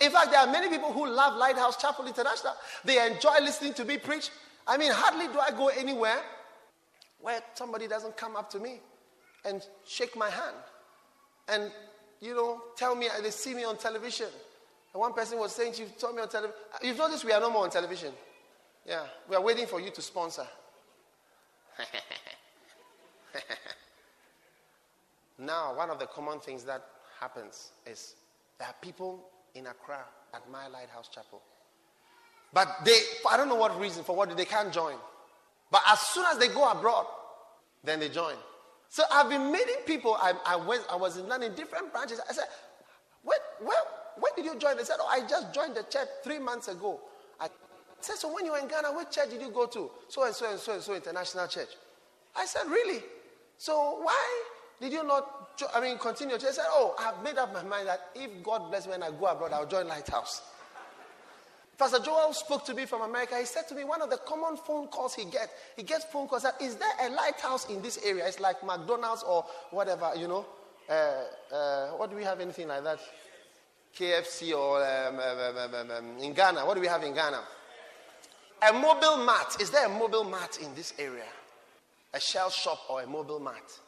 In 0.00 0.10
fact, 0.10 0.30
there 0.30 0.40
are 0.40 0.46
many 0.50 0.68
people 0.68 0.92
who 0.92 1.08
love 1.08 1.36
Lighthouse 1.36 1.76
Chapel 1.80 2.06
International. 2.06 2.52
They 2.84 3.04
enjoy 3.06 3.38
listening 3.40 3.74
to 3.74 3.84
me 3.84 3.98
preach. 3.98 4.30
I 4.66 4.76
mean, 4.76 4.92
hardly 4.92 5.28
do 5.28 5.38
I 5.38 5.50
go 5.50 5.68
anywhere 5.68 6.20
where 7.20 7.40
somebody 7.54 7.88
doesn't 7.88 8.16
come 8.16 8.36
up 8.36 8.50
to 8.50 8.58
me 8.58 8.80
and 9.44 9.64
shake 9.86 10.16
my 10.16 10.28
hand 10.28 10.56
and, 11.48 11.70
you 12.20 12.34
know, 12.34 12.60
tell 12.76 12.94
me 12.94 13.08
they 13.22 13.30
see 13.30 13.54
me 13.54 13.64
on 13.64 13.78
television. 13.78 14.26
And 14.92 15.00
one 15.00 15.12
person 15.12 15.38
was 15.38 15.52
saying, 15.52 15.74
You've 15.76 15.96
told 15.98 16.16
me 16.16 16.22
on 16.22 16.28
television. 16.28 16.56
You've 16.82 16.98
noticed 16.98 17.24
we 17.24 17.32
are 17.32 17.40
no 17.40 17.50
more 17.50 17.64
on 17.64 17.70
television. 17.70 18.12
Yeah, 18.86 19.04
we 19.28 19.36
are 19.36 19.42
waiting 19.42 19.66
for 19.66 19.80
you 19.80 19.90
to 19.90 20.02
sponsor. 20.02 20.46
now, 25.38 25.74
one 25.76 25.90
of 25.90 25.98
the 25.98 26.06
common 26.06 26.40
things 26.40 26.64
that 26.64 26.82
happens 27.20 27.72
is 27.86 28.14
there 28.58 28.68
are 28.68 28.74
people 28.80 29.28
in 29.54 29.66
Accra 29.66 30.04
at 30.34 30.48
my 30.50 30.68
Lighthouse 30.68 31.08
Chapel. 31.08 31.42
But 32.52 32.68
they, 32.84 32.98
I 33.28 33.36
don't 33.36 33.48
know 33.48 33.56
what 33.56 33.78
reason, 33.80 34.04
for 34.04 34.14
what 34.16 34.34
they 34.36 34.44
can't 34.44 34.72
join. 34.72 34.94
But 35.70 35.82
as 35.88 36.00
soon 36.00 36.24
as 36.30 36.38
they 36.38 36.48
go 36.48 36.70
abroad, 36.70 37.06
then 37.82 38.00
they 38.00 38.08
join. 38.08 38.34
So 38.88 39.02
I've 39.10 39.28
been 39.28 39.50
meeting 39.50 39.76
people. 39.84 40.14
I, 40.14 40.32
I, 40.46 40.56
went, 40.56 40.84
I 40.90 40.96
was 40.96 41.16
in 41.16 41.28
London, 41.28 41.54
different 41.54 41.92
branches. 41.92 42.20
I 42.28 42.32
said, 42.32 42.46
where, 43.22 43.38
where, 43.60 43.78
when 44.18 44.32
did 44.36 44.44
you 44.44 44.56
join? 44.58 44.76
They 44.76 44.84
said, 44.84 44.96
oh, 45.00 45.08
I 45.10 45.26
just 45.26 45.52
joined 45.52 45.74
the 45.74 45.82
church 45.82 46.08
three 46.22 46.38
months 46.38 46.68
ago. 46.68 47.00
I 47.40 47.48
said, 48.00 48.16
so 48.16 48.32
when 48.32 48.44
you 48.44 48.52
were 48.52 48.58
in 48.58 48.68
Ghana, 48.68 48.92
which 48.92 49.10
church 49.10 49.30
did 49.30 49.40
you 49.40 49.50
go 49.50 49.66
to? 49.66 49.90
So 50.08 50.24
and 50.24 50.34
so 50.34 50.50
and 50.50 50.60
so 50.60 50.72
and 50.74 50.82
so 50.82 50.94
international 50.94 51.48
church. 51.48 51.68
I 52.34 52.46
said, 52.46 52.66
really? 52.68 53.02
So 53.58 54.00
why 54.02 54.42
did 54.80 54.92
you 54.92 55.04
not, 55.04 55.60
I 55.74 55.80
mean, 55.80 55.98
continue? 55.98 56.36
They 56.36 56.50
said, 56.50 56.64
oh, 56.68 56.94
I've 56.98 57.22
made 57.22 57.38
up 57.38 57.52
my 57.52 57.62
mind 57.62 57.88
that 57.88 58.10
if 58.14 58.42
God 58.42 58.70
bless 58.70 58.86
me 58.86 58.94
and 58.94 59.04
I 59.04 59.10
go 59.10 59.26
abroad, 59.26 59.52
I'll 59.52 59.66
join 59.66 59.88
Lighthouse. 59.88 60.42
Pastor 61.78 61.98
Joel 61.98 62.32
spoke 62.32 62.64
to 62.66 62.74
me 62.74 62.86
from 62.86 63.02
America. 63.02 63.36
He 63.38 63.44
said 63.44 63.68
to 63.68 63.74
me, 63.74 63.84
one 63.84 64.00
of 64.00 64.08
the 64.08 64.16
common 64.16 64.56
phone 64.56 64.88
calls 64.88 65.14
he 65.14 65.24
gets, 65.24 65.52
he 65.76 65.82
gets 65.82 66.04
phone 66.06 66.26
calls 66.26 66.42
that, 66.42 66.60
is 66.60 66.76
there 66.76 66.88
a 67.02 67.10
lighthouse 67.10 67.68
in 67.68 67.82
this 67.82 67.98
area? 68.04 68.26
It's 68.26 68.40
like 68.40 68.64
McDonald's 68.64 69.22
or 69.22 69.44
whatever, 69.70 70.12
you 70.16 70.26
know. 70.26 70.46
Uh, 70.88 71.54
uh, 71.54 71.88
what 71.90 72.10
do 72.10 72.16
we 72.16 72.24
have 72.24 72.40
anything 72.40 72.68
like 72.68 72.82
that? 72.84 72.98
KFC 73.94 74.56
or 74.56 74.82
um, 74.84 75.18
um, 75.18 75.74
um, 75.74 75.90
um, 75.90 76.18
in 76.18 76.32
Ghana. 76.32 76.64
What 76.64 76.74
do 76.74 76.80
we 76.80 76.86
have 76.86 77.02
in 77.02 77.14
Ghana? 77.14 77.42
A 78.62 78.72
Mobil 78.72 79.24
Mart. 79.24 79.60
Is 79.60 79.70
there 79.70 79.86
a 79.86 79.90
Mobil 79.90 80.28
Mart 80.28 80.58
in 80.60 80.74
this 80.74 80.94
area? 80.98 81.24
A 82.14 82.20
shell 82.20 82.48
shop 82.48 82.78
or 82.88 83.02
a 83.02 83.06
Mobil 83.06 83.40
Mart? 83.40 83.80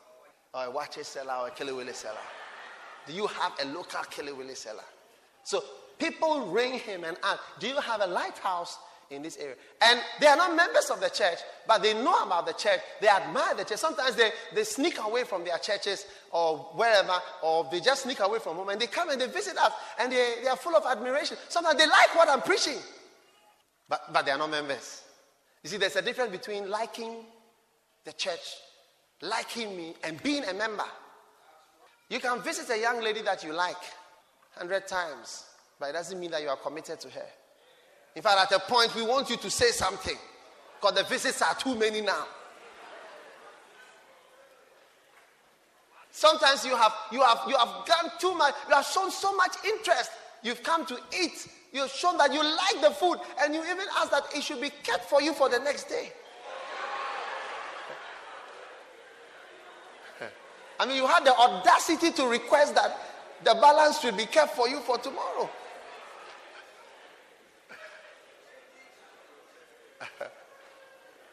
Or 0.55 0.65
a 0.65 0.71
watch 0.71 0.99
seller 1.03 1.35
or 1.41 1.49
a 1.49 1.51
Kelly 1.51 1.93
seller? 1.93 2.17
Do 3.07 3.13
you 3.13 3.27
have 3.27 3.53
a 3.63 3.67
local 3.67 4.03
Kelly 4.05 4.55
seller? 4.55 4.85
So 5.45 5.63
people 5.99 6.47
ring 6.49 6.79
him 6.79 7.05
and 7.05 7.17
ask, 7.23 7.41
Do 7.59 7.69
you 7.69 7.81
have 7.81 8.01
a 8.01 8.07
lighthouse 8.07 8.79
in 9.11 9.23
this 9.23 9.37
area? 9.37 9.57
And 9.83 10.01
they 10.21 10.27
are 10.27 10.37
not 10.37 10.55
members 10.55 10.91
of 10.91 11.01
the 11.01 11.09
church, 11.09 11.39
but 11.67 11.83
they 11.83 11.95
know 11.95 12.23
about 12.23 12.47
the 12.47 12.53
church. 12.53 12.81
They 13.01 13.09
admire 13.09 13.55
the 13.55 13.65
church. 13.65 13.79
Sometimes 13.79 14.15
they, 14.17 14.31
they 14.55 14.65
sneak 14.65 14.99
away 15.03 15.25
from 15.25 15.45
their 15.45 15.59
churches 15.59 16.07
or 16.31 16.59
wherever, 16.75 17.15
or 17.43 17.69
they 17.71 17.81
just 17.81 18.05
sneak 18.05 18.21
away 18.21 18.39
from 18.39 18.57
home 18.57 18.69
and 18.69 18.81
they 18.81 18.87
come 18.87 19.11
and 19.11 19.21
they 19.21 19.27
visit 19.27 19.57
us 19.59 19.73
and 19.99 20.13
they, 20.13 20.35
they 20.43 20.49
are 20.49 20.57
full 20.57 20.77
of 20.77 20.85
admiration. 20.87 21.37
Sometimes 21.49 21.79
they 21.79 21.87
like 21.87 22.15
what 22.15 22.29
I'm 22.29 22.43
preaching, 22.43 22.79
but, 23.89 24.13
but 24.13 24.25
they 24.25 24.33
are 24.33 24.39
not 24.39 24.51
members. 24.51 25.03
You 25.63 25.71
see, 25.71 25.77
there's 25.77 25.97
a 25.97 26.03
difference 26.03 26.31
between 26.31 26.71
liking 26.71 27.25
the 28.05 28.13
church, 28.13 28.55
liking 29.23 29.77
me, 29.77 29.95
and 30.05 30.23
being 30.23 30.45
a 30.45 30.55
member. 30.55 30.85
You 32.09 32.21
can 32.21 32.41
visit 32.43 32.71
a 32.71 32.81
young 32.81 33.03
lady 33.03 33.23
that 33.23 33.45
you 33.45 33.53
like 33.53 33.77
100 34.57 34.87
times 34.89 35.45
but 35.79 35.91
it 35.91 35.93
doesn't 35.93 36.19
mean 36.19 36.31
that 36.31 36.43
you 36.43 36.49
are 36.49 36.57
committed 36.57 37.01
to 37.01 37.09
her. 37.11 37.27
In 38.17 38.23
fact, 38.23 38.53
at 38.53 38.57
a 38.57 38.61
point, 38.61 38.95
we 38.95 39.03
want 39.03 39.31
you 39.31 39.37
to 39.37 39.51
say 39.51 39.71
something 39.71 40.17
because 40.81 40.97
the 40.97 41.05
visits 41.05 41.41
are 41.43 41.55
too 41.55 41.75
many 41.77 42.01
now. 42.01 42.27
Sometimes 46.11 46.65
you 46.65 46.75
have 46.75 46.93
you 47.13 47.23
have 47.23 47.43
you 47.47 47.57
have 47.57 47.87
done 47.87 48.11
too 48.19 48.35
much, 48.35 48.55
you 48.69 48.75
have 48.75 48.85
shown 48.85 49.11
so 49.11 49.37
much 49.37 49.55
interest. 49.65 50.11
You've 50.43 50.63
come 50.63 50.85
to 50.87 50.99
eat, 51.21 51.49
you've 51.73 51.91
shown 51.91 52.17
that 52.19 52.33
you 52.33 52.43
like 52.43 52.81
the 52.81 52.91
food, 52.91 53.19
and 53.41 53.55
you 53.55 53.63
even 53.63 53.87
ask 53.99 54.11
that 54.11 54.25
it 54.35 54.43
should 54.43 54.61
be 54.61 54.71
kept 54.83 55.05
for 55.05 55.23
you 55.23 55.33
for 55.33 55.49
the 55.49 55.59
next 55.61 55.85
day. 55.85 56.13
I 60.79 60.87
mean, 60.87 60.97
you 60.97 61.07
had 61.07 61.25
the 61.25 61.35
audacity 61.37 62.13
to 62.13 62.27
request 62.27 62.75
that 62.77 62.97
the 63.45 63.55
balance 63.55 64.01
should 64.01 64.17
be 64.17 64.27
kept 64.27 64.55
for 64.55 64.69
you 64.69 64.81
for 64.81 64.99
tomorrow. 64.99 65.51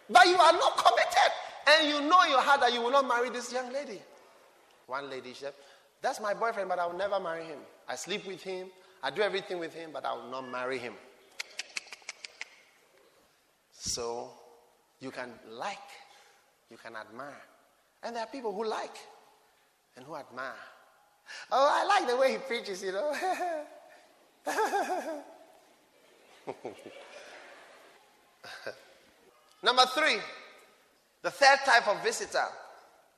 But 0.10 0.28
you 0.28 0.36
are 0.36 0.54
not 0.54 0.78
committed. 0.78 1.32
And 1.68 1.90
you 1.90 2.02
know 2.08 2.22
in 2.24 2.30
your 2.30 2.42
heart 2.42 2.62
that 2.62 2.74
you 2.74 2.82
will 2.82 2.92
not 2.92 3.08
marry 3.08 3.30
this 3.30 3.52
young 3.52 3.74
lady. 3.74 4.02
One 4.88 5.10
lady 5.10 5.34
said, 5.34 5.54
That's 6.02 6.22
my 6.22 6.34
boyfriend, 6.34 6.70
but 6.70 6.78
I 6.78 6.86
will 6.86 6.98
never 6.98 7.20
marry 7.20 7.44
him. 7.44 7.58
I 7.90 7.96
sleep 7.96 8.28
with 8.28 8.42
him, 8.42 8.68
I 9.02 9.10
do 9.10 9.22
everything 9.22 9.60
with 9.60 9.74
him, 9.74 9.90
but 9.92 10.06
I 10.06 10.14
will 10.14 10.30
not 10.30 10.50
marry 10.50 10.78
him. 10.78 10.94
So 13.72 14.30
you 15.00 15.12
can 15.12 15.32
like, 15.50 15.78
you 16.70 16.78
can 16.78 16.96
admire. 16.96 17.42
And 18.04 18.16
there 18.16 18.24
are 18.24 18.28
people 18.28 18.54
who 18.54 18.66
like 18.66 18.98
and 19.96 20.06
who 20.06 20.16
admire. 20.16 20.54
Oh, 21.52 21.70
I 21.74 21.86
like 21.86 22.08
the 22.10 22.16
way 22.18 22.32
he 22.34 22.38
preaches, 22.38 22.84
you 22.84 22.92
know. 22.92 23.12
Number 29.64 29.86
three, 29.88 30.18
the 31.24 31.32
third 31.32 31.60
type 31.66 31.88
of 31.88 32.04
visitor 32.04 32.46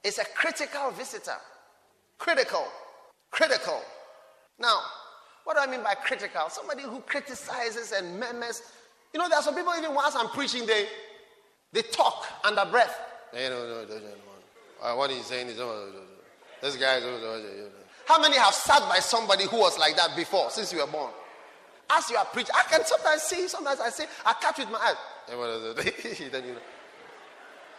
is 0.04 0.20
a 0.20 0.26
critical 0.34 0.92
visitor. 0.92 1.36
Critical. 2.18 2.66
Critical. 3.32 3.82
Now, 4.60 4.80
what 5.44 5.58
do 5.58 5.64
I 5.64 5.68
mean 5.68 5.84
by 5.84 5.96
critical? 5.96 6.50
Somebody 6.50 6.84
who 6.84 7.02
criticizes 7.02 7.92
and 7.92 8.20
murmurs. 8.20 8.62
You 9.14 9.20
know, 9.20 9.28
there 9.28 9.40
are 9.40 9.44
some 9.44 9.56
people, 9.56 9.74
even 9.78 9.94
whilst 9.94 10.16
I'm 10.18 10.30
preaching, 10.30 10.66
they, 10.66 10.88
they 11.74 11.82
talk 11.82 12.26
under 12.44 12.66
breath. 12.66 12.98
No, 13.34 13.50
no, 13.50 13.68
no, 13.68 13.86
no, 13.88 14.00
no. 14.00 14.10
Uh, 14.82 14.96
what 14.96 15.10
he's 15.10 15.26
saying 15.26 15.48
is, 15.48 15.60
this 16.62 16.76
guy. 16.76 17.00
How 18.06 18.22
many 18.22 18.38
have 18.38 18.54
sat 18.54 18.82
by 18.88 19.00
somebody 19.00 19.46
who 19.46 19.58
was 19.58 19.78
like 19.78 19.96
that 19.98 20.16
before, 20.16 20.50
since 20.50 20.72
you 20.72 20.80
were 20.80 20.88
born? 20.88 21.12
As 21.90 22.10
you 22.10 22.18
are 22.18 22.26
preaching, 22.26 22.56
I 22.56 22.64
can 22.70 22.86
sometimes 22.86 23.22
see, 23.22 23.48
sometimes 23.48 23.80
I 23.80 23.90
say, 23.90 24.06
I 24.26 24.34
catch 24.34 24.58
with 24.58 24.70
my 24.70 24.78
eyes. 24.78 24.96
then 25.28 25.38
you 26.46 26.54
know, 26.54 26.60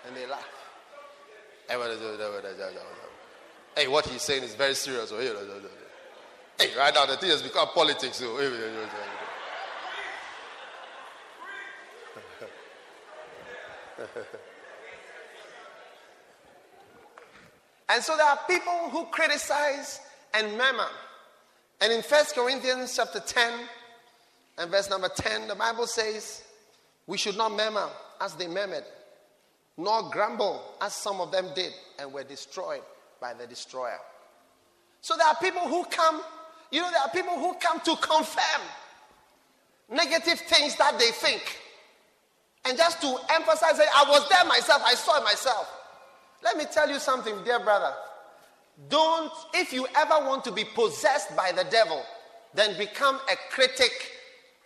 and 0.06 0.16
they 0.16 0.26
laugh. 0.26 0.46
Hey, 3.76 3.86
what 3.86 4.06
he's 4.06 4.22
saying 4.22 4.42
is 4.42 4.54
very 4.54 4.74
serious. 4.74 5.12
Oh, 5.12 5.18
hey, 5.18 6.70
right 6.76 6.94
now 6.94 7.06
the 7.06 7.16
thing 7.16 7.30
has 7.30 7.42
become 7.42 7.68
politics. 7.74 8.22
Oh, 8.24 8.38
so. 13.98 14.06
and 17.88 18.02
so 18.02 18.16
there 18.16 18.26
are 18.26 18.38
people 18.48 18.90
who 18.90 19.06
criticize 19.06 20.00
and 20.34 20.52
murmur. 20.58 20.88
And 21.80 21.92
in 21.92 22.02
1 22.02 22.24
Corinthians 22.34 22.94
chapter 22.96 23.20
10, 23.20 23.52
and 24.58 24.70
verse 24.70 24.90
number 24.90 25.08
10, 25.08 25.48
the 25.48 25.54
Bible 25.54 25.86
says, 25.86 26.42
We 27.06 27.16
should 27.16 27.36
not 27.36 27.52
murmur 27.52 27.88
as 28.20 28.34
they 28.34 28.48
murmured, 28.48 28.84
nor 29.76 30.10
grumble 30.10 30.62
as 30.80 30.92
some 30.92 31.20
of 31.20 31.30
them 31.30 31.46
did 31.54 31.72
and 31.98 32.12
were 32.12 32.24
destroyed 32.24 32.82
by 33.20 33.34
the 33.34 33.46
destroyer. 33.46 33.98
So 35.00 35.16
there 35.16 35.26
are 35.26 35.36
people 35.36 35.62
who 35.62 35.84
come, 35.84 36.20
you 36.70 36.82
know, 36.82 36.90
there 36.90 37.00
are 37.00 37.10
people 37.10 37.38
who 37.38 37.54
come 37.54 37.80
to 37.80 37.96
confirm 37.96 38.62
negative 39.88 40.40
things 40.40 40.76
that 40.76 40.98
they 40.98 41.10
think. 41.12 41.58
And 42.66 42.76
just 42.76 43.00
to 43.00 43.16
emphasize 43.30 43.78
I 43.78 44.04
was 44.08 44.28
there 44.28 44.44
myself, 44.44 44.82
I 44.84 44.94
saw 44.94 45.18
it 45.18 45.24
myself. 45.24 45.72
Let 46.42 46.56
me 46.56 46.64
tell 46.72 46.88
you 46.88 46.98
something, 46.98 47.34
dear 47.44 47.60
brother. 47.60 47.92
Don't, 48.88 49.32
if 49.54 49.72
you 49.72 49.86
ever 49.96 50.26
want 50.26 50.44
to 50.44 50.52
be 50.52 50.64
possessed 50.64 51.34
by 51.36 51.52
the 51.52 51.64
devil, 51.64 52.02
then 52.54 52.78
become 52.78 53.16
a 53.16 53.36
critic, 53.50 54.12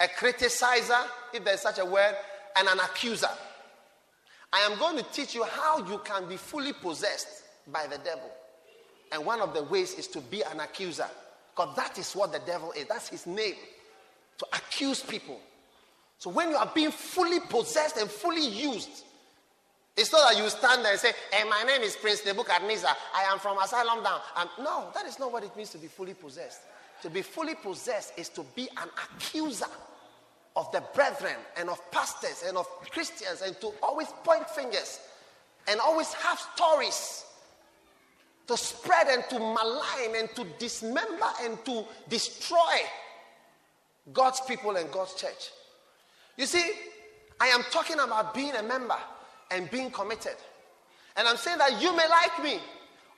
a 0.00 0.06
criticizer, 0.06 1.06
if 1.32 1.44
there's 1.44 1.60
such 1.60 1.78
a 1.78 1.84
word, 1.84 2.14
and 2.56 2.68
an 2.68 2.78
accuser. 2.80 3.30
I 4.52 4.60
am 4.60 4.78
going 4.78 4.98
to 4.98 5.04
teach 5.12 5.34
you 5.34 5.44
how 5.44 5.78
you 5.86 5.98
can 6.04 6.28
be 6.28 6.36
fully 6.36 6.74
possessed 6.74 7.44
by 7.72 7.86
the 7.86 7.96
devil. 7.98 8.30
And 9.10 9.24
one 9.24 9.40
of 9.40 9.54
the 9.54 9.62
ways 9.62 9.94
is 9.94 10.06
to 10.08 10.20
be 10.20 10.42
an 10.42 10.60
accuser. 10.60 11.06
Because 11.54 11.74
that 11.76 11.98
is 11.98 12.12
what 12.12 12.32
the 12.32 12.40
devil 12.40 12.72
is. 12.72 12.86
That's 12.86 13.08
his 13.08 13.26
name. 13.26 13.54
To 14.38 14.46
accuse 14.52 15.02
people. 15.02 15.40
So 16.18 16.30
when 16.30 16.50
you 16.50 16.56
are 16.56 16.70
being 16.74 16.90
fully 16.90 17.40
possessed 17.40 17.96
and 17.96 18.10
fully 18.10 18.46
used, 18.46 19.04
it's 19.96 20.12
not 20.12 20.30
that 20.30 20.42
you 20.42 20.48
stand 20.48 20.84
there 20.84 20.92
and 20.92 21.00
say, 21.00 21.12
Hey, 21.30 21.48
my 21.48 21.62
name 21.64 21.82
is 21.82 21.96
Prince 21.96 22.24
Nebuchadnezzar. 22.24 22.94
I 23.14 23.24
am 23.32 23.38
from 23.38 23.58
Asylum 23.58 24.02
Down. 24.02 24.20
And 24.38 24.48
no, 24.58 24.88
that 24.94 25.06
is 25.06 25.18
not 25.18 25.32
what 25.32 25.44
it 25.44 25.54
means 25.56 25.70
to 25.70 25.78
be 25.78 25.88
fully 25.88 26.14
possessed. 26.14 26.62
To 27.02 27.10
be 27.10 27.20
fully 27.20 27.54
possessed 27.54 28.12
is 28.16 28.28
to 28.30 28.44
be 28.54 28.68
an 28.80 28.88
accuser 29.04 29.66
of 30.56 30.70
the 30.72 30.82
brethren 30.94 31.36
and 31.56 31.68
of 31.68 31.90
pastors 31.90 32.44
and 32.46 32.56
of 32.56 32.66
Christians 32.90 33.42
and 33.44 33.58
to 33.60 33.72
always 33.82 34.08
point 34.24 34.48
fingers 34.50 35.00
and 35.68 35.80
always 35.80 36.12
have 36.14 36.38
stories 36.54 37.24
to 38.46 38.56
spread 38.56 39.08
and 39.08 39.24
to 39.30 39.38
malign 39.38 40.16
and 40.16 40.28
to 40.36 40.46
dismember 40.58 41.28
and 41.42 41.62
to 41.64 41.84
destroy 42.08 42.58
God's 44.12 44.40
people 44.42 44.76
and 44.76 44.90
God's 44.90 45.14
church. 45.14 45.50
You 46.36 46.46
see, 46.46 46.72
I 47.40 47.48
am 47.48 47.62
talking 47.70 47.98
about 47.98 48.34
being 48.34 48.54
a 48.54 48.62
member 48.62 48.96
and 49.52 49.70
being 49.70 49.90
committed. 49.90 50.36
And 51.16 51.28
I'm 51.28 51.36
saying 51.36 51.58
that 51.58 51.80
you 51.80 51.94
may 51.96 52.08
like 52.08 52.42
me, 52.42 52.58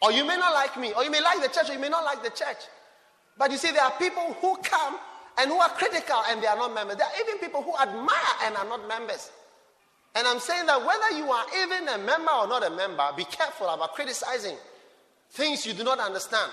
or 0.02 0.12
you 0.12 0.26
may 0.26 0.36
not 0.36 0.52
like 0.52 0.76
me, 0.76 0.92
or 0.92 1.04
you 1.04 1.10
may 1.10 1.20
like 1.20 1.40
the 1.40 1.48
church, 1.48 1.70
or 1.70 1.72
you 1.72 1.78
may 1.78 1.88
not 1.88 2.04
like 2.04 2.22
the 2.22 2.30
church. 2.30 2.58
But 3.38 3.50
you 3.50 3.56
see, 3.56 3.70
there 3.70 3.82
are 3.82 3.92
people 3.98 4.34
who 4.40 4.56
come 4.58 4.96
and 5.38 5.50
who 5.50 5.58
are 5.58 5.70
critical 5.70 6.22
and 6.28 6.42
they 6.42 6.46
are 6.46 6.56
not 6.56 6.74
members. 6.74 6.96
There 6.96 7.06
are 7.06 7.12
even 7.20 7.38
people 7.38 7.62
who 7.62 7.74
admire 7.76 8.34
and 8.44 8.56
are 8.56 8.64
not 8.64 8.86
members. 8.86 9.30
And 10.14 10.26
I'm 10.26 10.38
saying 10.38 10.66
that 10.66 10.78
whether 10.78 11.16
you 11.16 11.30
are 11.30 11.44
even 11.62 11.88
a 11.88 11.98
member 11.98 12.30
or 12.30 12.46
not 12.46 12.64
a 12.64 12.70
member, 12.70 13.04
be 13.16 13.24
careful 13.24 13.68
about 13.68 13.94
criticizing 13.94 14.56
things 15.30 15.66
you 15.66 15.72
do 15.72 15.82
not 15.82 15.98
understand. 15.98 16.52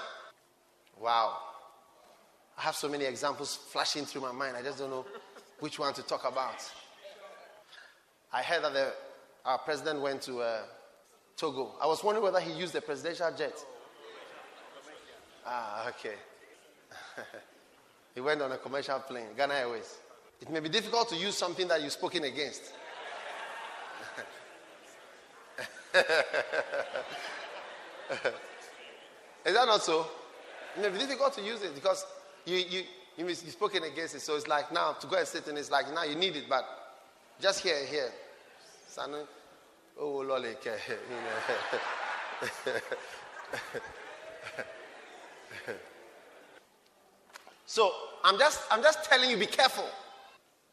Wow. 0.99 1.37
I 2.57 2.61
have 2.63 2.75
so 2.75 2.89
many 2.89 3.05
examples 3.05 3.55
flashing 3.55 4.05
through 4.05 4.21
my 4.21 4.31
mind. 4.31 4.57
I 4.57 4.63
just 4.63 4.79
don't 4.79 4.89
know 4.89 5.05
which 5.59 5.77
one 5.77 5.93
to 5.93 6.01
talk 6.01 6.27
about. 6.27 6.67
I 8.33 8.41
heard 8.41 8.63
that 8.63 8.73
the, 8.73 8.93
our 9.45 9.57
president 9.59 10.01
went 10.01 10.21
to 10.23 10.41
uh, 10.41 10.61
Togo. 11.37 11.73
I 11.81 11.87
was 11.87 12.03
wondering 12.03 12.23
whether 12.23 12.39
he 12.39 12.51
used 12.51 12.73
the 12.73 12.81
presidential 12.81 13.31
jet. 13.37 13.53
Ah, 15.45 15.89
okay. 15.89 16.15
he 18.15 18.21
went 18.21 18.41
on 18.41 18.51
a 18.51 18.57
commercial 18.57 18.99
plane, 18.99 19.27
Ghana 19.35 19.53
Airways. 19.55 19.97
It 20.41 20.49
may 20.49 20.59
be 20.59 20.69
difficult 20.69 21.09
to 21.09 21.15
use 21.15 21.37
something 21.37 21.67
that 21.67 21.81
you've 21.81 21.91
spoken 21.91 22.23
against. 22.23 22.61
Is 29.45 29.53
that 29.53 29.65
not 29.65 29.83
so? 29.83 30.07
It 30.77 30.81
may 30.81 30.89
be 30.89 30.99
difficult 30.99 31.33
to 31.33 31.41
use 31.41 31.61
it 31.63 31.75
because 31.75 32.05
you, 32.45 32.55
you, 32.57 32.83
you, 33.17 33.27
you've 33.27 33.37
spoken 33.37 33.83
against 33.83 34.15
it. 34.15 34.21
So 34.21 34.35
it's 34.35 34.47
like 34.47 34.71
now 34.71 34.93
to 34.93 35.07
go 35.07 35.17
and 35.17 35.27
sit 35.27 35.47
in 35.47 35.57
it's 35.57 35.71
like 35.71 35.93
now 35.93 36.03
you 36.03 36.15
need 36.15 36.35
it, 36.35 36.45
but 36.47 36.65
just 37.39 37.61
here, 37.61 37.85
here. 37.85 38.11
Oh, 39.99 40.17
lolly. 40.17 40.55
so 47.65 47.91
I'm 48.23 48.37
just, 48.39 48.61
I'm 48.71 48.81
just 48.81 49.03
telling 49.05 49.29
you, 49.29 49.37
be 49.37 49.45
careful. 49.45 49.85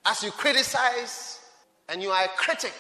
As 0.05 0.23
you 0.23 0.31
criticize 0.31 1.41
and 1.89 2.03
you 2.03 2.11
are 2.11 2.25
a 2.25 2.29
critic, 2.29 2.75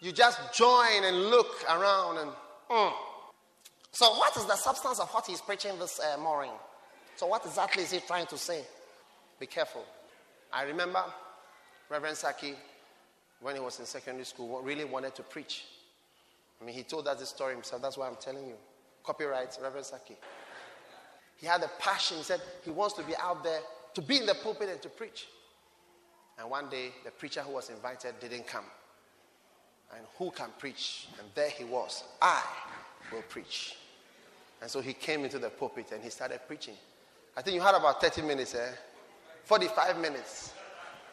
you 0.00 0.12
just 0.12 0.52
join 0.52 1.04
and 1.04 1.30
look 1.30 1.64
around 1.68 2.18
and. 2.18 2.30
Mm. 2.70 2.92
So, 3.92 4.10
what 4.16 4.36
is 4.36 4.44
the 4.44 4.56
substance 4.56 5.00
of 5.00 5.08
what 5.10 5.26
he's 5.26 5.40
preaching 5.40 5.78
this 5.78 5.98
uh, 5.98 6.18
morning? 6.20 6.52
So, 7.16 7.26
what 7.26 7.44
exactly 7.46 7.82
is 7.84 7.90
he 7.90 8.00
trying 8.00 8.26
to 8.26 8.36
say? 8.36 8.62
Be 9.40 9.46
careful. 9.46 9.84
I 10.52 10.64
remember 10.64 11.02
Reverend 11.88 12.16
Sackey, 12.16 12.54
when 13.40 13.54
he 13.54 13.60
was 13.60 13.78
in 13.78 13.86
secondary 13.86 14.24
school, 14.24 14.60
really 14.62 14.84
wanted 14.84 15.14
to 15.14 15.22
preach. 15.22 15.64
I 16.60 16.64
mean, 16.64 16.74
he 16.74 16.82
told 16.82 17.06
us 17.06 17.20
this 17.20 17.28
story 17.28 17.54
himself. 17.54 17.82
That's 17.82 17.96
why 17.96 18.08
I'm 18.08 18.16
telling 18.16 18.46
you. 18.46 18.54
Copyright, 19.04 19.56
Reverend 19.62 19.86
Sackey. 19.86 20.16
He 21.36 21.46
had 21.46 21.62
a 21.62 21.70
passion. 21.78 22.16
He 22.16 22.24
said 22.24 22.40
he 22.64 22.70
wants 22.70 22.94
to 22.94 23.02
be 23.04 23.14
out 23.16 23.44
there, 23.44 23.60
to 23.94 24.02
be 24.02 24.18
in 24.18 24.26
the 24.26 24.34
pulpit 24.34 24.68
and 24.68 24.82
to 24.82 24.88
preach. 24.88 25.28
And 26.38 26.50
one 26.50 26.68
day, 26.68 26.90
the 27.04 27.10
preacher 27.10 27.40
who 27.40 27.52
was 27.52 27.70
invited 27.70 28.18
didn't 28.20 28.46
come. 28.46 28.64
And 29.96 30.04
who 30.18 30.30
can 30.30 30.50
preach? 30.58 31.08
And 31.18 31.28
there 31.34 31.50
he 31.50 31.64
was. 31.64 32.04
I 32.20 32.42
will 33.12 33.22
preach. 33.22 33.76
And 34.60 34.70
so 34.70 34.80
he 34.80 34.92
came 34.92 35.24
into 35.24 35.38
the 35.38 35.50
pulpit 35.50 35.92
and 35.92 36.02
he 36.02 36.10
started 36.10 36.40
preaching. 36.46 36.74
I 37.36 37.42
think 37.42 37.54
you 37.54 37.60
had 37.60 37.74
about 37.74 38.00
30 38.00 38.22
minutes, 38.22 38.54
eh? 38.54 38.70
45 39.44 39.98
minutes. 39.98 40.52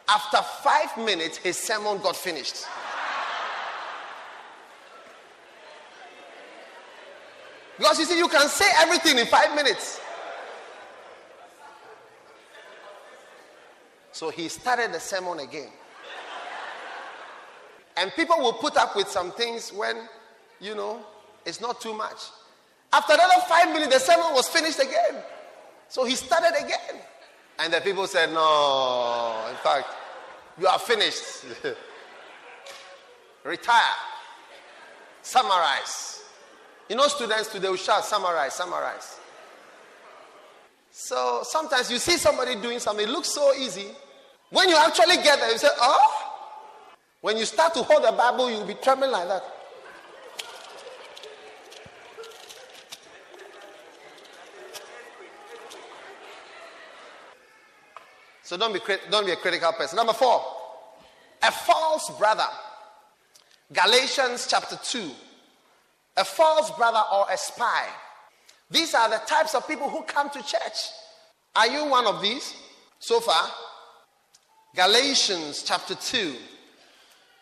After 0.08 0.38
five 0.62 0.96
minutes, 1.04 1.38
his 1.38 1.58
sermon 1.58 1.98
got 1.98 2.16
finished. 2.16 2.64
Because 7.76 7.98
you 7.98 8.04
see, 8.06 8.18
you 8.18 8.28
can 8.28 8.48
say 8.48 8.64
everything 8.78 9.18
in 9.18 9.26
five 9.26 9.54
minutes. 9.54 10.00
So 14.12 14.30
he 14.30 14.48
started 14.48 14.92
the 14.92 15.00
sermon 15.00 15.40
again. 15.40 15.68
And 17.98 18.12
people 18.12 18.38
will 18.38 18.54
put 18.54 18.76
up 18.76 18.96
with 18.96 19.08
some 19.08 19.32
things 19.32 19.70
when, 19.70 20.08
you 20.60 20.74
know, 20.74 21.00
it's 21.44 21.60
not 21.60 21.80
too 21.80 21.94
much. 21.94 22.16
After 22.92 23.14
another 23.14 23.42
five 23.48 23.68
minutes, 23.72 23.92
the 23.92 24.00
sermon 24.00 24.32
was 24.32 24.48
finished 24.48 24.78
again. 24.78 25.22
So 25.88 26.04
he 26.04 26.14
started 26.14 26.52
again. 26.58 27.00
And 27.58 27.72
the 27.72 27.80
people 27.80 28.06
said, 28.06 28.32
No, 28.32 29.46
in 29.50 29.56
fact, 29.56 29.86
you 30.58 30.66
are 30.66 30.78
finished. 30.78 31.44
Retire. 33.44 33.82
Summarize. 35.22 36.22
You 36.88 36.96
know, 36.96 37.06
students 37.08 37.48
today 37.48 37.68
will 37.68 37.76
shout, 37.76 38.04
Summarize, 38.04 38.54
summarize. 38.54 39.18
So 40.90 41.40
sometimes 41.42 41.90
you 41.90 41.98
see 41.98 42.16
somebody 42.16 42.54
doing 42.60 42.78
something, 42.78 43.06
it 43.06 43.10
looks 43.10 43.28
so 43.28 43.52
easy. 43.54 43.88
When 44.50 44.68
you 44.68 44.76
actually 44.76 45.16
get 45.16 45.40
there, 45.40 45.52
you 45.52 45.58
say, 45.58 45.68
Oh. 45.80 46.32
When 47.20 47.36
you 47.36 47.44
start 47.44 47.74
to 47.74 47.82
hold 47.82 48.04
the 48.04 48.12
Bible, 48.12 48.50
you'll 48.50 48.66
be 48.66 48.74
trembling 48.74 49.10
like 49.10 49.26
that. 49.26 49.42
So 58.46 58.56
don't 58.56 58.72
be, 58.72 58.78
don't 59.10 59.26
be 59.26 59.32
a 59.32 59.36
critical 59.36 59.72
person. 59.72 59.96
Number 59.96 60.12
four, 60.12 60.40
a 61.42 61.50
false 61.50 62.16
brother. 62.16 62.46
Galatians 63.72 64.46
chapter 64.48 64.78
2. 64.84 65.10
A 66.18 66.24
false 66.24 66.70
brother 66.70 67.02
or 67.12 67.26
a 67.28 67.36
spy. 67.36 67.86
These 68.70 68.94
are 68.94 69.10
the 69.10 69.20
types 69.26 69.56
of 69.56 69.66
people 69.66 69.90
who 69.90 70.02
come 70.02 70.30
to 70.30 70.38
church. 70.38 70.90
Are 71.56 71.66
you 71.66 71.86
one 71.86 72.06
of 72.06 72.22
these 72.22 72.54
so 73.00 73.18
far? 73.18 73.50
Galatians 74.76 75.64
chapter 75.66 75.96
2. 75.96 76.36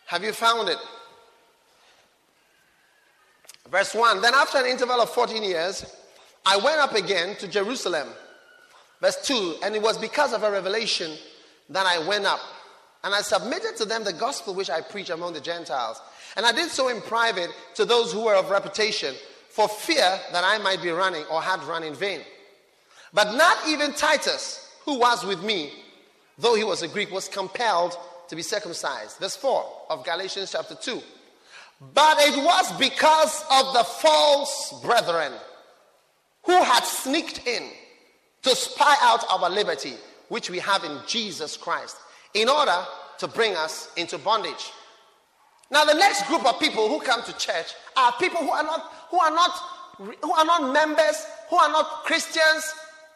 Have 0.07 0.23
you 0.23 0.33
found 0.33 0.69
it? 0.69 0.79
Verse 3.69 3.93
1 3.93 4.23
Then, 4.23 4.33
after 4.33 4.57
an 4.57 4.65
interval 4.65 5.01
of 5.01 5.11
14 5.11 5.43
years, 5.43 5.85
I 6.47 6.57
went 6.57 6.79
up 6.79 6.95
again 6.95 7.35
to 7.35 7.47
Jerusalem 7.47 8.07
Verse 9.05 9.17
2 9.27 9.57
And 9.61 9.75
it 9.75 9.83
was 9.83 9.99
because 9.99 10.33
of 10.33 10.41
a 10.41 10.49
revelation 10.49 11.11
that 11.69 11.85
I 11.85 11.99
went 12.07 12.25
up 12.25 12.39
and 13.03 13.13
I 13.13 13.21
submitted 13.21 13.77
to 13.77 13.85
them 13.85 14.03
the 14.03 14.11
gospel 14.11 14.55
which 14.55 14.71
I 14.71 14.81
preach 14.81 15.11
among 15.11 15.33
the 15.33 15.41
Gentiles. 15.41 16.01
And 16.35 16.43
I 16.43 16.51
did 16.51 16.71
so 16.71 16.87
in 16.87 17.01
private 17.01 17.51
to 17.75 17.85
those 17.85 18.11
who 18.11 18.25
were 18.25 18.33
of 18.33 18.49
reputation 18.49 19.13
for 19.49 19.67
fear 19.67 20.19
that 20.31 20.43
I 20.43 20.57
might 20.57 20.81
be 20.81 20.89
running 20.89 21.23
or 21.31 21.39
had 21.39 21.61
run 21.65 21.83
in 21.83 21.93
vain. 21.93 22.21
But 23.13 23.35
not 23.35 23.55
even 23.67 23.93
Titus, 23.93 24.73
who 24.85 24.97
was 24.97 25.23
with 25.23 25.43
me, 25.43 25.71
though 26.39 26.55
he 26.55 26.63
was 26.63 26.81
a 26.81 26.87
Greek, 26.87 27.11
was 27.11 27.29
compelled 27.29 27.95
to 28.29 28.35
be 28.35 28.41
circumcised. 28.41 29.19
Verse 29.19 29.35
4 29.35 29.65
of 29.91 30.03
Galatians 30.03 30.51
chapter 30.51 30.73
2. 30.73 30.99
But 31.93 32.17
it 32.21 32.43
was 32.43 32.71
because 32.79 33.43
of 33.51 33.71
the 33.75 33.83
false 33.83 34.81
brethren 34.81 35.31
who 36.41 36.63
had 36.63 36.83
sneaked 36.83 37.45
in 37.45 37.69
to 38.45 38.55
spy 38.55 38.95
out 39.01 39.25
our 39.31 39.49
liberty, 39.49 39.95
which 40.29 40.51
we 40.51 40.59
have 40.59 40.83
in 40.83 40.99
Jesus 41.07 41.57
Christ, 41.57 41.97
in 42.35 42.47
order 42.47 42.77
to 43.17 43.27
bring 43.27 43.55
us 43.55 43.89
into 43.97 44.19
bondage. 44.19 44.71
Now, 45.71 45.83
the 45.83 45.95
next 45.95 46.27
group 46.27 46.45
of 46.45 46.59
people 46.59 46.87
who 46.87 46.99
come 47.01 47.23
to 47.23 47.35
church 47.37 47.73
are 47.97 48.13
people 48.19 48.41
who 48.41 48.51
are 48.51 48.63
not, 48.63 48.81
who 49.09 49.19
are 49.19 49.31
not, 49.31 49.51
who 49.97 50.31
are 50.31 50.45
not 50.45 50.71
members, 50.71 51.25
who 51.49 51.57
are 51.57 51.69
not 51.69 52.03
Christians, 52.03 52.71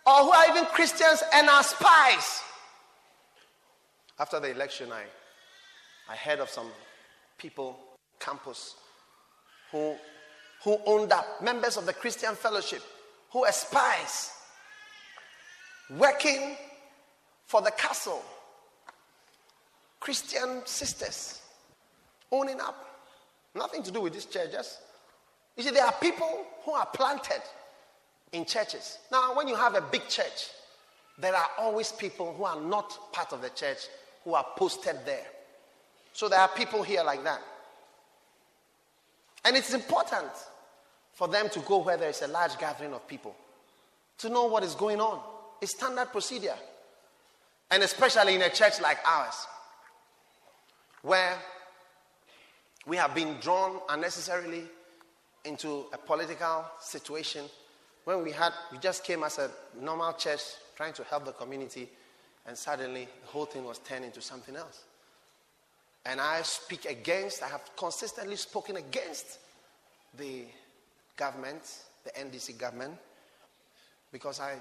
or 0.07 0.23
who 0.23 0.31
are 0.31 0.49
even 0.49 0.65
Christians 0.65 1.21
and 1.31 1.47
are 1.47 1.63
spies. 1.63 2.41
After 4.17 4.39
the 4.39 4.49
election, 4.49 4.91
I, 4.91 5.03
I 6.11 6.15
heard 6.15 6.39
of 6.39 6.49
some 6.49 6.71
people, 7.37 7.77
campus, 8.19 8.77
who, 9.71 9.93
who 10.63 10.79
owned 10.87 11.11
up, 11.11 11.43
members 11.43 11.77
of 11.77 11.85
the 11.85 11.93
Christian 11.93 12.33
fellowship, 12.33 12.81
who 13.29 13.45
are 13.45 13.51
spies, 13.51 14.31
working 15.97 16.55
for 17.45 17.61
the 17.61 17.71
castle. 17.71 18.23
Christian 19.99 20.61
sisters 20.65 21.41
owning 22.31 22.59
up. 22.59 22.85
Nothing 23.55 23.83
to 23.83 23.91
do 23.91 24.01
with 24.01 24.13
these 24.13 24.25
churches. 24.25 24.77
You 25.57 25.63
see, 25.63 25.71
there 25.71 25.85
are 25.85 25.93
people 25.99 26.45
who 26.63 26.71
are 26.71 26.85
planted 26.85 27.41
in 28.31 28.45
churches. 28.45 28.99
Now, 29.11 29.35
when 29.35 29.47
you 29.47 29.55
have 29.55 29.75
a 29.75 29.81
big 29.81 30.07
church, 30.07 30.49
there 31.17 31.35
are 31.35 31.49
always 31.57 31.91
people 31.91 32.33
who 32.33 32.43
are 32.45 32.59
not 32.59 33.11
part 33.11 33.33
of 33.33 33.41
the 33.41 33.49
church 33.49 33.79
who 34.23 34.35
are 34.35 34.45
posted 34.55 34.97
there. 35.05 35.25
So 36.13 36.29
there 36.29 36.39
are 36.39 36.47
people 36.49 36.83
here 36.83 37.03
like 37.03 37.23
that. 37.23 37.41
And 39.45 39.55
it's 39.57 39.73
important 39.73 40.31
for 41.13 41.27
them 41.27 41.49
to 41.49 41.59
go 41.61 41.79
where 41.79 41.97
there 41.97 42.09
is 42.09 42.21
a 42.21 42.27
large 42.27 42.57
gathering 42.57 42.93
of 42.93 43.07
people 43.07 43.35
to 44.19 44.29
know 44.29 44.45
what 44.45 44.63
is 44.63 44.75
going 44.75 45.01
on. 45.01 45.19
It's 45.61 45.75
standard 45.75 46.11
procedure. 46.11 46.55
And 47.71 47.83
especially 47.83 48.35
in 48.35 48.41
a 48.41 48.49
church 48.49 48.81
like 48.81 48.97
ours, 49.05 49.47
where 51.01 51.37
we 52.87 52.97
have 52.97 53.13
been 53.13 53.35
drawn 53.39 53.79
unnecessarily 53.89 54.63
into 55.45 55.85
a 55.93 55.97
political 55.97 56.65
situation 56.79 57.45
when 58.05 58.23
we 58.23 58.31
had 58.31 58.51
we 58.71 58.77
just 58.79 59.03
came 59.03 59.23
as 59.23 59.37
a 59.37 59.49
normal 59.79 60.13
church 60.13 60.41
trying 60.75 60.93
to 60.93 61.03
help 61.03 61.25
the 61.25 61.31
community 61.31 61.87
and 62.47 62.57
suddenly 62.57 63.07
the 63.21 63.27
whole 63.27 63.45
thing 63.45 63.63
was 63.63 63.79
turned 63.79 64.03
into 64.03 64.21
something 64.21 64.55
else 64.55 64.83
and 66.05 66.19
i 66.19 66.41
speak 66.41 66.85
against 66.85 67.43
i 67.43 67.47
have 67.47 67.61
consistently 67.77 68.35
spoken 68.35 68.77
against 68.77 69.39
the 70.17 70.43
government 71.15 71.61
the 72.03 72.11
ndc 72.11 72.57
government 72.57 72.95
because 74.11 74.39
i 74.39 74.55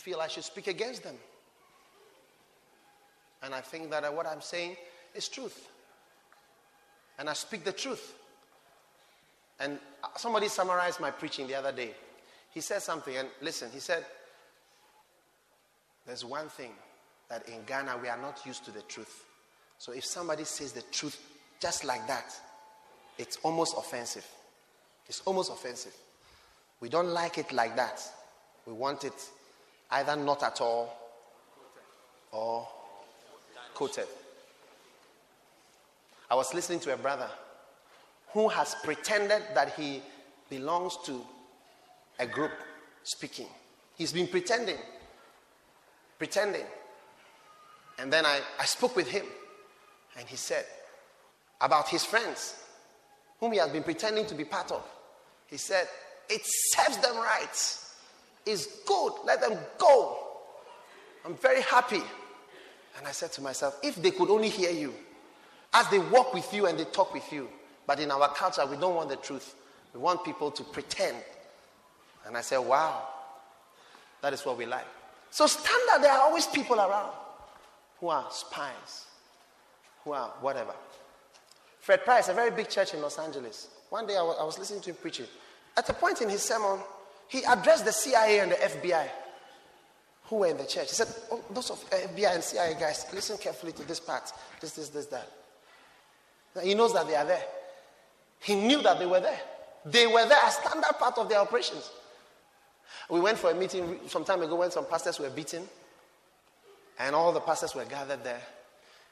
feel 0.00 0.20
i 0.20 0.28
should 0.28 0.44
speak 0.44 0.66
against 0.66 1.02
them 1.02 1.16
and 3.42 3.54
i 3.54 3.60
think 3.60 3.90
that 3.90 4.12
what 4.14 4.26
i'm 4.26 4.40
saying 4.40 4.76
is 5.14 5.28
truth. 5.28 5.68
And 7.18 7.28
I 7.28 7.32
speak 7.32 7.64
the 7.64 7.72
truth. 7.72 8.14
And 9.58 9.78
somebody 10.16 10.48
summarized 10.48 11.00
my 11.00 11.10
preaching 11.10 11.46
the 11.46 11.54
other 11.54 11.72
day. 11.72 11.90
He 12.52 12.60
said 12.60 12.82
something, 12.82 13.16
and 13.16 13.28
listen, 13.40 13.70
he 13.72 13.80
said, 13.80 14.04
There's 16.06 16.24
one 16.24 16.48
thing 16.48 16.72
that 17.28 17.48
in 17.48 17.62
Ghana 17.66 17.98
we 18.02 18.08
are 18.08 18.20
not 18.20 18.44
used 18.44 18.64
to 18.64 18.70
the 18.70 18.82
truth. 18.82 19.24
So 19.78 19.92
if 19.92 20.04
somebody 20.04 20.44
says 20.44 20.72
the 20.72 20.82
truth 20.90 21.20
just 21.60 21.84
like 21.84 22.06
that, 22.08 22.34
it's 23.18 23.36
almost 23.42 23.76
offensive. 23.76 24.26
It's 25.06 25.20
almost 25.26 25.52
offensive. 25.52 25.94
We 26.80 26.88
don't 26.88 27.08
like 27.08 27.36
it 27.38 27.52
like 27.52 27.76
that. 27.76 28.02
We 28.66 28.72
want 28.72 29.04
it 29.04 29.28
either 29.90 30.16
not 30.16 30.42
at 30.42 30.60
all 30.60 30.96
or 32.32 32.66
quoted. 33.74 34.06
I 36.30 36.34
was 36.34 36.54
listening 36.54 36.80
to 36.80 36.94
a 36.94 36.96
brother 36.96 37.28
who 38.32 38.48
has 38.48 38.76
pretended 38.84 39.42
that 39.54 39.74
he 39.74 40.02
belongs 40.48 40.96
to 41.04 41.20
a 42.18 42.26
group 42.26 42.52
speaking. 43.02 43.46
He's 43.96 44.12
been 44.12 44.28
pretending, 44.28 44.76
pretending. 46.18 46.66
And 47.98 48.12
then 48.12 48.24
I, 48.24 48.40
I 48.58 48.64
spoke 48.64 48.94
with 48.96 49.08
him, 49.10 49.26
and 50.18 50.28
he 50.28 50.36
said 50.36 50.64
about 51.60 51.88
his 51.88 52.04
friends, 52.04 52.56
whom 53.40 53.52
he 53.52 53.58
has 53.58 53.70
been 53.70 53.82
pretending 53.82 54.26
to 54.26 54.34
be 54.34 54.44
part 54.44 54.70
of. 54.70 54.84
He 55.46 55.56
said, 55.56 55.88
It 56.28 56.42
serves 56.44 56.98
them 56.98 57.16
right. 57.16 57.78
It's 58.46 58.66
good. 58.84 59.12
Let 59.24 59.40
them 59.40 59.58
go. 59.78 60.18
I'm 61.24 61.36
very 61.36 61.62
happy. 61.62 62.02
And 62.98 63.06
I 63.06 63.12
said 63.12 63.32
to 63.32 63.42
myself, 63.42 63.78
If 63.82 63.96
they 63.96 64.10
could 64.10 64.30
only 64.30 64.48
hear 64.48 64.70
you, 64.70 64.94
as 65.72 65.88
they 65.88 65.98
walk 65.98 66.34
with 66.34 66.52
you 66.52 66.66
and 66.66 66.78
they 66.78 66.84
talk 66.84 67.14
with 67.14 67.32
you. 67.32 67.48
But 67.86 68.00
in 68.00 68.10
our 68.10 68.28
culture, 68.34 68.64
we 68.66 68.76
don't 68.76 68.94
want 68.94 69.08
the 69.08 69.16
truth. 69.16 69.54
We 69.94 70.00
want 70.00 70.24
people 70.24 70.50
to 70.50 70.64
pretend. 70.64 71.16
And 72.26 72.36
I 72.36 72.40
said, 72.40 72.58
wow, 72.58 73.08
that 74.22 74.32
is 74.32 74.44
what 74.44 74.58
we 74.58 74.66
like. 74.66 74.86
So, 75.30 75.46
standard, 75.46 76.02
there 76.02 76.12
are 76.12 76.22
always 76.22 76.46
people 76.46 76.76
around 76.76 77.12
who 78.00 78.08
are 78.08 78.26
spies, 78.30 79.06
who 80.04 80.12
are 80.12 80.28
whatever. 80.40 80.74
Fred 81.80 82.04
Price, 82.04 82.28
a 82.28 82.34
very 82.34 82.50
big 82.50 82.68
church 82.68 82.94
in 82.94 83.00
Los 83.00 83.18
Angeles. 83.18 83.68
One 83.90 84.06
day 84.06 84.16
I 84.16 84.22
was, 84.22 84.36
I 84.40 84.44
was 84.44 84.58
listening 84.58 84.80
to 84.82 84.90
him 84.90 84.96
preaching. 85.00 85.26
At 85.76 85.88
a 85.88 85.92
point 85.94 86.20
in 86.20 86.28
his 86.28 86.42
sermon, 86.42 86.80
he 87.30 87.44
addressed 87.44 87.84
the 87.84 87.92
CIA 87.92 88.40
and 88.40 88.50
the 88.50 88.56
FBI 88.56 89.08
who 90.24 90.36
were 90.36 90.48
in 90.48 90.56
the 90.56 90.66
church. 90.66 90.88
He 90.88 90.94
said, 90.96 91.06
oh, 91.30 91.40
Those 91.48 91.70
of 91.70 91.84
uh, 91.92 91.96
FBI 91.96 92.34
and 92.34 92.42
CIA 92.42 92.74
guys, 92.74 93.06
listen 93.14 93.38
carefully 93.38 93.70
to 93.70 93.86
this 93.86 94.00
part. 94.00 94.32
This, 94.60 94.72
this, 94.72 94.88
this, 94.88 95.06
that. 95.06 95.30
He 96.60 96.74
knows 96.74 96.92
that 96.92 97.06
they 97.06 97.14
are 97.14 97.24
there. 97.24 97.44
He 98.40 98.56
knew 98.56 98.82
that 98.82 98.98
they 98.98 99.06
were 99.06 99.20
there. 99.20 99.38
They 99.84 100.08
were 100.08 100.26
there 100.28 100.40
as 100.44 100.56
standard 100.56 100.98
part 100.98 101.18
of 101.18 101.28
their 101.28 101.38
operations. 101.38 101.92
We 103.08 103.20
went 103.20 103.38
for 103.38 103.52
a 103.52 103.54
meeting 103.54 104.00
some 104.08 104.24
time 104.24 104.42
ago 104.42 104.56
when 104.56 104.72
some 104.72 104.86
pastors 104.86 105.20
were 105.20 105.30
beaten, 105.30 105.68
and 106.98 107.14
all 107.14 107.32
the 107.32 107.40
pastors 107.40 107.76
were 107.76 107.84
gathered 107.84 108.24
there. 108.24 108.42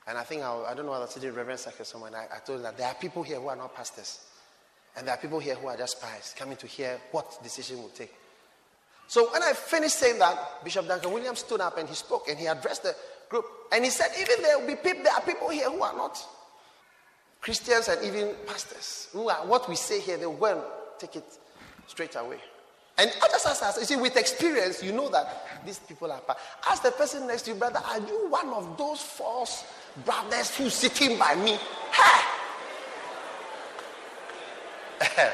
And 0.09 0.19
I 0.19 0.25
think, 0.25 0.43
I, 0.43 0.65
I 0.71 0.75
don't 0.75 0.87
know 0.87 0.93
whether 0.93 1.07
to 1.07 1.21
do 1.21 1.31
Reverend 1.31 1.61
Secretary 1.61 1.87
someone, 1.87 2.17
I, 2.17 2.27
I 2.35 2.39
told 2.45 2.59
them 2.59 2.63
that 2.65 2.79
there 2.79 2.89
are 2.89 2.95
people 2.95 3.23
here 3.23 3.39
who 3.39 3.47
are 3.47 3.57
not 3.57 3.77
pastors. 3.77 4.25
And 4.99 5.07
there 5.07 5.15
are 5.15 5.19
people 5.19 5.39
here 5.39 5.55
who 5.55 5.69
are 5.69 5.77
just 5.77 5.99
spies 5.99 6.35
coming 6.37 6.57
to 6.57 6.67
hear 6.67 7.01
what 7.13 7.41
decision 7.41 7.79
we'll 7.79 7.89
take. 7.91 8.13
So 9.07 9.33
when 9.33 9.43
I 9.43 9.53
finished 9.53 9.97
saying 9.97 10.19
that, 10.19 10.65
Bishop 10.65 10.89
Duncan 10.89 11.13
Williams 11.13 11.39
stood 11.39 11.61
up 11.61 11.79
and 11.79 11.89
he 11.89 11.95
spoke 11.95 12.29
and 12.29 12.37
he 12.37 12.47
addressed 12.47 12.83
the 12.83 12.95
group. 13.29 13.45
And 13.73 13.85
he 13.85 13.91
said, 13.91 14.09
even 14.21 14.43
there 14.43 14.59
will 14.59 14.67
be 14.67 14.75
people, 14.75 15.05
there 15.05 15.15
are 15.15 15.21
people 15.23 15.51
here 15.51 15.71
who 15.71 15.81
are 15.83 15.97
not 15.97 16.19
Christians 17.41 17.87
and 17.87 18.05
even 18.05 18.35
pastors 18.47 19.09
who 19.13 19.29
are 19.29 19.47
what 19.47 19.69
we 19.69 19.77
say 19.77 20.01
here, 20.01 20.17
they'll 20.17 20.37
go 20.37 20.47
and 20.47 20.61
take 20.99 21.15
it 21.15 21.39
straight 21.87 22.17
away. 22.17 22.39
And 22.99 23.13
others 23.23 23.63
as 23.63 23.77
you 23.79 23.85
see, 23.85 23.97
with 23.97 24.17
experience, 24.17 24.83
you 24.83 24.91
know 24.91 25.09
that 25.11 25.47
these 25.65 25.79
people 25.79 26.11
are. 26.11 26.21
Ask 26.69 26.83
the 26.83 26.91
person 26.91 27.29
next 27.29 27.43
to 27.43 27.53
you, 27.53 27.57
brother, 27.57 27.81
are 27.87 28.01
you 28.01 28.27
one 28.29 28.49
of 28.49 28.77
those 28.77 29.01
false 29.01 29.65
brothers 30.05 30.57
who's 30.57 30.75
sitting 30.75 31.17
by 31.17 31.37
me? 31.37 31.57
Hey! 31.93 32.38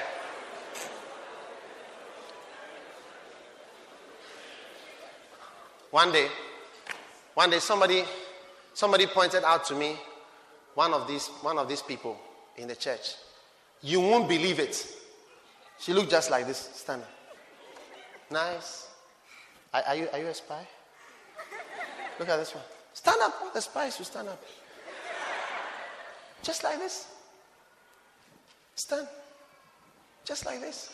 one 5.91 6.13
day, 6.13 6.29
one 7.35 7.51
day 7.51 7.59
somebody 7.59 8.05
somebody 8.75 9.07
pointed 9.07 9.45
out 9.45 9.65
to 9.67 9.75
me 9.75 9.97
one 10.75 10.93
of 10.93 11.07
these, 11.09 11.29
one 11.41 11.59
of 11.59 11.69
these 11.69 11.83
people 11.83 12.19
in 12.57 12.69
the 12.69 12.77
church. 12.77 13.15
You 13.81 14.01
won't 14.01 14.29
believe 14.29 14.59
it. 14.59 14.87
She 15.79 15.93
looked 15.93 16.11
just 16.11 16.31
like 16.31 16.47
this, 16.47 16.71
standing. 16.75 17.07
Nice. 18.31 18.89
Are, 19.73 19.83
are, 19.89 19.97
you, 19.97 20.09
are 20.13 20.19
you 20.19 20.27
a 20.27 20.35
spy? 20.35 20.67
Look 22.19 22.29
at 22.29 22.39
this 22.39 22.55
one. 22.55 22.65
Stand 22.93 23.21
up. 23.23 23.35
All 23.43 23.51
the 23.53 23.61
spies 23.61 23.99
will 23.99 24.07
stand 24.07 24.29
up. 24.29 24.43
Just 26.43 26.65
like 26.65 26.79
this. 26.79 27.09
Stand. 28.77 29.07
Just 30.25 30.47
like 30.47 30.61
this. 30.61 30.91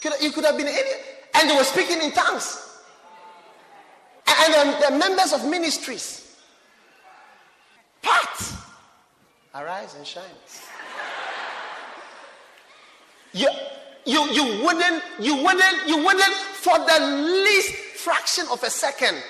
Could, 0.00 0.12
you 0.20 0.32
could 0.32 0.44
have 0.44 0.56
been 0.56 0.66
any. 0.66 0.90
And 1.34 1.48
they 1.48 1.56
were 1.56 1.64
speaking 1.64 2.00
in 2.02 2.10
tongues. 2.12 2.68
And 4.26 4.82
the 4.82 4.98
members 4.98 5.32
of 5.32 5.48
ministries. 5.48 6.36
Part. 8.02 8.52
Arise 9.54 9.94
and 9.94 10.06
shine. 10.06 10.24
You, 13.32 13.48
you, 14.04 14.28
you 14.30 14.64
wouldn't, 14.64 15.02
you 15.20 15.36
wouldn't, 15.36 15.88
you 15.88 16.04
wouldn't 16.04 16.34
for 16.34 16.78
the 16.78 16.98
least 17.44 17.74
fraction 17.74 18.44
of 18.50 18.62
a 18.62 18.70
second 18.70 19.22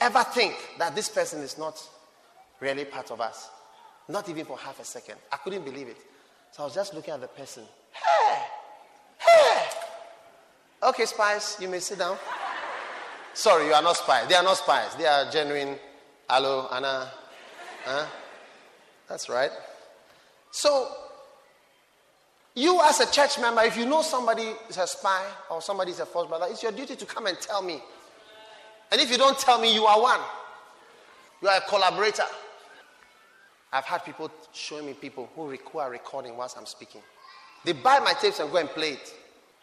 ever 0.00 0.24
think 0.24 0.54
that 0.78 0.94
this 0.94 1.08
person 1.08 1.40
is 1.40 1.58
not 1.58 1.80
really 2.60 2.84
part 2.84 3.10
of 3.10 3.20
us. 3.20 3.50
Not 4.08 4.28
even 4.28 4.44
for 4.44 4.58
half 4.58 4.80
a 4.80 4.84
second. 4.84 5.16
I 5.32 5.36
couldn't 5.36 5.64
believe 5.64 5.88
it. 5.88 5.98
So 6.54 6.62
I 6.62 6.66
was 6.66 6.74
just 6.76 6.94
looking 6.94 7.12
at 7.12 7.20
the 7.20 7.26
person. 7.26 7.64
Hey! 7.90 8.38
Hey! 9.18 9.66
Okay, 10.84 11.04
spies, 11.04 11.56
you 11.60 11.66
may 11.66 11.80
sit 11.80 11.98
down. 11.98 12.16
Sorry, 13.32 13.66
you 13.66 13.72
are 13.72 13.82
not 13.82 13.96
spies. 13.96 14.28
They 14.28 14.36
are 14.36 14.42
not 14.44 14.58
spies. 14.58 14.94
They 14.94 15.04
are 15.04 15.28
genuine. 15.32 15.76
Hello, 16.30 16.68
Anna. 16.70 17.10
Huh? 17.84 18.06
That's 19.08 19.28
right. 19.28 19.50
So, 20.52 20.92
you 22.54 22.80
as 22.84 23.00
a 23.00 23.10
church 23.10 23.40
member, 23.40 23.64
if 23.64 23.76
you 23.76 23.84
know 23.84 24.02
somebody 24.02 24.52
is 24.68 24.78
a 24.78 24.86
spy 24.86 25.26
or 25.50 25.60
somebody 25.60 25.90
is 25.90 25.98
a 25.98 26.06
false 26.06 26.28
brother, 26.28 26.46
it's 26.48 26.62
your 26.62 26.70
duty 26.70 26.94
to 26.94 27.04
come 27.04 27.26
and 27.26 27.36
tell 27.40 27.62
me. 27.62 27.82
And 28.92 29.00
if 29.00 29.10
you 29.10 29.18
don't 29.18 29.36
tell 29.40 29.60
me, 29.60 29.74
you 29.74 29.86
are 29.86 30.00
one. 30.00 30.20
You 31.42 31.48
are 31.48 31.56
a 31.56 31.62
collaborator. 31.62 32.22
I've 33.74 33.84
had 33.84 34.04
people 34.04 34.30
showing 34.52 34.86
me 34.86 34.94
people 34.94 35.28
who, 35.34 35.58
are 35.80 35.90
recording 35.90 36.36
whilst 36.36 36.56
I'm 36.56 36.64
speaking. 36.64 37.00
They 37.64 37.72
buy 37.72 37.98
my 37.98 38.12
tapes 38.12 38.38
and 38.38 38.48
go 38.52 38.58
and 38.58 38.68
play 38.68 38.90
it. 38.90 39.12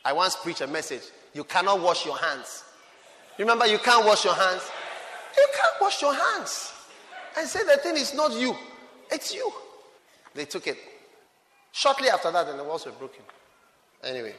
I 0.04 0.12
once 0.12 0.36
preached 0.36 0.60
a 0.60 0.68
message. 0.68 1.04
You 1.34 1.46
cannot 1.46 1.80
wash 1.80 2.06
your 2.06 2.18
hands. 2.18 2.66
Remember, 3.40 3.66
you 3.66 3.78
can't 3.78 4.06
wash 4.06 4.26
your 4.26 4.34
hands. 4.34 4.70
You 5.38 5.48
can't 5.54 5.76
wash 5.80 6.02
your 6.02 6.14
hands. 6.14 6.74
And 7.38 7.48
say 7.48 7.64
the 7.64 7.78
thing 7.78 7.96
is 7.96 8.14
not 8.14 8.34
you, 8.34 8.54
it's 9.10 9.34
you. 9.34 9.50
They 10.34 10.44
took 10.44 10.68
it. 10.68 10.78
Shortly 11.72 12.10
after 12.10 12.32
that, 12.32 12.50
and 12.50 12.60
the 12.60 12.66
walls 12.66 12.86
were 12.86 12.92
broken. 12.92 13.24
Anyway. 14.04 14.36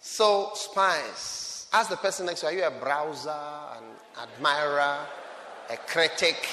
So, 0.00 0.52
spies. 0.54 1.66
Ask 1.70 1.90
the 1.90 1.96
person 1.96 2.24
next 2.24 2.40
to 2.40 2.46
you, 2.46 2.62
are 2.62 2.70
you 2.70 2.76
a 2.76 2.80
browser, 2.80 3.28
an 3.28 3.84
admirer, 4.22 5.00
a 5.68 5.76
critic, 5.76 6.48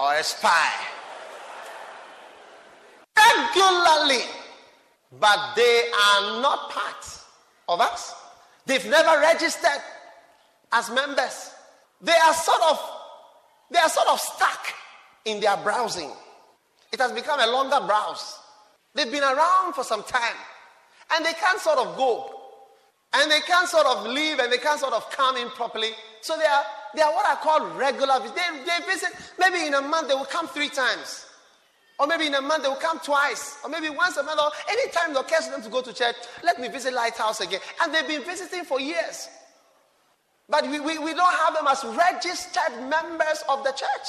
or 0.00 0.14
a 0.14 0.22
spy? 0.22 0.72
Regularly. 3.16 4.24
But 5.18 5.54
they 5.56 5.90
are 5.92 6.40
not 6.42 6.70
part 6.70 7.20
of 7.68 7.80
us. 7.80 8.14
They've 8.66 8.86
never 8.86 9.20
registered 9.20 9.82
as 10.72 10.90
members. 10.90 11.52
They 12.02 12.12
are 12.12 12.34
sort 12.34 12.60
of 12.70 12.80
they 13.70 13.78
are 13.78 13.88
sort 13.88 14.08
of 14.08 14.20
stuck 14.20 14.74
in 15.24 15.40
their 15.40 15.56
browsing. 15.56 16.10
It 16.92 17.00
has 17.00 17.12
become 17.12 17.40
a 17.40 17.46
longer 17.46 17.84
browse. 17.86 18.38
They've 18.94 19.10
been 19.10 19.24
around 19.24 19.74
for 19.74 19.84
some 19.84 20.02
time 20.04 20.36
and 21.14 21.24
they 21.24 21.32
can't 21.32 21.60
sort 21.60 21.78
of 21.78 21.96
go. 21.96 22.32
And 23.12 23.30
they 23.30 23.40
can't 23.40 23.68
sort 23.68 23.86
of 23.86 24.06
leave 24.06 24.38
and 24.38 24.52
they 24.52 24.58
can't 24.58 24.78
sort 24.78 24.92
of 24.92 25.10
come 25.10 25.36
in 25.36 25.48
properly. 25.50 25.90
So 26.20 26.36
they 26.36 26.44
are, 26.44 26.62
they 26.94 27.02
are 27.02 27.12
what 27.12 27.26
I 27.26 27.40
call 27.42 27.66
regular. 27.76 28.18
They, 28.20 28.64
they 28.64 28.86
visit, 28.86 29.10
maybe 29.38 29.66
in 29.66 29.74
a 29.74 29.82
month 29.82 30.08
they 30.08 30.14
will 30.14 30.24
come 30.24 30.48
three 30.48 30.68
times. 30.68 31.25
Or 31.98 32.06
maybe 32.06 32.26
in 32.26 32.34
a 32.34 32.42
month 32.42 32.62
they 32.62 32.68
will 32.68 32.76
come 32.76 33.00
twice. 33.00 33.58
Or 33.64 33.70
maybe 33.70 33.88
once 33.88 34.16
a 34.16 34.22
month. 34.22 34.40
Or 34.40 34.50
anytime 34.68 35.14
they 35.14 35.20
occurs 35.20 35.48
them 35.48 35.62
to 35.62 35.68
go 35.68 35.80
to 35.80 35.92
church, 35.92 36.16
let 36.44 36.60
me 36.60 36.68
visit 36.68 36.92
Lighthouse 36.92 37.40
again. 37.40 37.60
And 37.82 37.94
they've 37.94 38.06
been 38.06 38.24
visiting 38.24 38.64
for 38.64 38.80
years. 38.80 39.28
But 40.48 40.68
we, 40.68 40.78
we, 40.78 40.98
we 40.98 41.14
don't 41.14 41.34
have 41.34 41.54
them 41.54 41.66
as 41.68 41.84
registered 41.84 42.88
members 42.88 43.42
of 43.48 43.64
the 43.64 43.72
church. 43.72 44.08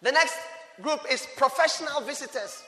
The 0.00 0.12
next 0.12 0.36
group 0.80 1.00
is 1.10 1.26
professional 1.36 2.00
visitors. 2.02 2.62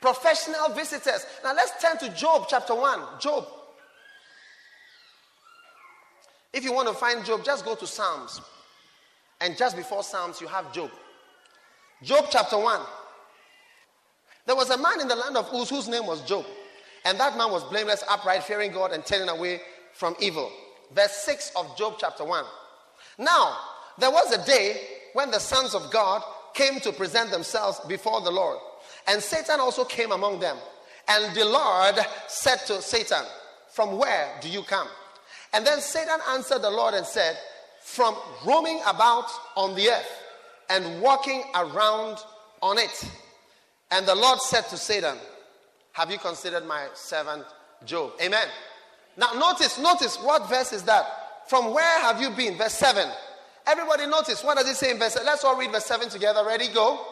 Professional 0.00 0.70
visitors. 0.74 1.26
Now 1.44 1.54
let's 1.54 1.80
turn 1.80 1.98
to 1.98 2.08
Job 2.16 2.46
chapter 2.48 2.74
1. 2.74 3.00
Job. 3.20 3.46
If 6.52 6.64
you 6.64 6.72
want 6.72 6.88
to 6.88 6.94
find 6.94 7.24
Job, 7.24 7.44
just 7.44 7.64
go 7.64 7.74
to 7.76 7.86
Psalms. 7.86 8.40
And 9.40 9.56
just 9.56 9.76
before 9.76 10.02
Psalms, 10.02 10.40
you 10.40 10.48
have 10.48 10.72
Job. 10.72 10.90
Job 12.02 12.26
chapter 12.30 12.58
1. 12.58 12.80
There 14.50 14.56
was 14.56 14.70
a 14.70 14.78
man 14.78 15.00
in 15.00 15.06
the 15.06 15.14
land 15.14 15.36
of 15.36 15.48
Uz 15.54 15.70
whose 15.70 15.86
name 15.86 16.08
was 16.08 16.22
Job. 16.22 16.44
And 17.04 17.20
that 17.20 17.38
man 17.38 17.52
was 17.52 17.62
blameless, 17.62 18.02
upright, 18.10 18.42
fearing 18.42 18.72
God, 18.72 18.90
and 18.90 19.06
turning 19.06 19.28
away 19.28 19.60
from 19.92 20.16
evil. 20.18 20.50
Verse 20.92 21.12
6 21.24 21.52
of 21.54 21.78
Job 21.78 21.98
chapter 22.00 22.24
1. 22.24 22.44
Now, 23.18 23.56
there 23.96 24.10
was 24.10 24.32
a 24.32 24.44
day 24.44 24.80
when 25.12 25.30
the 25.30 25.38
sons 25.38 25.76
of 25.76 25.92
God 25.92 26.24
came 26.52 26.80
to 26.80 26.90
present 26.90 27.30
themselves 27.30 27.78
before 27.86 28.22
the 28.22 28.32
Lord. 28.32 28.58
And 29.06 29.22
Satan 29.22 29.60
also 29.60 29.84
came 29.84 30.10
among 30.10 30.40
them. 30.40 30.56
And 31.06 31.32
the 31.36 31.44
Lord 31.44 31.94
said 32.26 32.56
to 32.66 32.82
Satan, 32.82 33.22
From 33.70 33.98
where 33.98 34.34
do 34.40 34.48
you 34.48 34.62
come? 34.62 34.88
And 35.52 35.64
then 35.64 35.80
Satan 35.80 36.18
answered 36.30 36.62
the 36.62 36.70
Lord 36.70 36.94
and 36.94 37.06
said, 37.06 37.38
From 37.84 38.16
roaming 38.44 38.80
about 38.84 39.30
on 39.56 39.76
the 39.76 39.90
earth 39.90 40.22
and 40.68 41.00
walking 41.00 41.44
around 41.54 42.18
on 42.60 42.78
it. 42.78 43.08
And 43.90 44.06
the 44.06 44.14
Lord 44.14 44.40
said 44.40 44.62
to 44.68 44.76
Satan, 44.76 45.16
Have 45.92 46.10
you 46.10 46.18
considered 46.18 46.66
my 46.66 46.86
servant 46.94 47.44
Job? 47.84 48.12
Amen. 48.22 48.46
Now, 49.16 49.32
notice, 49.32 49.78
notice 49.78 50.16
what 50.22 50.48
verse 50.48 50.72
is 50.72 50.82
that? 50.84 51.04
From 51.48 51.74
where 51.74 52.00
have 52.00 52.20
you 52.20 52.30
been? 52.30 52.56
Verse 52.56 52.74
7. 52.74 53.10
Everybody 53.66 54.06
notice. 54.06 54.42
What 54.44 54.56
does 54.56 54.68
it 54.68 54.76
say 54.76 54.92
in 54.92 54.98
verse 54.98 55.14
7? 55.14 55.26
Let's 55.26 55.44
all 55.44 55.56
read 55.58 55.72
verse 55.72 55.84
7 55.84 56.08
together. 56.08 56.44
Ready? 56.46 56.68
Go. 56.72 57.06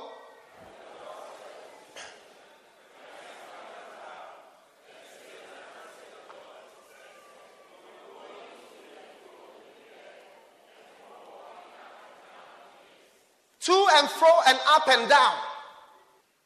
To 13.61 13.87
and 13.97 14.09
fro 14.09 14.29
and 14.47 14.59
up 14.71 14.89
and 14.89 15.09
down. 15.11 15.35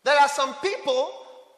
There 0.05 0.19
are 0.19 0.29
some 0.29 0.55
people 0.57 1.11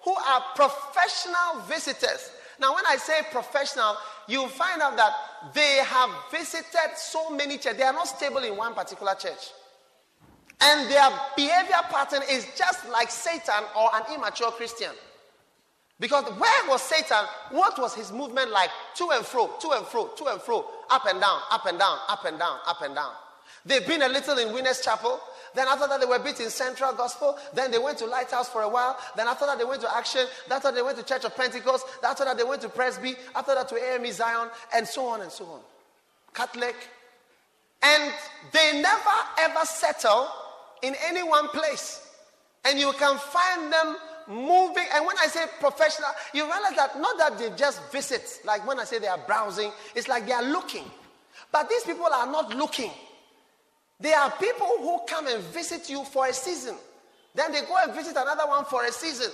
who 0.02 0.12
are 0.14 0.42
professional 0.54 1.62
visitors. 1.66 2.30
Now, 2.60 2.74
when 2.74 2.84
I 2.86 2.96
say 2.96 3.20
professional, 3.30 3.96
you 4.28 4.46
find 4.48 4.80
out 4.80 4.96
that 4.96 5.12
they 5.54 5.78
have 5.84 6.10
visited 6.30 6.96
so 6.96 7.30
many 7.30 7.58
churches. 7.58 7.78
They 7.78 7.84
are 7.84 7.92
not 7.92 8.08
stable 8.08 8.38
in 8.38 8.56
one 8.56 8.74
particular 8.74 9.14
church. 9.14 9.50
And 10.60 10.90
their 10.90 11.08
behavior 11.36 11.80
pattern 11.90 12.22
is 12.30 12.46
just 12.56 12.88
like 12.90 13.10
Satan 13.10 13.64
or 13.76 13.90
an 13.94 14.14
immature 14.14 14.50
Christian. 14.52 14.92
Because 15.98 16.24
where 16.38 16.68
was 16.68 16.82
Satan? 16.82 17.24
What 17.50 17.78
was 17.78 17.94
his 17.94 18.12
movement 18.12 18.50
like? 18.50 18.70
To 18.96 19.10
and 19.10 19.24
fro, 19.24 19.50
to 19.60 19.70
and 19.72 19.86
fro, 19.86 20.08
to 20.16 20.26
and 20.26 20.40
fro, 20.40 20.64
up 20.90 21.06
and 21.06 21.20
down, 21.20 21.40
up 21.50 21.66
and 21.66 21.78
down, 21.78 21.98
up 22.08 22.24
and 22.24 22.38
down, 22.38 22.58
up 22.66 22.82
and 22.82 22.94
down. 22.94 23.12
They've 23.64 23.86
been 23.86 24.02
a 24.02 24.08
little 24.08 24.38
in 24.38 24.52
Winners 24.52 24.80
Chapel. 24.80 25.20
Then 25.54 25.68
after 25.68 25.86
that, 25.86 26.00
they 26.00 26.06
were 26.06 26.18
bit 26.18 26.40
in 26.40 26.50
Central 26.50 26.92
Gospel. 26.92 27.38
Then 27.52 27.70
they 27.70 27.78
went 27.78 27.98
to 27.98 28.06
Lighthouse 28.06 28.48
for 28.48 28.62
a 28.62 28.68
while. 28.68 28.98
Then 29.16 29.28
after 29.28 29.46
that, 29.46 29.58
they 29.58 29.64
went 29.64 29.80
to 29.82 29.96
Action. 29.96 30.26
After 30.50 30.68
that, 30.68 30.74
they 30.74 30.82
went 30.82 30.98
to 30.98 31.04
Church 31.04 31.24
of 31.24 31.36
Pentecost. 31.36 31.86
After 32.02 32.24
that, 32.24 32.36
they 32.36 32.44
went 32.44 32.62
to 32.62 32.68
Presby. 32.68 33.14
After 33.34 33.54
that, 33.54 33.68
to 33.68 33.76
AME 33.76 34.10
Zion, 34.12 34.48
and 34.74 34.86
so 34.86 35.06
on 35.06 35.20
and 35.20 35.30
so 35.30 35.44
on. 35.46 35.60
Catholic. 36.32 36.74
And 37.82 38.12
they 38.52 38.80
never 38.80 39.10
ever 39.40 39.64
settle 39.64 40.28
in 40.82 40.94
any 41.06 41.22
one 41.22 41.48
place. 41.48 42.00
And 42.64 42.78
you 42.78 42.92
can 42.92 43.18
find 43.18 43.72
them 43.72 43.96
moving. 44.26 44.86
And 44.94 45.06
when 45.06 45.16
I 45.18 45.26
say 45.26 45.44
professional, 45.60 46.08
you 46.32 46.44
realize 46.44 46.76
that 46.76 46.98
not 46.98 47.18
that 47.18 47.38
they 47.38 47.50
just 47.56 47.80
visit, 47.92 48.40
like 48.44 48.66
when 48.66 48.80
I 48.80 48.84
say 48.84 48.98
they 48.98 49.06
are 49.06 49.18
browsing, 49.18 49.70
it's 49.94 50.08
like 50.08 50.26
they 50.26 50.32
are 50.32 50.42
looking. 50.42 50.84
But 51.52 51.68
these 51.68 51.84
people 51.84 52.06
are 52.06 52.26
not 52.26 52.56
looking. 52.56 52.90
There 54.00 54.18
are 54.18 54.30
people 54.32 54.66
who 54.78 55.00
come 55.08 55.28
and 55.28 55.42
visit 55.44 55.88
you 55.88 56.04
for 56.04 56.26
a 56.26 56.32
season. 56.32 56.74
Then 57.34 57.52
they 57.52 57.60
go 57.62 57.76
and 57.82 57.94
visit 57.94 58.16
another 58.16 58.46
one 58.46 58.64
for 58.64 58.84
a 58.84 58.92
season. 58.92 59.30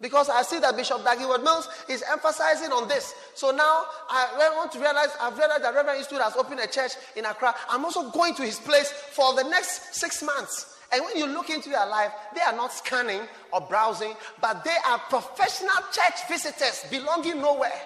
Because 0.00 0.28
I 0.28 0.42
see 0.42 0.58
that 0.58 0.76
Bishop 0.76 1.04
Dag 1.04 1.18
Heward-Mills 1.18 1.68
is 1.88 2.02
emphasizing 2.10 2.72
on 2.72 2.88
this. 2.88 3.14
So 3.34 3.52
now 3.52 3.84
I 4.10 4.52
want 4.56 4.72
to 4.72 4.80
realize, 4.80 5.10
I've 5.20 5.38
realized 5.38 5.62
that 5.62 5.74
Reverend 5.74 6.00
Eastwood 6.00 6.20
has 6.20 6.36
opened 6.36 6.58
a 6.58 6.66
church 6.66 6.92
in 7.14 7.24
Accra. 7.24 7.54
I'm 7.70 7.84
also 7.84 8.10
going 8.10 8.34
to 8.34 8.42
his 8.42 8.58
place 8.58 8.90
for 8.90 9.34
the 9.34 9.44
next 9.44 9.94
six 9.94 10.22
months. 10.22 10.76
And 10.92 11.04
when 11.04 11.16
you 11.16 11.26
look 11.26 11.50
into 11.50 11.70
their 11.70 11.86
life, 11.86 12.10
they 12.34 12.40
are 12.42 12.54
not 12.54 12.72
scanning 12.72 13.22
or 13.52 13.60
browsing, 13.60 14.14
but 14.40 14.64
they 14.64 14.76
are 14.88 14.98
professional 15.08 15.70
church 15.92 16.28
visitors 16.28 16.84
belonging 16.90 17.40
nowhere. 17.40 17.80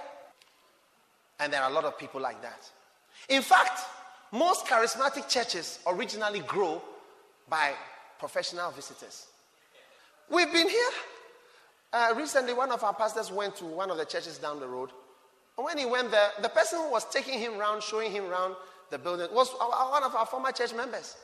And 1.38 1.52
there 1.52 1.62
are 1.62 1.70
a 1.70 1.72
lot 1.72 1.84
of 1.84 1.98
people 1.98 2.20
like 2.20 2.40
that. 2.40 2.68
In 3.28 3.42
fact, 3.42 3.80
most 4.32 4.66
charismatic 4.66 5.28
churches 5.28 5.78
originally 5.86 6.40
grow 6.40 6.82
by 7.48 7.72
professional 8.18 8.70
visitors. 8.70 9.26
We've 10.28 10.52
been 10.52 10.68
here. 10.68 10.90
Uh, 11.92 12.14
recently, 12.16 12.52
one 12.52 12.72
of 12.72 12.82
our 12.82 12.94
pastors 12.94 13.30
went 13.30 13.56
to 13.56 13.64
one 13.64 13.90
of 13.90 13.96
the 13.96 14.04
churches 14.04 14.38
down 14.38 14.60
the 14.60 14.66
road. 14.66 14.90
And 15.56 15.64
when 15.64 15.78
he 15.78 15.86
went 15.86 16.10
there, 16.10 16.30
the 16.42 16.48
person 16.48 16.80
who 16.80 16.90
was 16.90 17.08
taking 17.10 17.38
him 17.38 17.58
around, 17.58 17.82
showing 17.82 18.10
him 18.10 18.24
around 18.24 18.56
the 18.90 18.98
building, 18.98 19.28
was 19.32 19.50
one 19.52 20.02
of 20.02 20.14
our 20.14 20.26
former 20.26 20.52
church 20.52 20.74
members. 20.74 21.16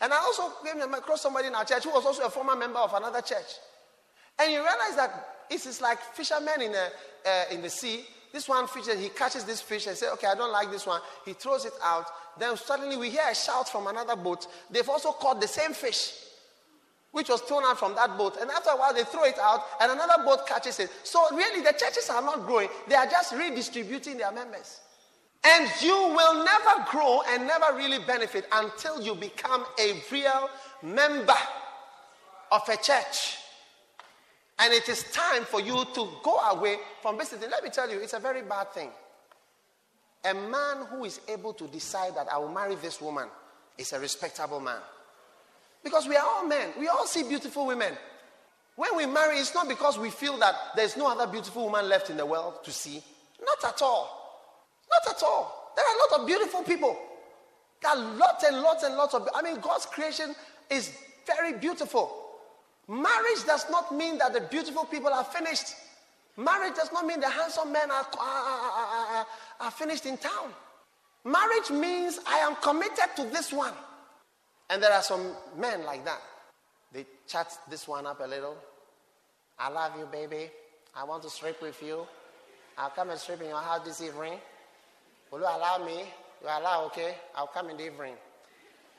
And 0.00 0.12
I 0.12 0.16
also 0.16 0.50
came 0.64 0.80
across 0.94 1.22
somebody 1.22 1.46
in 1.46 1.54
our 1.54 1.64
church 1.64 1.84
who 1.84 1.90
was 1.90 2.04
also 2.04 2.24
a 2.24 2.30
former 2.30 2.56
member 2.56 2.78
of 2.80 2.92
another 2.94 3.20
church. 3.20 3.56
And 4.38 4.52
you 4.52 4.58
realize 4.58 4.96
that 4.96 5.44
it 5.50 5.64
is 5.64 5.80
like 5.80 6.00
fishermen 6.00 6.62
in, 6.62 6.74
a, 6.74 6.88
uh, 7.26 7.44
in 7.52 7.62
the 7.62 7.70
sea 7.70 8.04
this 8.32 8.48
one 8.48 8.66
fish, 8.66 8.86
he 8.96 9.08
catches 9.08 9.44
this 9.44 9.60
fish 9.60 9.86
and 9.86 9.96
says, 9.96 10.10
okay, 10.14 10.26
I 10.26 10.34
don't 10.34 10.52
like 10.52 10.70
this 10.70 10.86
one. 10.86 11.00
He 11.24 11.32
throws 11.32 11.64
it 11.64 11.72
out. 11.82 12.06
Then 12.38 12.56
suddenly 12.56 12.96
we 12.96 13.10
hear 13.10 13.24
a 13.30 13.34
shout 13.34 13.68
from 13.68 13.86
another 13.86 14.16
boat. 14.16 14.46
They've 14.70 14.88
also 14.88 15.12
caught 15.12 15.40
the 15.40 15.48
same 15.48 15.72
fish, 15.72 16.12
which 17.10 17.28
was 17.28 17.40
thrown 17.42 17.64
out 17.64 17.78
from 17.78 17.94
that 17.94 18.18
boat. 18.18 18.36
And 18.40 18.50
after 18.50 18.70
a 18.70 18.76
while, 18.76 18.92
they 18.92 19.04
throw 19.04 19.24
it 19.24 19.38
out 19.40 19.62
and 19.80 19.92
another 19.92 20.22
boat 20.24 20.46
catches 20.46 20.78
it. 20.78 20.90
So 21.04 21.24
really, 21.34 21.62
the 21.62 21.72
churches 21.72 22.10
are 22.10 22.22
not 22.22 22.46
growing. 22.46 22.68
They 22.86 22.94
are 22.94 23.06
just 23.06 23.34
redistributing 23.34 24.18
their 24.18 24.32
members. 24.32 24.80
And 25.44 25.70
you 25.80 25.94
will 25.94 26.44
never 26.44 26.84
grow 26.90 27.22
and 27.28 27.46
never 27.46 27.76
really 27.76 28.04
benefit 28.04 28.46
until 28.52 29.00
you 29.00 29.14
become 29.14 29.64
a 29.80 30.02
real 30.10 30.50
member 30.82 31.36
of 32.52 32.68
a 32.68 32.76
church. 32.76 33.37
And 34.60 34.72
it 34.72 34.88
is 34.88 35.04
time 35.12 35.44
for 35.44 35.60
you 35.60 35.84
to 35.94 36.08
go 36.22 36.38
away 36.38 36.76
from 37.00 37.16
visiting. 37.16 37.48
Let 37.50 37.62
me 37.62 37.70
tell 37.70 37.88
you, 37.88 37.98
it's 38.00 38.14
a 38.14 38.18
very 38.18 38.42
bad 38.42 38.72
thing. 38.72 38.90
A 40.24 40.34
man 40.34 40.86
who 40.90 41.04
is 41.04 41.20
able 41.28 41.52
to 41.54 41.68
decide 41.68 42.16
that 42.16 42.26
I 42.32 42.38
will 42.38 42.52
marry 42.52 42.74
this 42.74 43.00
woman 43.00 43.28
is 43.76 43.92
a 43.92 44.00
respectable 44.00 44.58
man. 44.58 44.80
Because 45.84 46.08
we 46.08 46.16
are 46.16 46.26
all 46.26 46.46
men, 46.46 46.70
we 46.78 46.88
all 46.88 47.06
see 47.06 47.22
beautiful 47.22 47.66
women. 47.66 47.92
When 48.74 48.96
we 48.96 49.06
marry, 49.06 49.38
it's 49.38 49.54
not 49.54 49.68
because 49.68 49.98
we 49.98 50.10
feel 50.10 50.36
that 50.38 50.54
there's 50.74 50.96
no 50.96 51.08
other 51.08 51.30
beautiful 51.30 51.64
woman 51.64 51.88
left 51.88 52.10
in 52.10 52.16
the 52.16 52.26
world 52.26 52.64
to 52.64 52.72
see. 52.72 53.02
Not 53.40 53.74
at 53.74 53.80
all. 53.80 54.44
Not 54.90 55.16
at 55.16 55.22
all. 55.22 55.72
There 55.76 55.84
are 55.84 55.94
a 55.94 56.12
lot 56.12 56.20
of 56.20 56.26
beautiful 56.26 56.62
people. 56.62 56.98
There 57.80 57.92
are 57.92 57.96
lots 58.16 58.44
and 58.44 58.60
lots 58.60 58.82
and 58.82 58.96
lots 58.96 59.14
of. 59.14 59.28
I 59.34 59.42
mean, 59.42 59.60
God's 59.60 59.86
creation 59.86 60.34
is 60.68 60.92
very 61.26 61.52
beautiful. 61.58 62.27
Marriage 62.88 63.44
does 63.46 63.66
not 63.70 63.94
mean 63.94 64.16
that 64.18 64.32
the 64.32 64.40
beautiful 64.40 64.84
people 64.86 65.12
are 65.12 65.24
finished. 65.24 65.74
Marriage 66.38 66.74
does 66.74 66.90
not 66.92 67.04
mean 67.06 67.20
the 67.20 67.28
handsome 67.28 67.70
men 67.70 67.90
are, 67.90 68.06
are, 68.18 69.18
are, 69.18 69.26
are 69.60 69.70
finished 69.70 70.06
in 70.06 70.16
town. 70.16 70.50
Marriage 71.24 71.70
means 71.70 72.18
I 72.26 72.38
am 72.38 72.56
committed 72.56 73.14
to 73.16 73.24
this 73.24 73.52
one. 73.52 73.74
And 74.70 74.82
there 74.82 74.92
are 74.92 75.02
some 75.02 75.34
men 75.56 75.84
like 75.84 76.04
that. 76.04 76.20
They 76.92 77.04
chat 77.26 77.52
this 77.68 77.86
one 77.86 78.06
up 78.06 78.20
a 78.20 78.26
little. 78.26 78.56
I 79.58 79.68
love 79.68 79.92
you, 79.98 80.06
baby. 80.06 80.50
I 80.94 81.04
want 81.04 81.22
to 81.24 81.30
sleep 81.30 81.60
with 81.60 81.82
you. 81.82 82.06
I'll 82.78 82.90
come 82.90 83.10
and 83.10 83.18
sleep 83.18 83.42
in 83.42 83.48
your 83.48 83.60
house 83.60 83.84
this 83.84 84.00
evening. 84.00 84.38
Will 85.30 85.40
you 85.40 85.44
allow 85.44 85.84
me? 85.84 86.04
You 86.40 86.46
allow, 86.46 86.84
okay? 86.86 87.16
I'll 87.34 87.48
come 87.48 87.68
in 87.70 87.76
the 87.76 87.86
evening. 87.86 88.14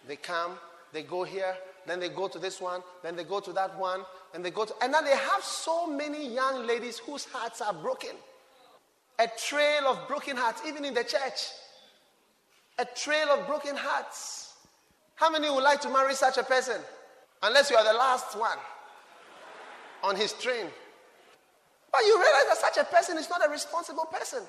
They 0.07 0.17
come, 0.17 0.51
they 0.91 1.03
go 1.03 1.23
here, 1.23 1.55
then 1.89 1.99
they 1.99 2.09
go 2.09 2.27
to 2.27 2.37
this 2.37 2.61
one, 2.61 2.81
then 3.03 3.15
they 3.15 3.23
go 3.23 3.39
to 3.39 3.51
that 3.53 3.77
one, 3.79 4.01
and 4.33 4.43
they 4.43 4.51
go 4.51 4.65
to, 4.65 4.73
and 4.81 4.91
now 4.91 5.01
they 5.01 5.15
have 5.15 5.43
so 5.43 5.87
many 5.87 6.33
young 6.33 6.67
ladies 6.67 6.99
whose 6.99 7.25
hearts 7.25 7.61
are 7.61 7.73
broken. 7.73 8.11
A 9.17 9.27
trail 9.37 9.87
of 9.87 10.07
broken 10.07 10.37
hearts, 10.37 10.61
even 10.67 10.85
in 10.85 10.93
the 10.93 11.03
church. 11.03 11.49
A 12.77 12.85
trail 12.85 13.27
of 13.29 13.47
broken 13.47 13.75
hearts. 13.75 14.53
How 15.15 15.29
many 15.29 15.49
would 15.49 15.63
like 15.63 15.81
to 15.81 15.89
marry 15.89 16.13
such 16.13 16.37
a 16.37 16.43
person? 16.43 16.77
Unless 17.43 17.69
you 17.69 17.75
are 17.75 17.83
the 17.83 17.97
last 17.97 18.37
one 18.37 18.57
on 20.03 20.15
his 20.15 20.33
train. 20.33 20.67
But 21.91 22.01
you 22.05 22.15
realize 22.15 22.45
that 22.47 22.57
such 22.57 22.77
a 22.77 22.85
person 22.85 23.17
is 23.17 23.29
not 23.29 23.45
a 23.45 23.49
responsible 23.49 24.05
person. 24.05 24.43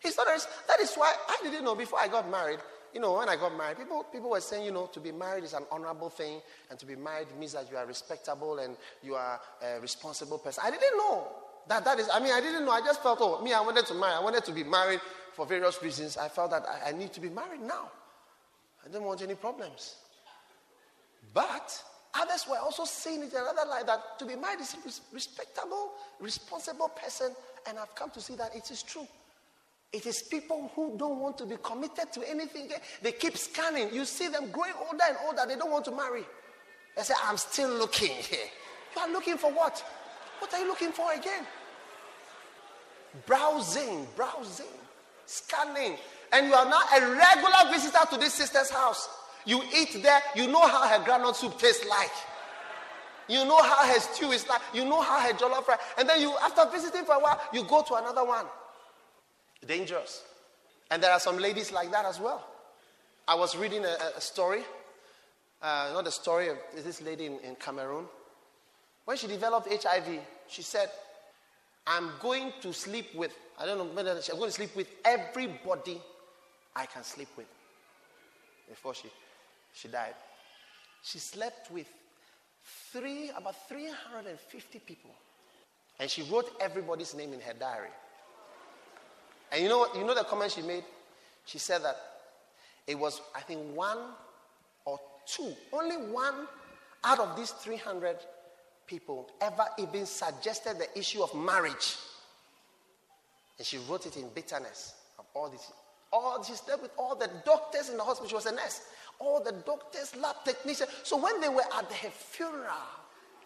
He's 0.00 0.16
not 0.16 0.26
a, 0.26 0.40
that 0.68 0.80
is 0.80 0.94
why 0.94 1.14
I 1.28 1.38
didn't 1.42 1.64
know 1.64 1.74
before 1.74 1.98
I 2.00 2.08
got 2.08 2.30
married 2.30 2.58
you 2.94 3.00
know, 3.00 3.18
when 3.18 3.28
I 3.28 3.34
got 3.34 3.56
married, 3.56 3.78
people, 3.78 4.04
people 4.04 4.30
were 4.30 4.40
saying, 4.40 4.64
you 4.64 4.70
know, 4.70 4.86
to 4.86 5.00
be 5.00 5.10
married 5.10 5.42
is 5.42 5.52
an 5.52 5.64
honorable 5.70 6.08
thing, 6.08 6.40
and 6.70 6.78
to 6.78 6.86
be 6.86 6.94
married 6.94 7.26
means 7.38 7.52
that 7.52 7.68
you 7.70 7.76
are 7.76 7.84
respectable 7.84 8.58
and 8.58 8.76
you 9.02 9.16
are 9.16 9.40
a 9.62 9.80
responsible 9.80 10.38
person. 10.38 10.62
I 10.64 10.70
didn't 10.70 10.96
know 10.96 11.26
that 11.68 11.84
that 11.84 11.98
is, 11.98 12.08
I 12.12 12.20
mean, 12.20 12.32
I 12.32 12.40
didn't 12.40 12.64
know. 12.64 12.70
I 12.70 12.80
just 12.80 13.02
felt, 13.02 13.18
oh, 13.20 13.42
me, 13.42 13.52
I 13.52 13.60
wanted 13.60 13.86
to 13.86 13.94
marry. 13.94 14.12
I 14.12 14.20
wanted 14.20 14.44
to 14.44 14.52
be 14.52 14.62
married 14.62 15.00
for 15.32 15.44
various 15.44 15.82
reasons. 15.82 16.16
I 16.16 16.28
felt 16.28 16.52
that 16.52 16.64
I, 16.68 16.90
I 16.90 16.92
need 16.92 17.12
to 17.14 17.20
be 17.20 17.28
married 17.28 17.62
now. 17.62 17.90
I 18.84 18.88
didn't 18.88 19.04
want 19.04 19.22
any 19.22 19.34
problems. 19.34 19.96
But 21.32 21.82
others 22.14 22.46
were 22.48 22.58
also 22.58 22.84
saying 22.84 23.22
it 23.22 23.32
in 23.32 23.38
another 23.38 23.68
light 23.68 23.86
that 23.86 24.18
to 24.20 24.24
be 24.24 24.36
married 24.36 24.60
is 24.60 24.74
a 24.74 25.14
respectable, 25.14 25.92
responsible 26.20 26.88
person, 26.90 27.34
and 27.66 27.78
I've 27.78 27.94
come 27.96 28.10
to 28.10 28.20
see 28.20 28.36
that 28.36 28.54
it 28.54 28.70
is 28.70 28.82
true. 28.84 29.08
It 29.94 30.06
is 30.06 30.22
people 30.24 30.72
who 30.74 30.96
don't 30.96 31.20
want 31.20 31.38
to 31.38 31.46
be 31.46 31.54
committed 31.62 32.12
to 32.14 32.28
anything. 32.28 32.68
They 33.00 33.12
keep 33.12 33.36
scanning. 33.36 33.94
You 33.94 34.04
see 34.04 34.26
them 34.26 34.50
growing 34.50 34.72
older 34.90 35.04
and 35.06 35.16
older. 35.24 35.42
They 35.46 35.54
don't 35.54 35.70
want 35.70 35.84
to 35.84 35.92
marry. 35.92 36.24
They 36.96 37.02
say, 37.04 37.14
I'm 37.24 37.36
still 37.36 37.70
looking 37.70 38.08
here. 38.08 38.48
You 38.96 39.02
are 39.02 39.12
looking 39.12 39.36
for 39.36 39.52
what? 39.52 39.84
What 40.40 40.52
are 40.52 40.58
you 40.58 40.66
looking 40.66 40.90
for 40.90 41.12
again? 41.12 41.46
Browsing, 43.24 44.08
browsing, 44.16 44.66
scanning. 45.26 45.96
And 46.32 46.48
you 46.48 46.54
are 46.54 46.68
now 46.68 46.80
a 46.96 47.00
regular 47.00 47.70
visitor 47.70 48.04
to 48.10 48.16
this 48.16 48.34
sister's 48.34 48.70
house. 48.70 49.08
You 49.44 49.62
eat 49.76 50.02
there, 50.02 50.22
you 50.34 50.48
know 50.48 50.66
how 50.66 50.88
her 50.88 51.04
groundnut 51.04 51.36
soup 51.36 51.56
tastes 51.56 51.86
like. 51.88 52.10
You 53.28 53.44
know 53.44 53.62
how 53.62 53.86
her 53.86 54.00
stew 54.00 54.32
is 54.32 54.48
like. 54.48 54.60
You 54.74 54.86
know 54.86 55.00
how 55.00 55.20
her 55.20 55.34
jollof 55.34 55.68
rice. 55.68 55.78
And 55.96 56.08
then 56.08 56.20
you, 56.20 56.34
after 56.42 56.68
visiting 56.72 57.04
for 57.04 57.14
a 57.14 57.20
while, 57.20 57.40
you 57.52 57.62
go 57.62 57.82
to 57.82 57.94
another 57.94 58.24
one. 58.24 58.46
Dangerous. 59.66 60.22
And 60.90 61.02
there 61.02 61.12
are 61.12 61.20
some 61.20 61.38
ladies 61.38 61.72
like 61.72 61.90
that 61.90 62.04
as 62.04 62.20
well. 62.20 62.46
I 63.26 63.34
was 63.34 63.56
reading 63.56 63.84
a, 63.84 63.96
a 64.16 64.20
story, 64.20 64.62
uh, 65.62 65.90
not 65.94 66.06
a 66.06 66.10
story 66.10 66.48
of 66.48 66.58
this 66.76 67.00
lady 67.00 67.26
in, 67.26 67.38
in 67.40 67.54
Cameroon. 67.56 68.04
When 69.04 69.16
she 69.16 69.26
developed 69.26 69.68
HIV, 69.68 70.20
she 70.48 70.62
said, 70.62 70.90
I'm 71.86 72.10
going 72.20 72.52
to 72.62 72.72
sleep 72.72 73.14
with, 73.14 73.32
I 73.58 73.66
don't 73.66 73.78
know, 73.78 73.88
I'm 73.88 74.04
going 74.04 74.50
to 74.50 74.50
sleep 74.50 74.74
with 74.76 74.88
everybody 75.04 76.00
I 76.74 76.86
can 76.86 77.02
sleep 77.02 77.28
with. 77.36 77.46
Before 78.68 78.94
she, 78.94 79.08
she 79.74 79.88
died. 79.88 80.14
She 81.02 81.18
slept 81.18 81.70
with 81.70 81.86
three, 82.92 83.30
about 83.36 83.68
350 83.68 84.78
people. 84.80 85.10
And 86.00 86.10
she 86.10 86.22
wrote 86.22 86.50
everybody's 86.60 87.14
name 87.14 87.32
in 87.34 87.40
her 87.40 87.52
diary. 87.52 87.90
And 89.54 89.62
you 89.62 89.68
know 89.68 89.78
what? 89.78 89.94
You 89.94 90.04
know 90.04 90.14
the 90.14 90.24
comment 90.24 90.50
she 90.50 90.62
made? 90.62 90.82
She 91.46 91.58
said 91.58 91.84
that 91.84 91.96
it 92.88 92.98
was, 92.98 93.22
I 93.36 93.40
think, 93.40 93.60
one 93.76 93.98
or 94.84 94.98
two, 95.26 95.54
only 95.72 95.94
one 95.94 96.48
out 97.04 97.20
of 97.20 97.36
these 97.36 97.52
300 97.52 98.16
people 98.88 99.30
ever 99.40 99.64
even 99.78 100.06
suggested 100.06 100.78
the 100.78 100.98
issue 100.98 101.22
of 101.22 101.32
marriage. 101.36 101.96
And 103.56 103.64
she 103.64 103.78
wrote 103.88 104.06
it 104.06 104.16
in 104.16 104.28
bitterness 104.34 104.94
of 105.20 105.26
all 105.34 105.48
this. 105.48 105.70
All 106.12 106.42
she 106.42 106.54
slept 106.54 106.82
with 106.82 106.90
all 106.98 107.14
the 107.14 107.30
doctors 107.44 107.90
in 107.90 107.96
the 107.96 108.02
hospital. 108.02 108.28
She 108.28 108.34
was 108.34 108.46
a 108.46 108.52
nurse. 108.52 108.80
All 109.20 109.40
the 109.40 109.52
doctors, 109.52 110.16
lab 110.16 110.34
technicians. 110.44 110.90
So 111.04 111.16
when 111.16 111.40
they 111.40 111.48
were 111.48 111.62
at 111.62 111.92
her 111.92 112.10
funeral, 112.10 112.72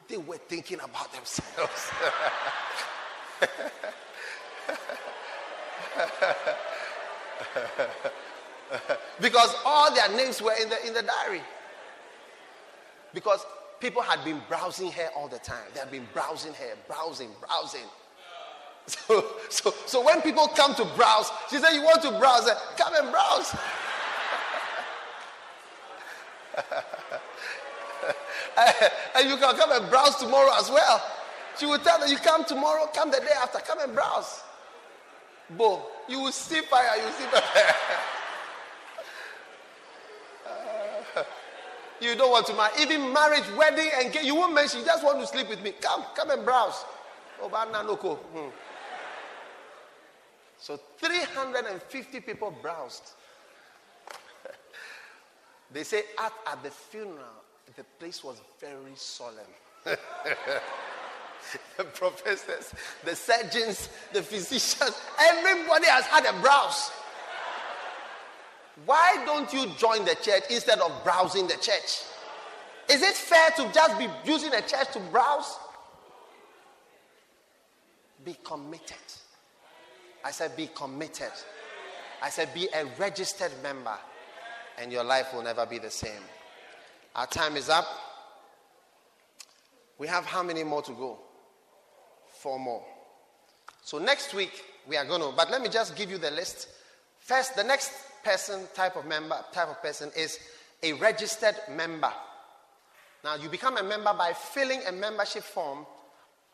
they 0.08 0.16
were 0.16 0.38
thinking 0.38 0.80
about 0.80 1.12
themselves. 1.12 1.90
because 9.20 9.54
all 9.64 9.94
their 9.94 10.08
names 10.16 10.42
were 10.42 10.54
in 10.60 10.68
the, 10.68 10.84
in 10.86 10.94
the 10.94 11.02
diary. 11.02 11.42
Because 13.14 13.46
people 13.80 14.02
had 14.02 14.22
been 14.24 14.42
browsing 14.48 14.90
her 14.92 15.08
all 15.16 15.28
the 15.28 15.38
time. 15.38 15.64
They 15.74 15.80
had 15.80 15.90
been 15.90 16.06
browsing 16.12 16.52
her, 16.54 16.74
browsing, 16.86 17.30
browsing. 17.46 17.86
So, 18.88 19.22
so, 19.50 19.74
so 19.84 20.02
when 20.02 20.22
people 20.22 20.48
come 20.48 20.74
to 20.76 20.84
browse, 20.96 21.30
she 21.50 21.58
said, 21.58 21.74
You 21.74 21.82
want 21.82 22.00
to 22.00 22.10
browse? 22.18 22.48
Eh? 22.48 22.54
Come 22.78 22.94
and 22.94 23.10
browse. 23.10 23.54
and 29.14 29.28
you 29.28 29.36
can 29.36 29.54
come 29.56 29.72
and 29.72 29.90
browse 29.90 30.16
tomorrow 30.16 30.52
as 30.58 30.70
well. 30.70 31.02
She 31.58 31.66
will 31.66 31.80
tell 31.80 32.00
them, 32.00 32.08
You 32.08 32.16
come 32.16 32.46
tomorrow, 32.46 32.86
come 32.94 33.10
the 33.10 33.20
day 33.20 33.34
after, 33.42 33.58
come 33.58 33.78
and 33.80 33.94
browse. 33.94 34.40
Bo, 35.50 35.82
you 36.08 36.20
will 36.20 36.32
see 36.32 36.60
fire, 36.62 36.96
you 36.96 37.04
will 37.04 37.12
see 37.12 37.24
fire. 37.24 37.74
uh, 41.16 41.22
you 42.00 42.14
don't 42.16 42.30
want 42.30 42.46
to 42.46 42.54
marry. 42.54 42.72
Even 42.80 43.12
marriage, 43.12 43.44
wedding, 43.56 43.88
and 43.96 44.14
you 44.14 44.34
won't 44.34 44.54
mention, 44.54 44.80
you 44.80 44.86
just 44.86 45.02
want 45.02 45.20
to 45.20 45.26
sleep 45.26 45.48
with 45.48 45.62
me. 45.62 45.72
Come, 45.80 46.04
come 46.14 46.30
and 46.30 46.44
browse. 46.44 46.84
Hmm. 47.40 48.48
So 50.58 50.78
350 50.98 52.20
people 52.20 52.54
browsed. 52.60 53.12
they 55.72 55.84
say 55.84 56.02
at, 56.18 56.32
at 56.46 56.62
the 56.62 56.70
funeral, 56.70 57.44
the 57.76 57.84
place 57.98 58.24
was 58.24 58.40
very 58.60 58.94
solemn. 58.96 59.46
the 61.76 61.84
professors, 61.84 62.74
the 63.04 63.14
surgeons, 63.14 63.88
the 64.12 64.22
physicians, 64.22 65.00
everybody 65.18 65.86
has 65.86 66.04
had 66.04 66.24
a 66.26 66.40
browse. 66.40 66.90
Why 68.84 69.22
don't 69.24 69.52
you 69.52 69.66
join 69.76 70.04
the 70.04 70.14
church 70.22 70.44
instead 70.50 70.78
of 70.78 71.04
browsing 71.04 71.46
the 71.46 71.54
church? 71.54 72.02
Is 72.88 73.02
it 73.02 73.14
fair 73.14 73.50
to 73.56 73.72
just 73.72 73.98
be 73.98 74.08
using 74.24 74.52
a 74.54 74.62
church 74.62 74.92
to 74.92 75.00
browse? 75.10 75.58
Be 78.24 78.36
committed. 78.44 78.96
I 80.24 80.30
said, 80.30 80.56
be 80.56 80.68
committed. 80.74 81.32
I 82.22 82.30
said, 82.30 82.52
be 82.54 82.68
a 82.74 82.86
registered 82.98 83.52
member, 83.62 83.96
and 84.78 84.90
your 84.92 85.04
life 85.04 85.32
will 85.32 85.42
never 85.42 85.66
be 85.66 85.78
the 85.78 85.90
same. 85.90 86.22
Our 87.14 87.26
time 87.26 87.56
is 87.56 87.68
up. 87.68 87.86
We 89.98 90.06
have 90.06 90.24
how 90.24 90.42
many 90.42 90.64
more 90.64 90.82
to 90.82 90.92
go? 90.92 91.18
Four 92.38 92.58
more. 92.60 92.84
So 93.82 93.98
next 93.98 94.32
week 94.32 94.64
we 94.86 94.96
are 94.96 95.04
going 95.04 95.20
to, 95.20 95.32
but 95.36 95.50
let 95.50 95.60
me 95.60 95.68
just 95.68 95.96
give 95.96 96.10
you 96.10 96.18
the 96.18 96.30
list. 96.30 96.68
First, 97.18 97.56
the 97.56 97.64
next 97.64 97.90
person, 98.22 98.60
type 98.74 98.96
of 98.96 99.06
member, 99.06 99.36
type 99.52 99.68
of 99.68 99.82
person 99.82 100.10
is 100.16 100.38
a 100.82 100.92
registered 100.94 101.56
member. 101.74 102.12
Now 103.24 103.34
you 103.34 103.48
become 103.48 103.76
a 103.76 103.82
member 103.82 104.14
by 104.16 104.32
filling 104.32 104.80
a 104.86 104.92
membership 104.92 105.42
form 105.42 105.84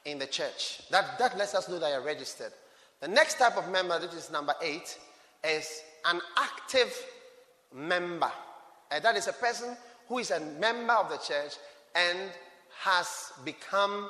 in 0.07 0.19
the 0.19 0.27
church. 0.27 0.81
That, 0.91 1.19
that 1.19 1.37
lets 1.37 1.55
us 1.55 1.69
know 1.69 1.79
that 1.79 1.91
you're 1.91 2.05
registered. 2.05 2.53
The 3.01 3.09
next 3.09 3.39
type 3.39 3.59
of 3.59 3.71
member, 3.71 3.99
which 3.99 4.15
is 4.15 4.31
number 4.31 4.55
eight, 4.63 4.99
is 5.45 5.83
an 6.07 6.21
active 6.39 6.95
member. 7.75 8.31
And 8.91 9.05
that 9.05 9.17
is 9.17 9.27
a 9.27 9.33
person 9.35 9.77
who 10.09 10.19
is 10.19 10.31
a 10.31 10.41
member 10.41 10.95
of 10.95 11.11
the 11.11 11.19
church 11.19 11.57
and 11.95 12.19
has 12.81 13.33
become 13.45 14.09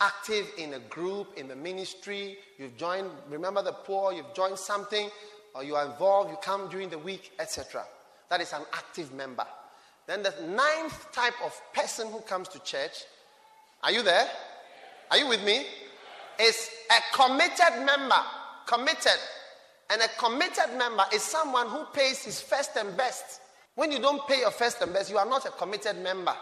active 0.00 0.46
in 0.58 0.74
a 0.74 0.78
group, 0.78 1.28
in 1.36 1.48
the 1.48 1.56
ministry. 1.56 2.38
You've 2.58 2.76
joined, 2.76 3.10
remember 3.28 3.62
the 3.62 3.72
poor, 3.72 4.12
you've 4.12 4.34
joined 4.34 4.58
something, 4.58 5.08
or 5.54 5.64
you 5.64 5.76
are 5.76 5.86
involved, 5.86 6.30
you 6.30 6.36
come 6.42 6.68
during 6.68 6.88
the 6.88 6.98
week, 6.98 7.32
etc. 7.38 7.84
That 8.30 8.40
is 8.40 8.52
an 8.52 8.62
active 8.72 9.12
member. 9.12 9.46
Then 10.06 10.22
the 10.22 10.34
ninth 10.46 11.12
type 11.12 11.34
of 11.44 11.58
person 11.72 12.08
who 12.08 12.20
comes 12.20 12.48
to 12.48 12.58
church, 12.60 13.04
are 13.82 13.92
you 13.92 14.02
there? 14.02 14.26
Are 15.10 15.18
you 15.18 15.28
with 15.28 15.44
me? 15.44 15.64
Is 16.40 16.68
a 16.90 17.16
committed 17.16 17.84
member. 17.84 18.16
Committed. 18.66 19.18
And 19.90 20.02
a 20.02 20.08
committed 20.18 20.76
member 20.76 21.04
is 21.12 21.22
someone 21.22 21.68
who 21.68 21.84
pays 21.92 22.24
his 22.24 22.40
first 22.40 22.70
and 22.76 22.96
best. 22.96 23.40
When 23.74 23.92
you 23.92 23.98
don't 23.98 24.26
pay 24.26 24.40
your 24.40 24.50
first 24.50 24.80
and 24.82 24.92
best, 24.92 25.10
you 25.10 25.18
are 25.18 25.26
not 25.26 25.46
a 25.46 25.50
committed 25.50 25.98
member. 25.98 26.34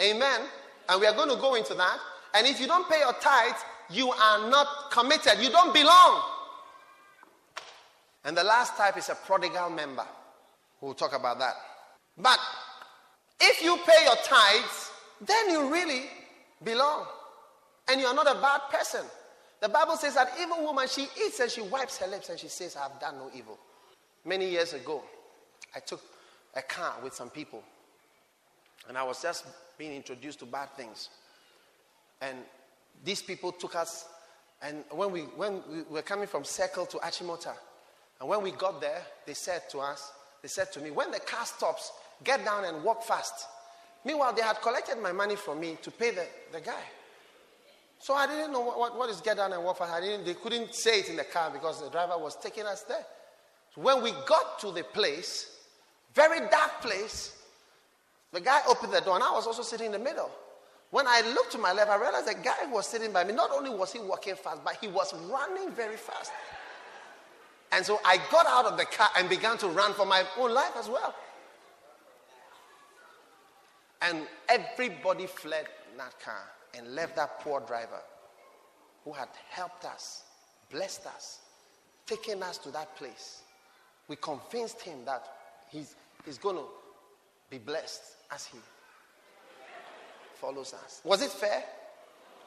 Amen. 0.00 0.40
And 0.88 1.00
we 1.00 1.06
are 1.06 1.14
going 1.14 1.30
to 1.30 1.36
go 1.36 1.54
into 1.54 1.74
that. 1.74 1.98
And 2.34 2.46
if 2.46 2.60
you 2.60 2.66
don't 2.66 2.88
pay 2.88 2.98
your 2.98 3.12
tithes, 3.14 3.64
you 3.90 4.10
are 4.10 4.50
not 4.50 4.90
committed. 4.90 5.38
You 5.40 5.50
don't 5.50 5.72
belong. 5.72 6.22
And 8.24 8.36
the 8.36 8.44
last 8.44 8.76
type 8.76 8.96
is 8.96 9.08
a 9.08 9.14
prodigal 9.14 9.70
member. 9.70 10.06
We'll 10.80 10.94
talk 10.94 11.14
about 11.14 11.38
that. 11.38 11.54
But 12.18 12.38
if 13.40 13.62
you 13.62 13.76
pay 13.86 14.04
your 14.04 14.16
tithes, 14.24 14.90
then 15.20 15.50
you 15.50 15.72
really 15.72 16.04
belong. 16.62 17.06
And 17.88 18.00
you 18.00 18.06
are 18.06 18.14
not 18.14 18.26
a 18.26 18.40
bad 18.40 18.62
person. 18.70 19.02
The 19.60 19.68
Bible 19.68 19.96
says 19.96 20.14
that 20.14 20.32
evil 20.40 20.62
woman, 20.62 20.88
she 20.88 21.06
eats 21.24 21.40
and 21.40 21.50
she 21.50 21.62
wipes 21.62 21.98
her 21.98 22.06
lips 22.06 22.28
and 22.30 22.38
she 22.38 22.48
says, 22.48 22.76
I 22.76 22.82
have 22.82 23.00
done 23.00 23.18
no 23.18 23.30
evil. 23.34 23.58
Many 24.24 24.48
years 24.50 24.72
ago, 24.72 25.02
I 25.74 25.80
took 25.80 26.00
a 26.54 26.62
car 26.62 26.96
with 27.02 27.14
some 27.14 27.30
people. 27.30 27.62
And 28.88 28.98
I 28.98 29.02
was 29.02 29.22
just 29.22 29.44
being 29.78 29.92
introduced 29.92 30.40
to 30.40 30.46
bad 30.46 30.70
things. 30.76 31.10
And 32.24 32.38
these 33.04 33.22
people 33.22 33.52
took 33.52 33.74
us, 33.74 34.06
and 34.62 34.84
when 34.90 35.12
we, 35.12 35.20
when 35.22 35.62
we 35.70 35.82
were 35.90 36.02
coming 36.02 36.26
from 36.26 36.44
Circle 36.44 36.86
to 36.86 36.96
Achimota, 36.98 37.52
and 38.20 38.28
when 38.28 38.42
we 38.42 38.52
got 38.52 38.80
there, 38.80 39.02
they 39.26 39.34
said 39.34 39.62
to 39.70 39.78
us, 39.80 40.12
they 40.40 40.48
said 40.48 40.72
to 40.72 40.80
me, 40.80 40.90
when 40.90 41.10
the 41.10 41.20
car 41.20 41.44
stops, 41.44 41.92
get 42.22 42.44
down 42.44 42.64
and 42.64 42.82
walk 42.82 43.02
fast. 43.02 43.46
Meanwhile, 44.04 44.34
they 44.34 44.42
had 44.42 44.60
collected 44.62 44.98
my 45.02 45.12
money 45.12 45.36
from 45.36 45.60
me 45.60 45.76
to 45.82 45.90
pay 45.90 46.10
the, 46.12 46.26
the 46.52 46.60
guy. 46.60 46.82
So 47.98 48.14
I 48.14 48.26
didn't 48.26 48.52
know 48.52 48.60
what, 48.60 48.78
what, 48.78 48.98
what 48.98 49.10
is 49.10 49.20
get 49.20 49.38
down 49.38 49.52
and 49.52 49.64
walk 49.64 49.78
fast. 49.78 49.92
I 49.92 50.00
didn't, 50.00 50.24
they 50.26 50.34
couldn't 50.34 50.74
say 50.74 51.00
it 51.00 51.08
in 51.08 51.16
the 51.16 51.24
car 51.24 51.50
because 51.50 51.82
the 51.82 51.90
driver 51.90 52.18
was 52.18 52.36
taking 52.36 52.64
us 52.64 52.82
there. 52.82 53.04
So 53.74 53.80
when 53.80 54.02
we 54.02 54.12
got 54.26 54.58
to 54.60 54.70
the 54.70 54.84
place, 54.84 55.58
very 56.14 56.40
dark 56.50 56.80
place, 56.80 57.36
the 58.32 58.40
guy 58.40 58.60
opened 58.68 58.92
the 58.92 59.00
door 59.00 59.14
and 59.14 59.24
I 59.24 59.32
was 59.32 59.46
also 59.46 59.62
sitting 59.62 59.86
in 59.86 59.92
the 59.92 59.98
middle. 59.98 60.30
When 60.94 61.08
I 61.08 61.22
looked 61.22 61.50
to 61.50 61.58
my 61.58 61.72
left, 61.72 61.90
I 61.90 61.96
realized 61.96 62.28
the 62.28 62.34
guy 62.34 62.66
who 62.66 62.74
was 62.74 62.86
sitting 62.86 63.10
by 63.10 63.24
me, 63.24 63.32
not 63.32 63.50
only 63.50 63.68
was 63.68 63.92
he 63.92 63.98
walking 63.98 64.36
fast, 64.36 64.62
but 64.62 64.76
he 64.80 64.86
was 64.86 65.12
running 65.28 65.72
very 65.72 65.96
fast. 65.96 66.30
And 67.72 67.84
so 67.84 67.98
I 68.04 68.18
got 68.30 68.46
out 68.46 68.66
of 68.66 68.78
the 68.78 68.84
car 68.84 69.08
and 69.18 69.28
began 69.28 69.58
to 69.58 69.66
run 69.66 69.92
for 69.94 70.06
my 70.06 70.22
own 70.38 70.54
life 70.54 70.70
as 70.78 70.88
well. 70.88 71.12
And 74.02 74.28
everybody 74.48 75.26
fled 75.26 75.66
that 75.96 76.20
car 76.20 76.44
and 76.78 76.94
left 76.94 77.16
that 77.16 77.40
poor 77.40 77.58
driver 77.58 78.00
who 79.04 79.12
had 79.14 79.30
helped 79.50 79.84
us, 79.86 80.22
blessed 80.70 81.06
us, 81.06 81.40
taken 82.06 82.40
us 82.40 82.56
to 82.58 82.70
that 82.70 82.94
place. 82.94 83.42
We 84.06 84.14
convinced 84.14 84.80
him 84.80 85.04
that 85.06 85.26
he's, 85.72 85.96
he's 86.24 86.38
going 86.38 86.54
to 86.54 86.66
be 87.50 87.58
blessed 87.58 88.02
as 88.30 88.46
he 88.46 88.58
follows 90.34 90.74
us. 90.74 91.00
Was 91.04 91.22
it 91.22 91.30
fair? 91.30 91.62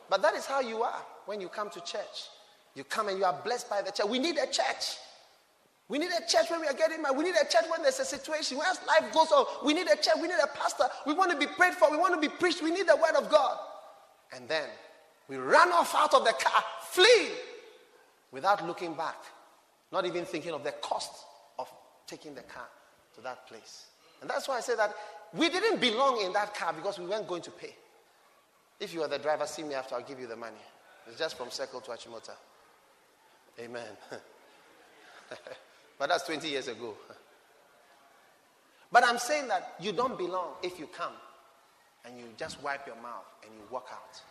But 0.10 0.22
that 0.22 0.36
is 0.36 0.46
how 0.46 0.62
you 0.62 0.84
are 0.84 1.02
when 1.26 1.42
you 1.42 1.50
come 1.50 1.70
to 1.72 1.82
church. 1.82 2.30
You 2.76 2.84
come 2.84 3.10
and 3.10 3.18
you 3.18 3.26
are 3.26 3.40
blessed 3.44 3.70
by 3.70 3.82
the 3.82 3.92
church. 3.92 4.08
We 4.08 4.20
need 4.20 4.38
a 4.38 4.46
church. 4.46 4.98
We 5.90 5.98
need 5.98 6.12
a 6.12 6.26
church 6.30 6.50
when 6.50 6.62
we 6.62 6.68
are 6.68 6.74
getting 6.74 7.02
married. 7.02 7.18
We 7.18 7.24
need 7.24 7.36
a 7.36 7.46
church 7.46 7.64
when 7.70 7.82
there's 7.82 8.00
a 8.00 8.06
situation. 8.06 8.58
When 8.58 8.68
life 8.68 9.14
goes 9.14 9.32
on, 9.32 9.46
we 9.66 9.74
need 9.74 9.88
a 9.88 9.96
church. 9.96 10.16
We 10.18 10.28
need 10.28 10.38
a 10.44 10.48
pastor. 10.48 10.84
We 11.06 11.14
want 11.14 11.32
to 11.32 11.38
be 11.38 11.48
prayed 11.48 11.74
for. 11.74 11.90
We 11.90 11.98
want 11.98 12.14
to 12.14 12.20
be 12.20 12.34
preached. 12.34 12.62
We 12.62 12.72
need 12.72 12.88
the 12.88 12.96
word 12.96 13.16
of 13.18 13.30
God. 13.30 13.58
And 14.36 14.48
then 14.48 14.68
we 15.30 15.38
run 15.38 15.72
off 15.72 15.96
out 15.96 16.14
of 16.14 16.26
the 16.26 16.34
car, 16.34 16.64
flee, 16.82 17.30
without 18.32 18.66
looking 18.68 18.94
back, 18.94 19.18
not 19.92 20.06
even 20.06 20.26
thinking 20.26 20.52
of 20.52 20.64
the 20.64 20.74
cost 20.74 21.12
of 21.58 21.72
taking 22.06 22.36
the 22.36 22.44
car 22.44 22.68
to 23.16 23.22
that 23.22 23.48
place. 23.48 23.86
And 24.22 24.30
that's 24.30 24.48
why 24.48 24.58
I 24.58 24.62
say 24.62 24.76
that 24.76 24.94
we 25.34 25.50
didn't 25.50 25.80
belong 25.80 26.22
in 26.22 26.34
that 26.34 26.56
car 26.56 26.74
because 26.74 27.00
we 27.00 27.06
weren't 27.06 27.28
going 27.28 27.42
to 27.44 27.52
pay. 27.52 27.76
If 28.80 28.94
you 28.94 29.02
are 29.02 29.08
the 29.08 29.18
driver, 29.18 29.46
see 29.48 29.64
me 29.64 29.74
after, 29.74 29.96
I'll 29.96 30.04
give 30.04 30.20
you 30.20 30.28
the 30.28 30.36
money. 30.36 30.56
It's 31.08 31.18
just 31.18 31.38
from 31.38 31.50
Circle 31.50 31.82
to 31.82 31.92
Achimota. 31.92 32.36
Amen. 33.60 33.88
but 36.00 36.10
that's 36.10 36.24
20 36.26 36.48
years 36.48 36.68
ago. 36.68 36.94
But 38.92 39.04
I'm 39.06 39.18
saying 39.18 39.48
that 39.48 39.76
you 39.80 39.92
don't 39.92 40.18
belong 40.18 40.54
if 40.64 40.80
you 40.80 40.88
come 40.88 41.14
and 42.06 42.18
you 42.18 42.26
just 42.38 42.62
wipe 42.62 42.86
your 42.86 42.96
mouth 42.98 43.26
and 43.44 43.52
you 43.54 43.62
walk 43.72 43.90
out. 43.92 44.22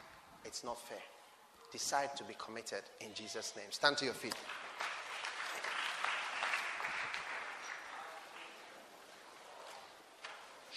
It's 0.45 0.65
not 0.65 0.81
fair. 0.89 0.99
Decide 1.73 2.17
to 2.17 2.25
be 2.25 2.35
committed 2.39 2.83
in 3.01 3.09
Jesus' 3.15 3.53
name. 3.57 3.67
Stand 3.71 3.99
to 3.99 4.05
your 4.05 4.15
feet. 4.15 4.35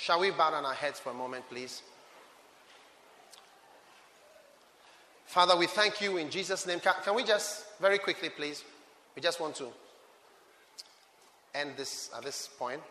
Shall 0.10 0.22
we 0.22 0.32
bow 0.32 0.50
down 0.50 0.66
our 0.66 0.74
heads 0.74 1.00
for 1.00 1.12
a 1.12 1.14
moment, 1.14 1.48
please? 1.52 1.84
Father, 5.28 5.56
we 5.56 5.68
thank 5.68 6.02
you 6.02 6.18
in 6.18 6.32
Jesus' 6.32 6.66
name. 6.66 6.80
Can, 6.80 6.96
can, 7.04 7.14
we 7.14 7.24
just, 7.24 7.80
very 7.80 8.00
quickly, 8.00 8.30
please? 8.30 8.64
We 9.16 9.22
just 9.22 9.40
want 9.40 9.54
to 9.58 9.68
end 11.54 11.74
this 11.78 12.10
at 12.18 12.24
this 12.24 12.50
point. 12.58 12.82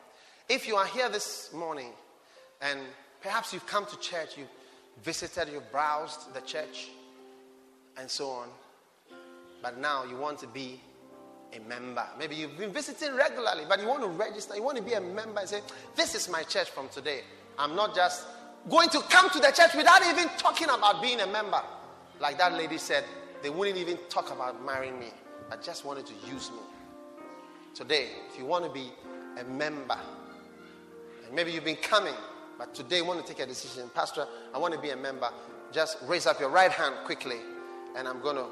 If 0.49 0.69
you 0.69 0.77
are 0.77 0.87
here 0.87 1.09
this 1.09 1.53
morning 1.53 1.91
and 2.63 2.79
perhaps 3.21 3.53
you've 3.53 3.67
come 3.67 3.85
to 3.87 3.99
church, 3.99 4.39
you 4.39 4.45
visited, 5.03 5.49
you 5.53 5.61
browsed 5.73 6.33
the 6.35 6.41
church, 6.43 6.87
and 7.99 8.09
so 8.09 8.31
on, 8.31 8.49
but 9.61 9.77
now 9.77 10.05
you 10.05 10.17
want 10.17 10.39
to 10.39 10.47
be 10.47 10.81
a 11.57 11.61
member. 11.69 12.05
Maybe 12.19 12.37
you've 12.37 12.57
been 12.59 12.73
visiting 12.73 13.15
regularly, 13.17 13.65
but 13.69 13.81
you 13.81 13.89
want 13.89 14.03
to 14.03 14.09
register, 14.09 14.55
you 14.55 14.63
want 14.63 14.77
to 14.77 14.83
be 14.83 14.93
a 14.93 15.01
member 15.01 15.41
and 15.41 15.49
say, 15.49 15.61
This 15.97 16.15
is 16.15 16.29
my 16.29 16.43
church 16.43 16.71
from 16.71 16.89
today. 16.89 17.21
I'm 17.59 17.75
not 17.75 17.95
just 17.95 18.27
going 18.69 18.89
to 18.91 19.01
come 19.09 19.31
to 19.31 19.39
the 19.39 19.51
church 19.51 19.75
without 19.75 20.05
even 20.07 20.29
talking 20.37 20.69
about 20.69 21.03
being 21.03 21.21
a 21.21 21.27
member. 21.27 21.61
Like 22.21 22.39
that 22.39 22.53
lady 22.53 22.79
said, 22.79 23.05
they 23.43 23.51
wouldn't 23.51 23.79
even 23.79 23.99
talk 24.09 24.31
about 24.33 24.65
marrying 24.65 24.99
me. 24.99 25.09
I 25.51 25.57
just 25.57 25.85
wanted 25.85 26.07
to 26.07 26.15
use 26.31 26.51
me. 26.51 26.59
Today, 27.75 28.09
if 28.31 28.39
you 28.39 28.45
want 28.45 28.65
to 28.65 28.71
be 28.71 28.91
a 29.39 29.45
member, 29.45 29.99
and 31.25 31.35
maybe 31.35 31.53
you've 31.53 31.65
been 31.65 31.77
coming, 31.77 32.15
but 32.59 32.75
today 32.75 32.99
you 32.99 33.05
want 33.05 33.25
to 33.25 33.33
take 33.33 33.43
a 33.43 33.47
decision, 33.47 33.89
Pastor, 33.95 34.27
I 34.53 34.59
want 34.59 34.75
to 34.75 34.81
be 34.81 34.91
a 34.91 34.97
member, 34.97 35.31
just 35.73 35.99
raise 36.03 36.27
up 36.27 36.41
your 36.41 36.51
right 36.51 36.73
hand 36.73 36.95
quickly, 37.05 37.37
and 37.97 38.09
I'm 38.09 38.21
going 38.21 38.37
to 38.37 38.47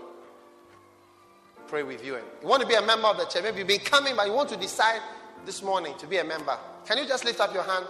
pray 1.69 1.83
with 1.83 2.05
you. 2.05 2.17
And 2.17 2.25
you 2.43 2.49
want 2.49 2.63
to 2.63 2.69
be 2.69 2.75
a 2.75 2.83
member 2.83 3.09
of 3.09 3.17
the 3.17 3.25
church, 3.27 3.43
maybe 3.43 3.59
you've 3.59 3.69
been 3.69 3.81
coming, 3.81 4.15
but 4.17 4.27
you 4.27 4.33
want 4.33 4.49
to 4.51 4.57
decide 4.57 5.01
this 5.45 5.63
morning 5.63 5.95
to 5.99 6.07
be 6.07 6.19
a 6.19 6.25
member. 6.25 6.57
Can 6.87 6.99
you 6.99 7.07
just 7.07 7.25
lift 7.25 7.41
up 7.41 7.53
your 7.53 7.63
hand 7.63 7.87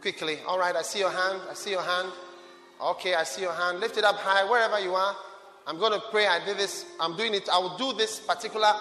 quickly? 0.00 0.38
All 0.46 0.58
right, 0.58 0.74
I 0.74 0.82
see 0.82 0.98
your 0.98 1.10
hand. 1.10 1.40
I 1.50 1.54
see 1.54 1.70
your 1.70 1.82
hand. 1.82 2.08
Okay, 2.80 3.14
I 3.14 3.24
see 3.24 3.42
your 3.42 3.52
hand. 3.52 3.80
Lift 3.80 3.96
it 3.96 4.04
up 4.04 4.16
high, 4.16 4.48
wherever 4.48 4.80
you 4.80 4.94
are. 4.94 5.16
I'm 5.66 5.78
going 5.78 5.92
to 5.92 6.00
pray. 6.10 6.26
I 6.26 6.44
did 6.44 6.58
this. 6.58 6.86
I'm 6.98 7.16
doing 7.16 7.34
it. 7.34 7.48
I 7.48 7.58
will 7.58 7.76
do 7.76 7.92
this 7.92 8.18
particular 8.18 8.72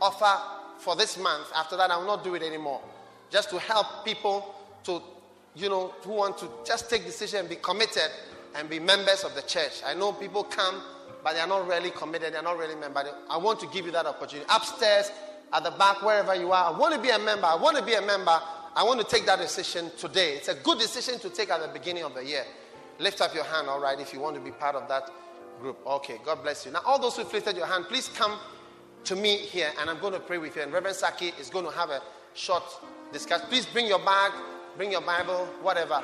offer 0.00 0.42
for 0.78 0.96
this 0.96 1.18
month. 1.18 1.46
After 1.54 1.76
that, 1.76 1.90
I 1.90 1.96
will 1.96 2.06
not 2.06 2.24
do 2.24 2.34
it 2.34 2.42
anymore. 2.42 2.80
Just 3.30 3.50
to 3.50 3.58
help 3.58 4.04
people 4.04 4.54
to, 4.84 5.00
you 5.54 5.68
know, 5.68 5.94
who 6.02 6.12
want 6.12 6.38
to 6.38 6.48
just 6.66 6.90
take 6.90 7.04
decision 7.04 7.40
and 7.40 7.48
be 7.48 7.56
committed 7.56 8.10
and 8.56 8.68
be 8.68 8.80
members 8.80 9.24
of 9.24 9.34
the 9.34 9.42
church. 9.42 9.82
I 9.86 9.94
know 9.94 10.12
people 10.12 10.44
come 10.44 10.82
but 11.24 11.34
they're 11.34 11.46
not 11.46 11.66
really 11.66 11.90
committed, 11.90 12.34
they're 12.34 12.42
not 12.42 12.58
really 12.58 12.76
member. 12.76 13.02
I 13.30 13.38
want 13.38 13.58
to 13.60 13.66
give 13.68 13.86
you 13.86 13.92
that 13.92 14.04
opportunity. 14.04 14.46
Upstairs, 14.54 15.10
at 15.52 15.64
the 15.64 15.70
back, 15.70 16.02
wherever 16.02 16.34
you 16.34 16.52
are, 16.52 16.74
I 16.74 16.78
want 16.78 16.94
to 16.94 17.00
be 17.00 17.08
a 17.08 17.18
member. 17.18 17.46
I 17.46 17.56
want 17.56 17.76
to 17.78 17.82
be 17.82 17.94
a 17.94 18.02
member. 18.02 18.38
I 18.76 18.82
want 18.82 19.00
to 19.00 19.06
take 19.06 19.24
that 19.26 19.38
decision 19.38 19.90
today. 19.96 20.34
It's 20.34 20.48
a 20.48 20.54
good 20.54 20.78
decision 20.78 21.18
to 21.20 21.30
take 21.30 21.48
at 21.50 21.62
the 21.62 21.68
beginning 21.68 22.04
of 22.04 22.14
the 22.14 22.24
year. 22.24 22.44
Lift 22.98 23.20
up 23.20 23.34
your 23.34 23.44
hand, 23.44 23.68
all 23.68 23.80
right, 23.80 23.98
if 23.98 24.12
you 24.12 24.20
want 24.20 24.36
to 24.36 24.40
be 24.40 24.50
part 24.50 24.76
of 24.76 24.86
that 24.88 25.10
group. 25.60 25.78
Okay, 25.86 26.18
God 26.24 26.42
bless 26.42 26.66
you. 26.66 26.72
Now, 26.72 26.80
all 26.84 27.00
those 27.00 27.16
who 27.16 27.22
lifted 27.22 27.56
your 27.56 27.66
hand, 27.66 27.86
please 27.88 28.08
come 28.08 28.38
to 29.04 29.16
me 29.16 29.36
here, 29.36 29.70
and 29.80 29.88
I'm 29.88 30.00
going 30.00 30.12
to 30.12 30.20
pray 30.20 30.38
with 30.38 30.56
you. 30.56 30.62
And 30.62 30.72
Reverend 30.72 30.96
Sackey 30.96 31.38
is 31.40 31.48
going 31.48 31.64
to 31.64 31.70
have 31.72 31.90
a 31.90 32.02
short 32.34 32.64
discussion. 33.12 33.46
Please 33.48 33.66
bring 33.66 33.86
your 33.86 34.00
bag, 34.00 34.32
bring 34.76 34.92
your 34.92 35.00
Bible, 35.00 35.46
whatever. 35.62 36.02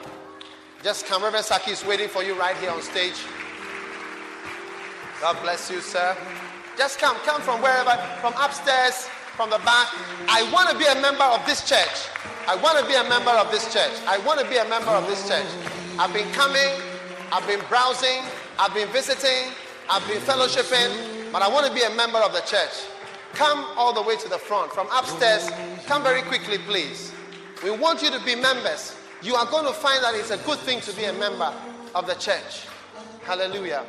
Just 0.82 1.06
come. 1.06 1.22
Reverend 1.22 1.44
Sackey 1.44 1.72
is 1.72 1.84
waiting 1.84 2.08
for 2.08 2.22
you 2.22 2.38
right 2.38 2.56
here 2.56 2.70
on 2.70 2.80
stage. 2.82 3.16
God 5.20 5.36
bless 5.42 5.70
you, 5.70 5.80
sir. 5.80 6.16
Just 6.78 6.98
come. 6.98 7.14
Come 7.28 7.42
from 7.42 7.60
wherever, 7.60 7.90
from 8.22 8.32
upstairs, 8.38 9.06
from 9.36 9.50
the 9.50 9.58
back. 9.58 9.88
I 10.28 10.50
want 10.50 10.70
to 10.70 10.78
be 10.78 10.86
a 10.86 10.94
member 11.00 11.24
of 11.24 11.44
this 11.44 11.68
church. 11.68 12.08
I 12.48 12.56
want 12.56 12.78
to 12.78 12.86
be 12.86 12.94
a 12.94 13.04
member 13.04 13.30
of 13.30 13.50
this 13.50 13.70
church. 13.70 13.92
I 14.06 14.16
want 14.18 14.40
to 14.40 14.48
be 14.48 14.56
a 14.56 14.64
member 14.64 14.90
of 14.90 15.06
this 15.06 15.28
church. 15.28 15.44
I've 15.98 16.12
been 16.14 16.30
coming, 16.32 16.72
I've 17.32 17.46
been 17.46 17.60
browsing, 17.68 18.24
I've 18.58 18.72
been 18.72 18.88
visiting, 18.88 19.52
I've 19.90 20.06
been 20.08 20.22
fellowshipping, 20.22 21.30
but 21.32 21.42
I 21.42 21.48
want 21.48 21.66
to 21.66 21.74
be 21.74 21.82
a 21.82 21.90
member 21.94 22.18
of 22.18 22.32
the 22.32 22.40
church. 22.40 22.88
Come 23.34 23.66
all 23.76 23.92
the 23.92 24.02
way 24.02 24.16
to 24.16 24.28
the 24.28 24.38
front. 24.38 24.72
From 24.72 24.88
upstairs, 24.90 25.50
come 25.86 26.02
very 26.02 26.22
quickly, 26.22 26.56
please. 26.56 27.12
We 27.62 27.70
want 27.70 28.02
you 28.02 28.10
to 28.10 28.24
be 28.24 28.34
members. 28.36 28.96
You 29.22 29.34
are 29.34 29.44
going 29.44 29.66
to 29.66 29.74
find 29.74 30.02
that 30.02 30.14
it's 30.14 30.30
a 30.30 30.38
good 30.38 30.58
thing 30.60 30.80
to 30.80 30.96
be 30.96 31.04
a 31.04 31.12
member 31.12 31.52
of 31.94 32.06
the 32.06 32.14
church. 32.14 32.64
Hallelujah. 33.22 33.84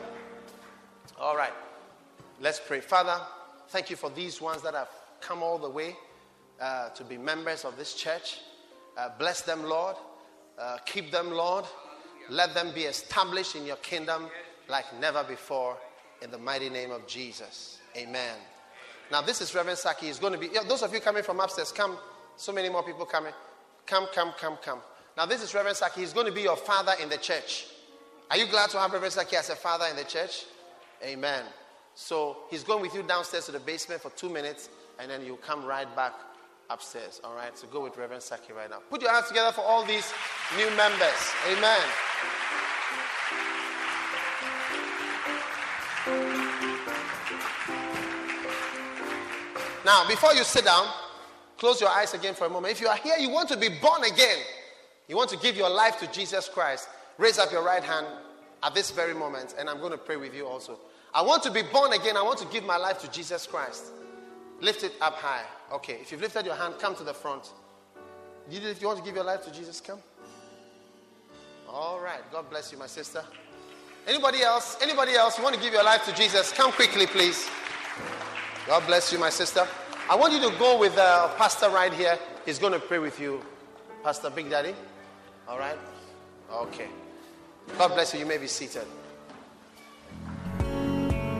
All 1.22 1.38
right. 1.38 1.54
Let's 2.40 2.60
pray. 2.60 2.80
Father, 2.80 3.16
thank 3.68 3.92
you 3.92 3.96
for 3.96 4.10
these 4.10 4.42
ones 4.42 4.64
that 4.64 4.74
have 4.74 4.90
come 5.20 5.44
all 5.44 5.60
the 5.60 5.70
way 5.70 5.96
uh, 6.60 6.90
to 6.90 7.04
be 7.04 7.16
members 7.16 7.64
of 7.64 7.78
this 7.78 7.94
church. 7.94 8.40
Uh, 8.98 9.10
bless 9.20 9.44
them, 9.44 9.64
Lord. 9.64 9.98
Uh, 10.58 10.80
keep 10.84 11.12
them, 11.12 11.30
Lord. 11.30 11.66
Let 12.28 12.56
them 12.56 12.74
be 12.74 12.86
established 12.86 13.56
in 13.56 13.68
your 13.68 13.76
kingdom 13.78 14.30
like 14.68 14.86
never 15.00 15.24
before 15.24 15.78
in 16.24 16.32
the 16.32 16.40
mighty 16.40 16.72
name 16.72 16.90
of 16.90 17.06
Jesus. 17.06 17.78
Amen. 17.96 18.38
Now, 19.12 19.22
this 19.22 19.42
is 19.42 19.54
Reverend 19.54 19.78
Sackey. 19.78 20.08
He's 20.08 20.18
going 20.18 20.34
to 20.34 20.40
be, 20.40 20.50
yeah, 20.52 20.64
those 20.68 20.82
of 20.82 20.92
you 20.92 21.02
coming 21.02 21.22
from 21.22 21.40
upstairs, 21.40 21.72
come. 21.72 21.98
So 22.36 22.52
many 22.52 22.70
more 22.70 22.82
people 22.82 23.06
coming. 23.06 23.34
Come, 23.86 24.08
come, 24.12 24.34
come, 24.40 24.58
come. 24.64 24.80
Now, 25.16 25.28
this 25.28 25.44
is 25.44 25.54
Reverend 25.54 25.78
Sackey. 25.78 26.00
He's 26.00 26.14
going 26.14 26.26
to 26.26 26.34
be 26.34 26.42
your 26.42 26.58
father 26.58 26.94
in 27.00 27.10
the 27.10 27.18
church. 27.18 27.68
Are 28.32 28.38
you 28.38 28.48
glad 28.48 28.72
to 28.72 28.80
have 28.80 28.92
Reverend 28.92 29.14
Sackey 29.14 29.34
as 29.34 29.52
a 29.52 29.56
father 29.56 29.86
in 29.88 29.96
the 29.96 30.04
church? 30.04 30.46
Amen. 31.04 31.44
So, 31.94 32.38
he's 32.50 32.64
going 32.64 32.82
with 32.82 32.96
you 32.96 33.04
downstairs 33.04 33.46
to 33.48 33.52
the 33.52 33.60
basement 33.60 34.02
for 34.02 34.12
two 34.12 34.30
minutes, 34.30 34.70
and 35.00 35.12
then 35.12 35.26
you 35.26 35.38
come 35.38 35.66
right 35.66 35.94
back 35.96 36.14
upstairs. 36.70 37.20
All 37.24 37.36
right? 37.36 37.58
So, 37.58 37.68
go 37.68 37.82
with 37.82 37.98
Reverend 37.98 38.24
Sackey 38.24 38.56
right 38.56 38.70
now. 38.70 38.80
Put 38.90 39.02
your 39.02 39.12
hands 39.12 39.28
together 39.28 39.52
for 39.52 39.62
all 39.62 39.84
these 39.86 40.14
new 40.58 40.70
members. 40.78 41.34
Amen. 41.52 41.82
Now, 49.84 50.08
before 50.08 50.34
you 50.34 50.44
sit 50.44 50.66
down, 50.66 50.88
close 51.58 51.82
your 51.82 51.90
eyes 51.90 52.14
again 52.14 52.36
for 52.36 52.46
a 52.46 52.50
moment. 52.50 52.74
If 52.74 52.82
you 52.82 52.88
are 52.88 52.96
here, 52.96 53.18
you 53.18 53.30
want 53.30 53.50
to 53.50 53.58
be 53.58 53.70
born 53.70 54.04
again, 54.04 54.38
you 55.08 55.18
want 55.18 55.30
to 55.32 55.38
give 55.38 55.58
your 55.58 55.70
life 55.70 56.00
to 56.00 56.12
Jesus 56.12 56.48
Christ, 56.48 56.88
raise 57.18 57.40
up 57.40 57.52
your 57.52 57.64
right 57.64 57.84
hand 57.84 58.06
at 58.64 58.76
this 58.76 58.92
very 58.92 59.14
moment, 59.14 59.56
and 59.58 59.70
I'm 59.70 59.80
going 59.80 59.92
to 59.92 59.98
pray 59.98 60.18
with 60.18 60.36
you 60.36 60.48
also. 60.48 60.80
I 61.14 61.22
want 61.22 61.44
to 61.44 61.52
be 61.52 61.62
born 61.62 61.94
again. 61.94 62.16
I 62.16 62.22
want 62.22 62.40
to 62.40 62.48
give 62.48 62.64
my 62.64 62.78
life 62.78 63.00
to 63.02 63.12
Jesus 63.12 63.46
Christ. 63.46 63.92
Lift 64.62 64.84
it 64.84 64.94
up 65.02 65.16
high. 65.16 65.44
Okay, 65.74 65.94
if 66.02 66.12
you've 66.12 66.22
lifted 66.22 66.46
your 66.46 66.56
hand, 66.56 66.76
come 66.80 66.96
to 66.96 67.04
the 67.04 67.14
front. 67.14 67.52
If 68.50 68.82
you 68.82 68.88
want 68.88 69.00
to 69.00 69.06
give 69.06 69.16
your 69.16 69.24
life 69.24 69.44
to 69.46 69.52
Jesus, 69.52 69.82
come. 69.82 70.00
All 71.70 72.00
right. 72.00 72.20
God 72.32 72.50
bless 72.50 72.72
you, 72.72 72.78
my 72.78 72.88
sister. 72.88 73.24
Anybody 74.08 74.42
else? 74.42 74.78
Anybody 74.82 75.14
else? 75.14 75.38
You 75.38 75.44
want 75.44 75.56
to 75.56 75.62
give 75.62 75.74
your 75.74 75.84
life 75.84 76.06
to 76.06 76.14
Jesus? 76.14 76.52
Come 76.52 76.72
quickly, 76.72 77.08
please. 77.08 77.48
God 78.68 78.86
bless 78.88 79.12
you, 79.14 79.20
my 79.20 79.30
sister. 79.30 79.68
I 80.10 80.16
want 80.16 80.34
you 80.34 80.42
to 80.50 80.58
go 80.58 80.78
with 80.78 80.98
uh, 80.98 81.30
pastor 81.36 81.70
right 81.70 81.94
here. 81.94 82.18
He's 82.46 82.60
going 82.60 82.74
to 82.74 82.80
pray 82.80 83.00
with 83.00 83.20
you, 83.20 83.42
Pastor 84.04 84.30
Big 84.30 84.50
Daddy. 84.50 84.76
All 85.48 85.58
right? 85.58 85.78
Okay. 86.52 86.88
God 87.78 87.90
bless 87.90 88.14
you. 88.14 88.20
You 88.20 88.26
may 88.26 88.38
be 88.38 88.48
seated. 88.48 88.86